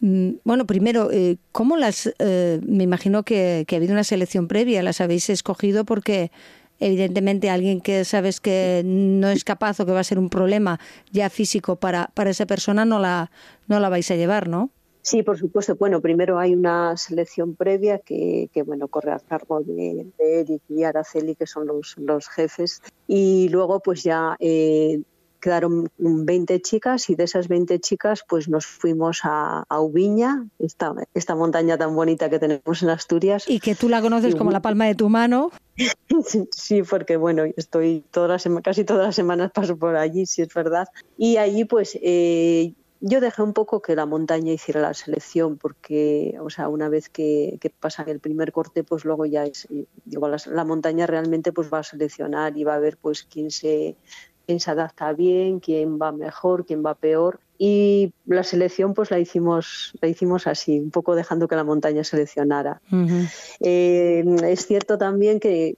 mm, 0.00 0.30
bueno, 0.44 0.66
primero, 0.66 1.11
eh, 1.12 1.36
¿cómo 1.52 1.76
las, 1.76 2.12
eh, 2.18 2.61
me 2.66 2.84
imagino 2.84 3.22
que, 3.22 3.64
ha 3.70 3.76
habido 3.76 3.92
una 3.92 4.04
selección 4.04 4.48
previa, 4.48 4.82
las 4.82 5.00
habéis 5.00 5.30
escogido 5.30 5.84
porque 5.84 6.32
evidentemente 6.80 7.50
alguien 7.50 7.80
que 7.80 8.04
sabes 8.04 8.40
que 8.40 8.82
no 8.84 9.28
es 9.28 9.44
capaz 9.44 9.78
o 9.78 9.86
que 9.86 9.92
va 9.92 10.00
a 10.00 10.04
ser 10.04 10.18
un 10.18 10.30
problema 10.30 10.80
ya 11.12 11.30
físico 11.30 11.76
para, 11.76 12.11
para 12.14 12.30
esa 12.30 12.46
persona 12.46 12.84
no 12.84 12.98
la, 12.98 13.30
no 13.68 13.78
la 13.78 13.88
vais 13.88 14.11
a 14.11 14.16
llevar, 14.16 14.48
¿no? 14.48 14.70
Sí, 15.11 15.24
por 15.24 15.36
supuesto. 15.36 15.74
Bueno, 15.74 16.00
primero 16.00 16.38
hay 16.38 16.54
una 16.54 16.96
selección 16.96 17.56
previa 17.56 17.98
que, 17.98 18.48
que 18.52 18.62
bueno, 18.62 18.86
corre 18.86 19.11
a 19.11 19.18
cargo 19.18 19.61
de, 19.61 20.06
Eric 20.20 20.62
y 20.68 20.84
Araceli, 20.84 21.34
que 21.34 21.48
son 21.48 21.66
los, 21.66 21.96
los 21.98 22.28
jefes. 22.28 22.80
Y 23.08 23.48
luego, 23.48 23.80
pues 23.80 24.04
ya 24.04 24.36
eh, 24.38 25.02
quedaron 25.40 25.90
20 25.98 26.62
chicas 26.62 27.11
y 27.11 27.16
de 27.16 27.24
esas 27.24 27.48
20 27.48 27.80
chicas, 27.80 28.22
pues 28.28 28.48
nos 28.48 28.66
fuimos 28.66 29.22
a, 29.24 29.64
a 29.68 29.80
Ubiña, 29.80 30.46
esta, 30.61 30.94
esta 31.12 31.34
montaña 31.34 31.76
tan 31.76 31.92
bonita 31.96 32.30
que 32.30 32.38
tenemos 32.38 32.80
en 32.80 32.90
Asturias. 32.90 33.46
Y 33.48 33.58
que 33.58 33.74
tú 33.74 33.88
la 33.88 34.00
conoces 34.00 34.36
como 34.36 34.52
la 34.52 34.62
palma 34.62 34.86
de 34.86 34.94
tu 34.94 35.08
mano. 35.08 35.50
Sí, 36.50 36.82
porque 36.82 37.16
bueno, 37.16 37.44
estoy 37.56 38.04
todas 38.11 38.46
las 38.46 38.62
casi 38.62 38.84
todas 38.84 39.06
las 39.06 39.16
semanas 39.16 39.50
paso 39.50 39.76
por 39.78 39.96
allí, 39.96 40.26
si 40.26 40.42
es 40.42 40.52
verdad. 40.52 40.86
Y 41.16 41.38
allí 41.38 41.64
pues 41.64 41.98
eh, 42.02 42.74
yo 43.01 43.20
dejé 43.20 43.42
un 43.42 43.53
poco 43.53 43.80
que 43.80 43.96
la 43.96 44.07
montaña 44.07 44.53
hiciera 44.53 44.80
la 44.80 44.94
selección 44.94 45.57
porque, 45.57 46.36
o 46.40 46.51
sea, 46.51 46.68
una 46.68 46.88
vez 46.88 47.09
que, 47.09 47.59
que 47.61 47.70
pasan 47.70 48.09
el 48.09 48.20
primer 48.20 48.53
corte, 48.53 48.84
pues 48.84 49.05
luego 49.05 49.24
ya 49.24 49.44
es, 49.44 49.66
digo, 50.05 50.28
la, 50.28 50.64
montaña 50.64 51.07
realmente 51.07 51.53
pues 51.53 51.72
va 51.72 51.78
a 51.78 51.82
seleccionar 51.82 52.57
y 52.57 52.64
va 52.64 52.74
a 52.74 52.78
ver 52.78 52.98
pues 52.98 53.22
quién 53.24 53.51
se, 53.51 53.96
quién 54.46 54.61
se 54.61 54.70
adapta 54.70 55.12
bien, 55.14 55.61
quién 55.61 55.98
va 55.98 56.12
mejor, 56.12 56.66
quién 56.66 56.84
va 56.84 56.94
peor. 56.94 57.40
Y 57.57 58.12
la 58.26 58.42
selección 58.42 58.94
pues 58.94 59.11
la 59.11 59.18
hicimos, 59.18 59.92
la 60.01 60.09
hicimos 60.09 60.46
así, 60.46 60.78
un 60.78 60.90
poco 60.90 61.14
dejando 61.14 61.48
que 61.48 61.57
la 61.57 61.64
montaña 61.64 62.05
seleccionara. 62.05 62.80
Eh, 63.61 64.24
es 64.44 64.66
cierto 64.66 64.98
también 64.98 65.40
que, 65.40 65.76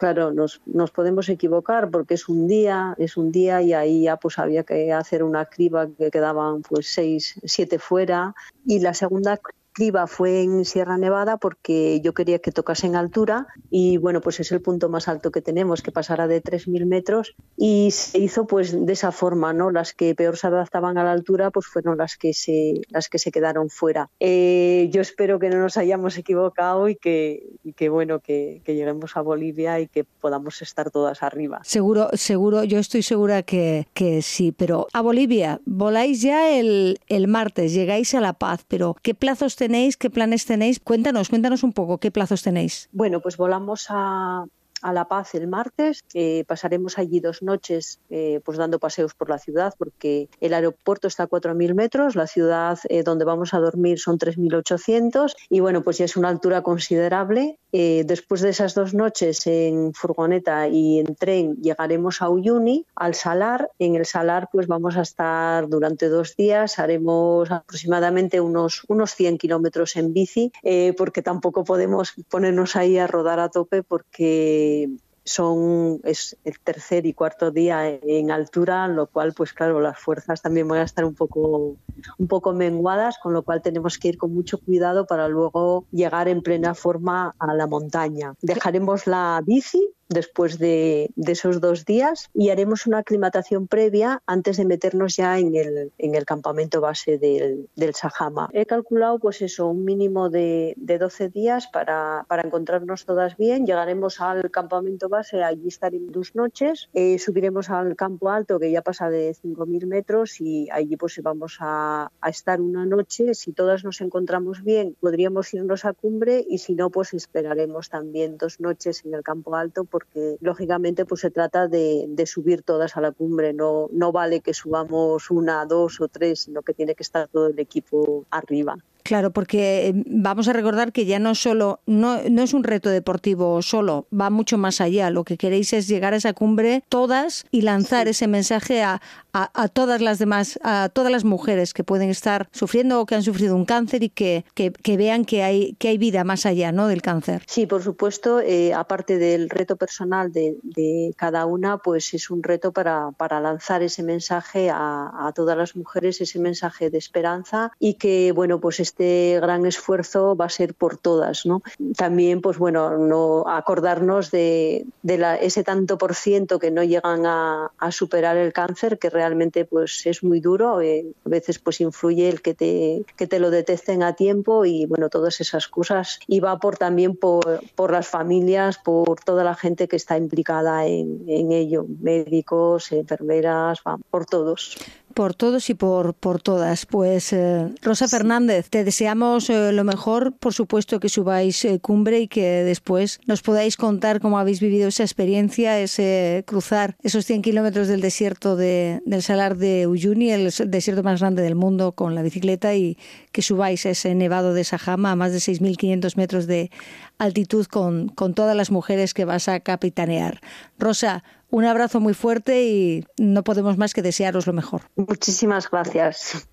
claro, 0.00 0.32
nos, 0.32 0.62
nos, 0.64 0.90
podemos 0.90 1.28
equivocar 1.28 1.90
porque 1.90 2.14
es 2.14 2.26
un 2.26 2.48
día, 2.48 2.94
es 2.96 3.18
un 3.18 3.30
día 3.30 3.60
y 3.60 3.74
ahí 3.74 4.04
ya 4.04 4.16
pues 4.16 4.38
había 4.38 4.64
que 4.64 4.94
hacer 4.94 5.22
una 5.22 5.44
criba 5.44 5.88
que 5.88 6.10
quedaban 6.10 6.62
pues 6.62 6.90
seis, 6.90 7.38
siete 7.44 7.78
fuera. 7.78 8.34
Y 8.64 8.80
la 8.80 8.94
segunda 8.94 9.38
criba 9.72 10.06
fue 10.06 10.42
en 10.42 10.64
Sierra 10.64 10.98
Nevada 10.98 11.36
porque 11.36 12.00
yo 12.02 12.14
quería 12.14 12.38
que 12.38 12.52
tocase 12.52 12.86
en 12.86 12.96
altura 12.96 13.46
y 13.70 13.96
bueno, 13.96 14.20
pues 14.20 14.40
es 14.40 14.52
el 14.52 14.60
punto 14.60 14.88
más 14.88 15.08
alto 15.08 15.30
que 15.30 15.42
tenemos, 15.42 15.82
que 15.82 15.92
pasara 15.92 16.26
de 16.26 16.42
3.000 16.42 16.86
metros 16.86 17.34
y 17.56 17.90
se 17.90 18.18
hizo 18.18 18.46
pues 18.46 18.86
de 18.86 18.92
esa 18.92 19.12
forma, 19.12 19.52
¿no? 19.52 19.70
Las 19.70 19.94
que 19.94 20.14
peor 20.14 20.36
se 20.36 20.46
adaptaban 20.46 20.98
a 20.98 21.04
la 21.04 21.12
altura 21.12 21.50
pues 21.50 21.66
fueron 21.66 21.98
las 21.98 22.16
que 22.16 22.34
se, 22.34 22.80
las 22.88 23.08
que 23.08 23.18
se 23.18 23.30
quedaron 23.30 23.70
fuera. 23.70 24.10
Eh, 24.20 24.88
yo 24.92 25.00
espero 25.00 25.38
que 25.38 25.48
no 25.48 25.58
nos 25.58 25.76
hayamos 25.76 26.18
equivocado 26.18 26.88
y 26.88 26.96
que, 26.96 27.42
que 27.76 27.88
bueno, 27.88 28.20
que, 28.20 28.62
que, 28.64 28.74
lleguemos 28.74 29.16
a 29.16 29.20
Bolivia 29.20 29.80
y 29.80 29.86
que 29.86 30.04
podamos 30.04 30.62
estar 30.62 30.90
todas 30.90 31.22
arriba. 31.22 31.60
Seguro, 31.62 32.08
seguro, 32.14 32.64
yo 32.64 32.78
estoy 32.78 33.02
segura 33.02 33.42
que, 33.42 33.86
que 33.94 34.22
sí, 34.22 34.52
pero 34.52 34.86
a 34.92 35.00
Bolivia, 35.00 35.60
voláis 35.64 36.22
ya 36.22 36.50
el, 36.50 36.98
el 37.08 37.28
martes, 37.28 37.72
llegáis 37.72 38.14
a 38.14 38.20
La 38.20 38.32
Paz, 38.32 38.64
pero 38.68 38.96
¿qué 39.02 39.14
plazos 39.14 39.56
tenéis? 39.60 39.96
¿Qué 39.98 40.08
planes 40.08 40.46
tenéis? 40.46 40.80
Cuéntanos, 40.80 41.28
cuéntanos 41.28 41.62
un 41.62 41.72
poco, 41.72 41.98
¿qué 41.98 42.10
plazos 42.10 42.42
tenéis? 42.42 42.88
Bueno, 42.92 43.20
pues 43.20 43.36
volamos 43.36 43.86
a, 43.90 44.46
a 44.80 44.92
La 44.92 45.04
Paz 45.04 45.34
el 45.34 45.46
martes. 45.46 46.02
pasaremos 46.46 46.98
allí 46.98 47.20
dos 47.20 47.42
noches 47.42 48.00
pues 48.44 48.56
dando 48.58 48.78
paseos 48.78 49.14
por 49.14 49.28
la 49.28 49.38
ciudad 49.38 49.74
porque 49.78 50.28
el 50.40 50.54
aeropuerto 50.54 51.06
está 51.08 51.24
a 51.24 51.28
4.000 51.28 51.74
metros, 51.74 52.16
la 52.16 52.26
ciudad 52.26 52.78
donde 53.04 53.24
vamos 53.24 53.52
a 53.54 53.58
dormir 53.58 53.98
son 53.98 54.18
3.800 54.18 55.34
y 55.50 55.60
bueno, 55.60 55.82
pues 55.82 55.98
ya 55.98 56.06
es 56.06 56.16
una 56.16 56.30
altura 56.30 56.62
considerable. 56.62 57.58
Después 57.72 58.40
de 58.40 58.50
esas 58.50 58.74
dos 58.74 58.94
noches 58.94 59.46
en 59.46 59.92
furgoneta 59.94 60.68
y 60.68 60.98
en 61.00 61.14
tren 61.14 61.56
llegaremos 61.62 62.22
a 62.22 62.28
Uyuni, 62.28 62.86
al 62.94 63.14
Salar. 63.14 63.70
En 63.78 63.94
el 63.94 64.06
Salar 64.06 64.48
pues 64.52 64.66
vamos 64.66 64.96
a 64.96 65.02
estar 65.02 65.68
durante 65.68 66.08
dos 66.08 66.36
días, 66.36 66.78
haremos 66.78 67.50
aproximadamente 67.50 68.40
unos, 68.40 68.82
unos 68.88 69.14
100 69.14 69.38
kilómetros 69.38 69.96
en 69.96 70.12
bici, 70.12 70.52
eh, 70.62 70.94
porque 70.96 71.22
tampoco 71.22 71.64
podemos 71.64 72.14
ponernos 72.28 72.76
ahí 72.76 72.98
a 72.98 73.06
rodar 73.06 73.40
a 73.40 73.48
tope 73.48 73.82
porque 73.82 74.88
son 75.30 76.00
es 76.04 76.36
el 76.44 76.58
tercer 76.60 77.06
y 77.06 77.14
cuarto 77.14 77.50
día 77.50 77.88
en 77.88 78.30
altura, 78.30 78.88
lo 78.88 79.06
cual 79.06 79.32
pues 79.32 79.52
claro, 79.52 79.80
las 79.80 79.98
fuerzas 79.98 80.42
también 80.42 80.66
van 80.66 80.80
a 80.80 80.84
estar 80.84 81.04
un 81.04 81.14
poco 81.14 81.76
un 82.18 82.28
poco 82.28 82.52
menguadas, 82.52 83.18
con 83.18 83.32
lo 83.32 83.42
cual 83.42 83.62
tenemos 83.62 83.98
que 83.98 84.08
ir 84.08 84.18
con 84.18 84.34
mucho 84.34 84.58
cuidado 84.58 85.06
para 85.06 85.28
luego 85.28 85.84
llegar 85.92 86.28
en 86.28 86.42
plena 86.42 86.74
forma 86.74 87.34
a 87.38 87.54
la 87.54 87.66
montaña. 87.66 88.34
Dejaremos 88.42 89.06
la 89.06 89.40
bici 89.44 89.94
después 90.10 90.58
de, 90.58 91.10
esos 91.16 91.60
dos 91.60 91.84
días 91.84 92.28
y 92.34 92.50
haremos 92.50 92.86
una 92.86 92.98
aclimatación 92.98 93.68
previa 93.68 94.20
antes 94.26 94.56
de 94.56 94.64
meternos 94.64 95.16
ya 95.16 95.38
en 95.38 95.54
el, 95.54 95.92
en 95.96 96.14
el 96.16 96.24
campamento 96.26 96.80
base 96.80 97.18
del, 97.18 97.68
del 97.76 97.94
Sajama. 97.94 98.50
He 98.52 98.66
calculado 98.66 99.18
pues 99.20 99.40
eso, 99.42 99.68
un 99.68 99.84
mínimo 99.84 100.28
de, 100.28 100.74
de 100.76 100.98
12 100.98 101.28
días 101.28 101.68
para, 101.68 102.24
para, 102.28 102.42
encontrarnos 102.42 103.06
todas 103.06 103.36
bien. 103.36 103.64
Llegaremos 103.64 104.20
al 104.20 104.50
campamento 104.50 105.08
base, 105.08 105.44
allí 105.44 105.68
estaremos 105.68 106.12
dos 106.12 106.34
noches, 106.34 106.90
eh, 106.94 107.18
subiremos 107.18 107.70
al 107.70 107.94
campo 107.94 108.28
alto 108.28 108.58
que 108.58 108.72
ya 108.72 108.82
pasa 108.82 109.08
de 109.08 109.30
5.000 109.30 109.86
metros 109.86 110.40
y 110.40 110.68
allí 110.70 110.96
pues 110.96 111.20
vamos 111.22 111.58
a, 111.60 112.10
a 112.20 112.28
estar 112.28 112.60
una 112.60 112.84
noche. 112.84 113.34
Si 113.34 113.52
todas 113.52 113.84
nos 113.84 114.00
encontramos 114.00 114.64
bien, 114.64 114.96
podríamos 114.98 115.54
irnos 115.54 115.84
a 115.84 115.92
cumbre 115.92 116.44
y 116.48 116.58
si 116.58 116.74
no, 116.74 116.90
pues 116.90 117.14
esperaremos 117.14 117.88
también 117.88 118.36
dos 118.36 118.58
noches 118.58 119.04
en 119.04 119.14
el 119.14 119.22
campo 119.22 119.54
alto 119.54 119.84
porque 120.00 120.36
lógicamente 120.40 121.04
pues 121.04 121.20
se 121.20 121.30
trata 121.30 121.68
de, 121.68 122.08
subir 122.26 122.62
todas 122.62 122.96
a 122.96 123.00
la 123.00 123.12
cumbre, 123.12 123.52
no, 123.52 123.88
no 123.92 124.12
vale 124.12 124.40
que 124.40 124.54
subamos 124.54 125.30
una, 125.30 125.64
dos 125.66 126.00
o 126.00 126.08
tres, 126.08 126.40
sino 126.40 126.62
que 126.62 126.74
tiene 126.74 126.94
que 126.94 127.02
estar 127.02 127.28
todo 127.28 127.48
el 127.48 127.58
equipo 127.58 128.24
arriba. 128.30 128.76
Claro, 129.02 129.32
porque 129.32 129.88
eh, 129.88 129.92
vamos 130.06 130.48
a 130.48 130.52
recordar 130.52 130.92
que 130.92 131.06
ya 131.06 131.18
no 131.18 131.34
solo, 131.34 131.80
no, 131.86 132.20
no 132.28 132.42
es 132.42 132.54
un 132.54 132.64
reto 132.64 132.90
deportivo 132.90 133.62
solo, 133.62 134.06
va 134.18 134.30
mucho 134.30 134.58
más 134.58 134.80
allá. 134.80 135.10
Lo 135.10 135.24
que 135.24 135.36
queréis 135.36 135.72
es 135.72 135.88
llegar 135.88 136.14
a 136.14 136.16
esa 136.16 136.32
cumbre 136.32 136.82
todas 136.88 137.46
y 137.50 137.62
lanzar 137.62 138.08
ese 138.08 138.28
mensaje 138.28 138.82
a, 138.82 139.00
a, 139.32 139.68
todas 139.68 140.00
las 140.00 140.18
demás, 140.18 140.58
a 140.62 140.88
todas 140.92 141.12
las 141.12 141.24
mujeres 141.24 141.74
que 141.74 141.84
pueden 141.84 142.10
estar 142.10 142.48
sufriendo 142.52 143.00
o 143.00 143.06
que 143.06 143.14
han 143.14 143.22
sufrido 143.22 143.56
un 143.56 143.64
cáncer 143.64 144.02
y 144.02 144.08
que, 144.08 144.44
que, 144.54 144.96
vean 144.96 145.24
que 145.24 145.42
hay, 145.42 145.74
que 145.74 145.88
hay 145.88 145.98
vida 145.98 146.24
más 146.24 146.46
allá 146.46 146.72
¿no? 146.72 146.88
del 146.88 147.02
cáncer. 147.02 147.42
Sí, 147.46 147.66
por 147.66 147.82
supuesto, 147.82 148.40
eh, 148.40 148.74
aparte 148.74 149.18
del 149.18 149.48
reto 149.50 149.76
personal 149.76 150.32
de, 150.32 150.56
de, 150.62 151.14
cada 151.16 151.46
una, 151.46 151.78
pues 151.78 152.12
es 152.14 152.30
un 152.30 152.42
reto 152.42 152.72
para, 152.72 153.10
para 153.12 153.40
lanzar 153.40 153.82
ese 153.82 154.02
mensaje 154.02 154.70
a, 154.70 155.10
a 155.26 155.32
todas 155.32 155.56
las 155.56 155.76
mujeres, 155.76 156.20
ese 156.20 156.38
mensaje 156.38 156.90
de 156.90 156.98
esperanza 156.98 157.72
y 157.78 157.94
que, 157.94 158.32
bueno, 158.32 158.60
pues 158.60 158.80
este 158.90 159.38
gran 159.40 159.66
esfuerzo 159.66 160.34
va 160.36 160.46
a 160.46 160.48
ser 160.48 160.74
por 160.74 160.98
todas, 160.98 161.46
¿no? 161.46 161.62
También, 161.96 162.40
pues 162.40 162.58
bueno, 162.58 162.98
no 162.98 163.44
acordarnos 163.46 164.32
de, 164.32 164.84
la, 165.04 165.36
ese 165.36 165.62
tanto 165.62 165.96
por 165.96 166.14
ciento 166.14 166.58
que 166.58 166.72
no 166.72 166.82
llegan 166.82 167.24
a, 167.24 167.70
superar 167.90 168.36
el 168.36 168.52
cáncer, 168.52 168.98
que 168.98 169.10
realmente 169.10 169.64
pues 169.64 170.06
es 170.06 170.22
muy 170.22 170.40
duro, 170.40 170.80
eh, 170.80 171.04
a 171.26 171.28
veces 171.28 171.58
pues 171.58 171.80
influye 171.80 172.28
el 172.28 172.40
que 172.40 172.54
te, 172.54 173.04
que 173.16 173.26
te 173.26 173.40
lo 173.40 173.50
detecten 173.50 174.02
a 174.02 174.14
tiempo 174.14 174.64
y 174.64 174.86
bueno, 174.86 175.08
todas 175.08 175.40
esas 175.40 175.66
cosas. 175.68 176.20
Y 176.26 176.40
va 176.40 176.58
por 176.58 176.76
también 176.76 177.16
por, 177.16 177.60
las 177.90 178.08
familias, 178.08 178.78
por 178.78 179.20
toda 179.20 179.44
la 179.44 179.54
gente 179.54 179.88
que 179.88 179.96
está 179.96 180.16
implicada 180.16 180.86
en, 180.86 181.24
en 181.26 181.52
ello, 181.52 181.86
médicos, 182.00 182.92
enfermeras, 182.92 183.80
por 184.10 184.26
todos 184.26 184.76
por 185.14 185.34
todos 185.34 185.70
y 185.70 185.74
por, 185.74 186.14
por 186.14 186.40
todas. 186.40 186.86
Pues 186.86 187.32
eh, 187.32 187.68
Rosa 187.82 188.08
Fernández, 188.08 188.68
te 188.70 188.84
deseamos 188.84 189.50
eh, 189.50 189.72
lo 189.72 189.84
mejor, 189.84 190.32
por 190.32 190.54
supuesto 190.54 191.00
que 191.00 191.08
subáis 191.08 191.64
eh, 191.64 191.80
cumbre 191.80 192.20
y 192.20 192.28
que 192.28 192.64
después 192.64 193.20
nos 193.26 193.42
podáis 193.42 193.76
contar 193.76 194.20
cómo 194.20 194.38
habéis 194.38 194.60
vivido 194.60 194.88
esa 194.88 195.02
experiencia, 195.02 195.78
ese 195.78 196.44
cruzar 196.46 196.96
esos 197.02 197.26
100 197.26 197.42
kilómetros 197.42 197.88
del 197.88 198.00
desierto 198.00 198.56
de, 198.56 199.00
del 199.04 199.22
Salar 199.22 199.56
de 199.56 199.86
Uyuni, 199.86 200.30
el 200.30 200.52
desierto 200.66 201.02
más 201.02 201.20
grande 201.20 201.42
del 201.42 201.54
mundo, 201.54 201.92
con 201.92 202.14
la 202.14 202.22
bicicleta 202.22 202.74
y 202.74 202.96
que 203.32 203.42
subáis 203.42 203.86
ese 203.86 204.14
nevado 204.14 204.54
de 204.54 204.64
Sajama 204.64 205.12
a 205.12 205.16
más 205.16 205.32
de 205.32 205.38
6.500 205.38 206.16
metros 206.16 206.46
de 206.46 206.70
altitud 207.18 207.66
con, 207.66 208.08
con 208.08 208.34
todas 208.34 208.56
las 208.56 208.70
mujeres 208.70 209.14
que 209.14 209.24
vas 209.24 209.48
a 209.48 209.60
capitanear. 209.60 210.40
Rosa, 210.78 211.22
un 211.50 211.64
abrazo 211.64 212.00
muy 212.00 212.14
fuerte 212.14 212.64
y 212.64 213.04
no 213.18 213.42
podemos 213.42 213.76
más 213.76 213.94
que 213.94 214.02
desearos 214.02 214.46
lo 214.46 214.52
mejor. 214.52 214.82
Muchísimas 214.96 215.70
gracias. 215.70 216.46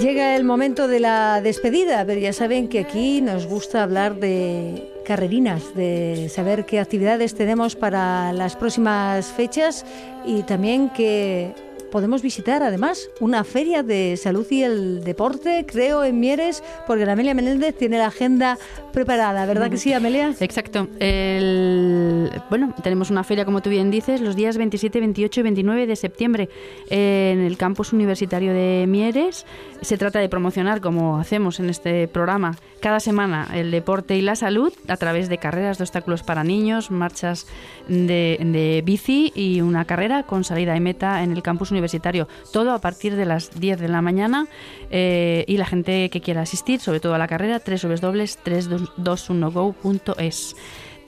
Llega 0.00 0.34
el 0.34 0.44
momento 0.44 0.88
de 0.88 0.98
la 0.98 1.42
despedida, 1.42 2.04
pero 2.06 2.20
ya 2.20 2.32
saben 2.32 2.68
que 2.68 2.78
aquí 2.78 3.20
nos 3.20 3.46
gusta 3.46 3.82
hablar 3.82 4.16
de 4.16 4.90
carrerinas, 5.04 5.74
de 5.74 6.30
saber 6.32 6.64
qué 6.64 6.80
actividades 6.80 7.34
tenemos 7.34 7.76
para 7.76 8.32
las 8.32 8.56
próximas 8.56 9.26
fechas 9.26 9.84
y 10.24 10.42
también 10.44 10.88
que 10.90 11.54
podemos 11.90 12.22
visitar 12.22 12.62
además 12.62 13.10
una 13.20 13.44
feria 13.44 13.82
de 13.82 14.16
salud 14.16 14.46
y 14.50 14.62
el 14.62 15.04
deporte, 15.04 15.64
creo, 15.66 16.04
en 16.04 16.20
Mieres, 16.20 16.62
porque 16.86 17.04
la 17.04 17.12
Amelia 17.12 17.34
Menéndez 17.34 17.76
tiene 17.76 17.98
la 17.98 18.06
agenda 18.06 18.58
preparada, 18.92 19.46
¿verdad 19.46 19.70
que 19.70 19.76
sí, 19.76 19.92
Amelia? 19.92 20.34
Exacto. 20.40 20.88
El, 20.98 22.30
bueno, 22.48 22.74
tenemos 22.82 23.10
una 23.10 23.24
feria, 23.24 23.44
como 23.44 23.60
tú 23.60 23.70
bien 23.70 23.90
dices, 23.90 24.20
los 24.20 24.36
días 24.36 24.56
27, 24.56 25.00
28 25.00 25.40
y 25.40 25.42
29 25.42 25.86
de 25.86 25.96
septiembre 25.96 26.48
en 26.88 27.40
el 27.40 27.56
campus 27.56 27.92
universitario 27.92 28.52
de 28.52 28.86
Mieres. 28.88 29.46
Se 29.82 29.98
trata 29.98 30.18
de 30.18 30.28
promocionar, 30.28 30.80
como 30.80 31.18
hacemos 31.18 31.60
en 31.60 31.70
este 31.70 32.08
programa, 32.08 32.56
cada 32.80 33.00
semana 33.00 33.48
el 33.54 33.70
deporte 33.70 34.16
y 34.16 34.22
la 34.22 34.36
salud 34.36 34.72
a 34.88 34.96
través 34.96 35.28
de 35.28 35.38
carreras 35.38 35.78
de 35.78 35.84
obstáculos 35.84 36.22
para 36.22 36.44
niños, 36.44 36.90
marchas 36.90 37.46
de, 37.88 38.38
de 38.40 38.82
bici 38.84 39.32
y 39.34 39.60
una 39.60 39.84
carrera 39.84 40.24
con 40.24 40.44
salida 40.44 40.76
y 40.76 40.80
meta 40.80 41.22
en 41.22 41.32
el 41.32 41.42
campus 41.42 41.70
universitario 41.70 42.28
todo 42.52 42.72
a 42.72 42.80
partir 42.80 43.16
de 43.16 43.26
las 43.26 43.58
10 43.58 43.80
de 43.80 43.88
la 43.88 44.02
mañana 44.02 44.46
eh, 44.90 45.44
y 45.46 45.56
la 45.56 45.64
gente 45.66 46.10
que 46.10 46.20
quiera 46.20 46.42
asistir, 46.42 46.80
sobre 46.80 47.00
todo 47.00 47.14
a 47.14 47.18
la 47.18 47.28
carrera, 47.28 47.62
www.321go.es. 47.64 50.56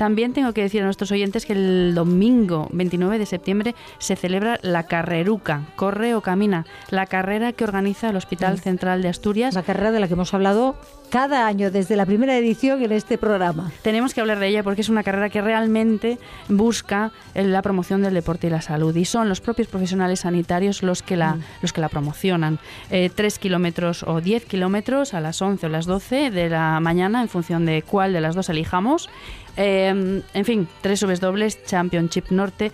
También 0.02 0.32
tengo 0.32 0.52
que 0.52 0.62
decir 0.62 0.82
a 0.82 0.86
nuestros 0.86 1.12
oyentes 1.12 1.46
que 1.46 1.52
el 1.52 1.94
domingo 1.94 2.66
29 2.72 3.20
de 3.20 3.24
septiembre 3.24 3.76
se 3.98 4.16
celebra 4.16 4.58
la 4.60 4.82
Carreruca, 4.88 5.68
Corre 5.76 6.16
o 6.16 6.22
Camina, 6.22 6.66
la 6.90 7.06
carrera 7.06 7.52
que 7.52 7.62
organiza 7.62 8.10
el 8.10 8.16
Hospital 8.16 8.58
Central 8.58 9.00
de 9.00 9.08
Asturias. 9.10 9.54
La 9.54 9.62
carrera 9.62 9.92
de 9.92 10.00
la 10.00 10.08
que 10.08 10.14
hemos 10.14 10.34
hablado 10.34 10.74
cada 11.12 11.46
año 11.46 11.70
desde 11.70 11.94
la 11.94 12.06
primera 12.06 12.36
edición 12.38 12.82
en 12.82 12.90
este 12.90 13.18
programa. 13.18 13.70
Tenemos 13.82 14.14
que 14.14 14.22
hablar 14.22 14.38
de 14.38 14.48
ella 14.48 14.62
porque 14.62 14.80
es 14.80 14.88
una 14.88 15.02
carrera 15.02 15.28
que 15.28 15.42
realmente 15.42 16.18
busca 16.48 17.12
la 17.34 17.60
promoción 17.60 18.00
del 18.00 18.14
deporte 18.14 18.46
y 18.46 18.50
la 18.50 18.62
salud 18.62 18.96
y 18.96 19.04
son 19.04 19.28
los 19.28 19.42
propios 19.42 19.68
profesionales 19.68 20.20
sanitarios 20.20 20.82
los 20.82 21.02
que 21.02 21.18
la, 21.18 21.34
mm. 21.34 21.42
los 21.60 21.74
que 21.74 21.82
la 21.82 21.90
promocionan. 21.90 22.58
Eh, 22.90 23.10
tres 23.14 23.38
kilómetros 23.38 24.04
o 24.04 24.22
diez 24.22 24.46
kilómetros 24.46 25.12
a 25.12 25.20
las 25.20 25.42
11 25.42 25.66
o 25.66 25.68
las 25.68 25.84
12 25.84 26.30
de 26.30 26.48
la 26.48 26.80
mañana 26.80 27.20
en 27.20 27.28
función 27.28 27.66
de 27.66 27.82
cuál 27.82 28.14
de 28.14 28.22
las 28.22 28.34
dos 28.34 28.48
elijamos. 28.48 29.10
Eh, 29.56 30.22
en 30.34 30.44
fin, 30.44 30.68
www.championshipnorte.com 30.82 32.72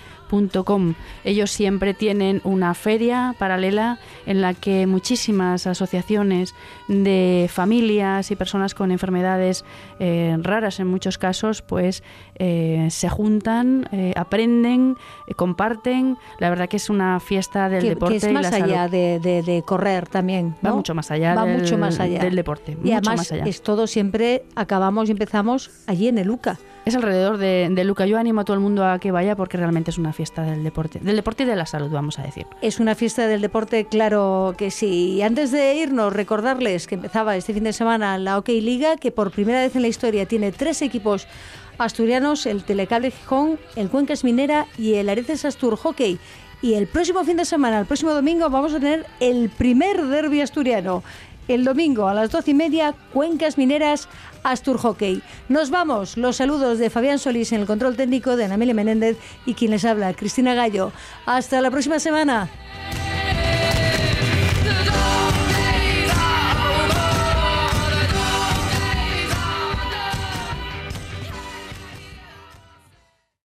ellos 1.25 1.51
siempre 1.51 1.95
tienen 1.95 2.41
una 2.45 2.75
feria 2.75 3.35
paralela 3.39 3.99
en 4.27 4.41
la 4.43 4.55
que 4.55 4.87
muchísimas 4.87 5.67
asociaciones 5.67 6.55
de 6.89 7.49
familias 7.51 8.31
y 8.31 8.37
personas 8.37 8.75
con 8.75 8.91
enfermedades 8.91 9.65
eh, 9.99 10.37
raras 10.41 10.81
en 10.81 10.87
muchos 10.87 11.19
casos, 11.19 11.63
pues 11.63 12.03
eh, 12.35 12.89
se 12.91 13.09
juntan, 13.09 13.89
eh, 13.93 14.13
aprenden, 14.17 14.97
comparten. 15.37 16.19
La 16.39 16.51
verdad 16.51 16.69
que 16.69 16.77
es 16.77 16.91
una 16.91 17.21
fiesta 17.21 17.69
del 17.69 17.89
deporte. 17.89 18.21
Que 18.21 18.27
es 18.27 18.33
más 18.33 18.53
allá 18.53 18.89
de, 18.89 19.63
correr 19.65 20.09
también. 20.09 20.57
Va 20.65 20.75
mucho 20.75 20.95
más 20.95 21.11
allá, 21.11 21.35
Va 21.35 21.45
del, 21.45 21.61
mucho 21.61 21.79
más 21.79 22.01
allá. 22.01 22.21
del 22.21 22.37
deporte. 22.37 22.77
Y 22.85 22.93
además 22.93 23.33
es 23.33 23.63
todo 23.63 23.87
siempre, 23.87 24.45
acabamos 24.55 25.09
y 25.09 25.13
empezamos 25.13 25.71
allí 25.87 26.09
en 26.09 26.19
el 26.19 26.31
UCA. 26.31 26.59
Es 26.89 26.97
alrededor 26.97 27.39
de, 27.39 27.85
Luca. 27.85 28.07
Yo 28.07 28.19
animo 28.19 28.41
a 28.41 28.45
todo 28.45 28.55
el 28.55 28.61
mundo 28.61 28.85
a 28.87 28.99
que 28.99 29.11
vaya 29.11 29.37
porque 29.37 29.57
realmente 29.57 29.91
es 29.91 29.99
una 29.99 30.13
fiesta 30.13 30.43
del 30.43 30.65
deporte, 30.65 30.99
del 31.01 31.17
deporte 31.17 31.45
y 31.45 31.47
de 31.47 31.57
la 31.57 31.67
salud, 31.67 31.91
vamos 31.91 32.19
a 32.19 32.23
decir. 32.23 32.47
Es 32.63 32.81
una 32.81 32.95
fiesta 32.95 33.27
del 33.27 33.41
deporte, 33.41 33.87
claro 33.87 34.55
que 34.57 34.71
sí. 34.71 35.23
Antes 35.23 35.51
de 35.51 35.75
irnos, 35.77 36.13
recordarles 36.13 36.87
que 36.87 36.97
empezaba 36.97 37.37
este 37.37 37.55
fin 37.55 37.65
de 37.65 37.73
semana 37.73 38.19
la 38.19 38.39
OK 38.39 38.49
Liga, 38.49 38.97
que 38.97 39.11
por 39.11 39.31
primera 39.31 39.61
vez 39.61 39.77
en 39.77 39.83
la 39.83 39.89
historia 39.89 40.27
tiene 40.27 40.53
tres 40.53 40.83
equipos 40.83 41.27
asturianos, 41.79 42.47
el 42.47 42.65
Telecable 42.65 43.11
Gijón, 43.11 43.59
el 43.77 43.89
Cuencas 43.89 44.25
Minera 44.25 44.67
y 44.77 44.95
el 44.95 45.09
Areces 45.09 45.45
Astur 45.45 45.77
Hockey. 45.77 46.19
Y 46.61 46.75
el 46.75 46.89
próximo 46.89 47.23
fin 47.23 47.37
de 47.37 47.45
semana, 47.45 47.79
el 47.79 47.87
próximo 47.87 48.13
domingo, 48.13 48.51
vamos 48.51 48.75
a 48.75 48.81
tener 48.81 49.07
el 49.21 49.49
primer 49.49 50.05
derby 50.07 50.41
asturiano. 50.41 51.05
El 51.49 51.65
domingo 51.65 52.09
a 52.09 52.15
las 52.15 52.31
doce 52.31 52.51
y 52.51 52.55
media, 52.55 52.95
Cuencas 53.13 53.57
Mineras, 53.57 54.09
Astur 54.43 54.79
Hockey. 54.79 55.23
Nos 55.49 55.71
vamos. 55.71 56.17
Los 56.17 56.37
saludos 56.37 56.79
de 56.79 56.91
Fabián 56.91 57.19
Solís 57.19 57.53
en 57.53 57.63
el 57.63 57.67
control 57.67 57.97
técnico, 57.97 58.37
de 58.37 58.45
Anamelia 58.45 58.75
Menéndez 58.75 59.17
y 59.47 59.55
quien 59.55 59.71
les 59.71 59.85
habla, 59.85 60.13
Cristina 60.15 60.55
Gallo. 60.55 60.93
Hasta 61.25 61.61
la 61.61 61.71
próxima 61.71 61.99
semana. 61.99 62.51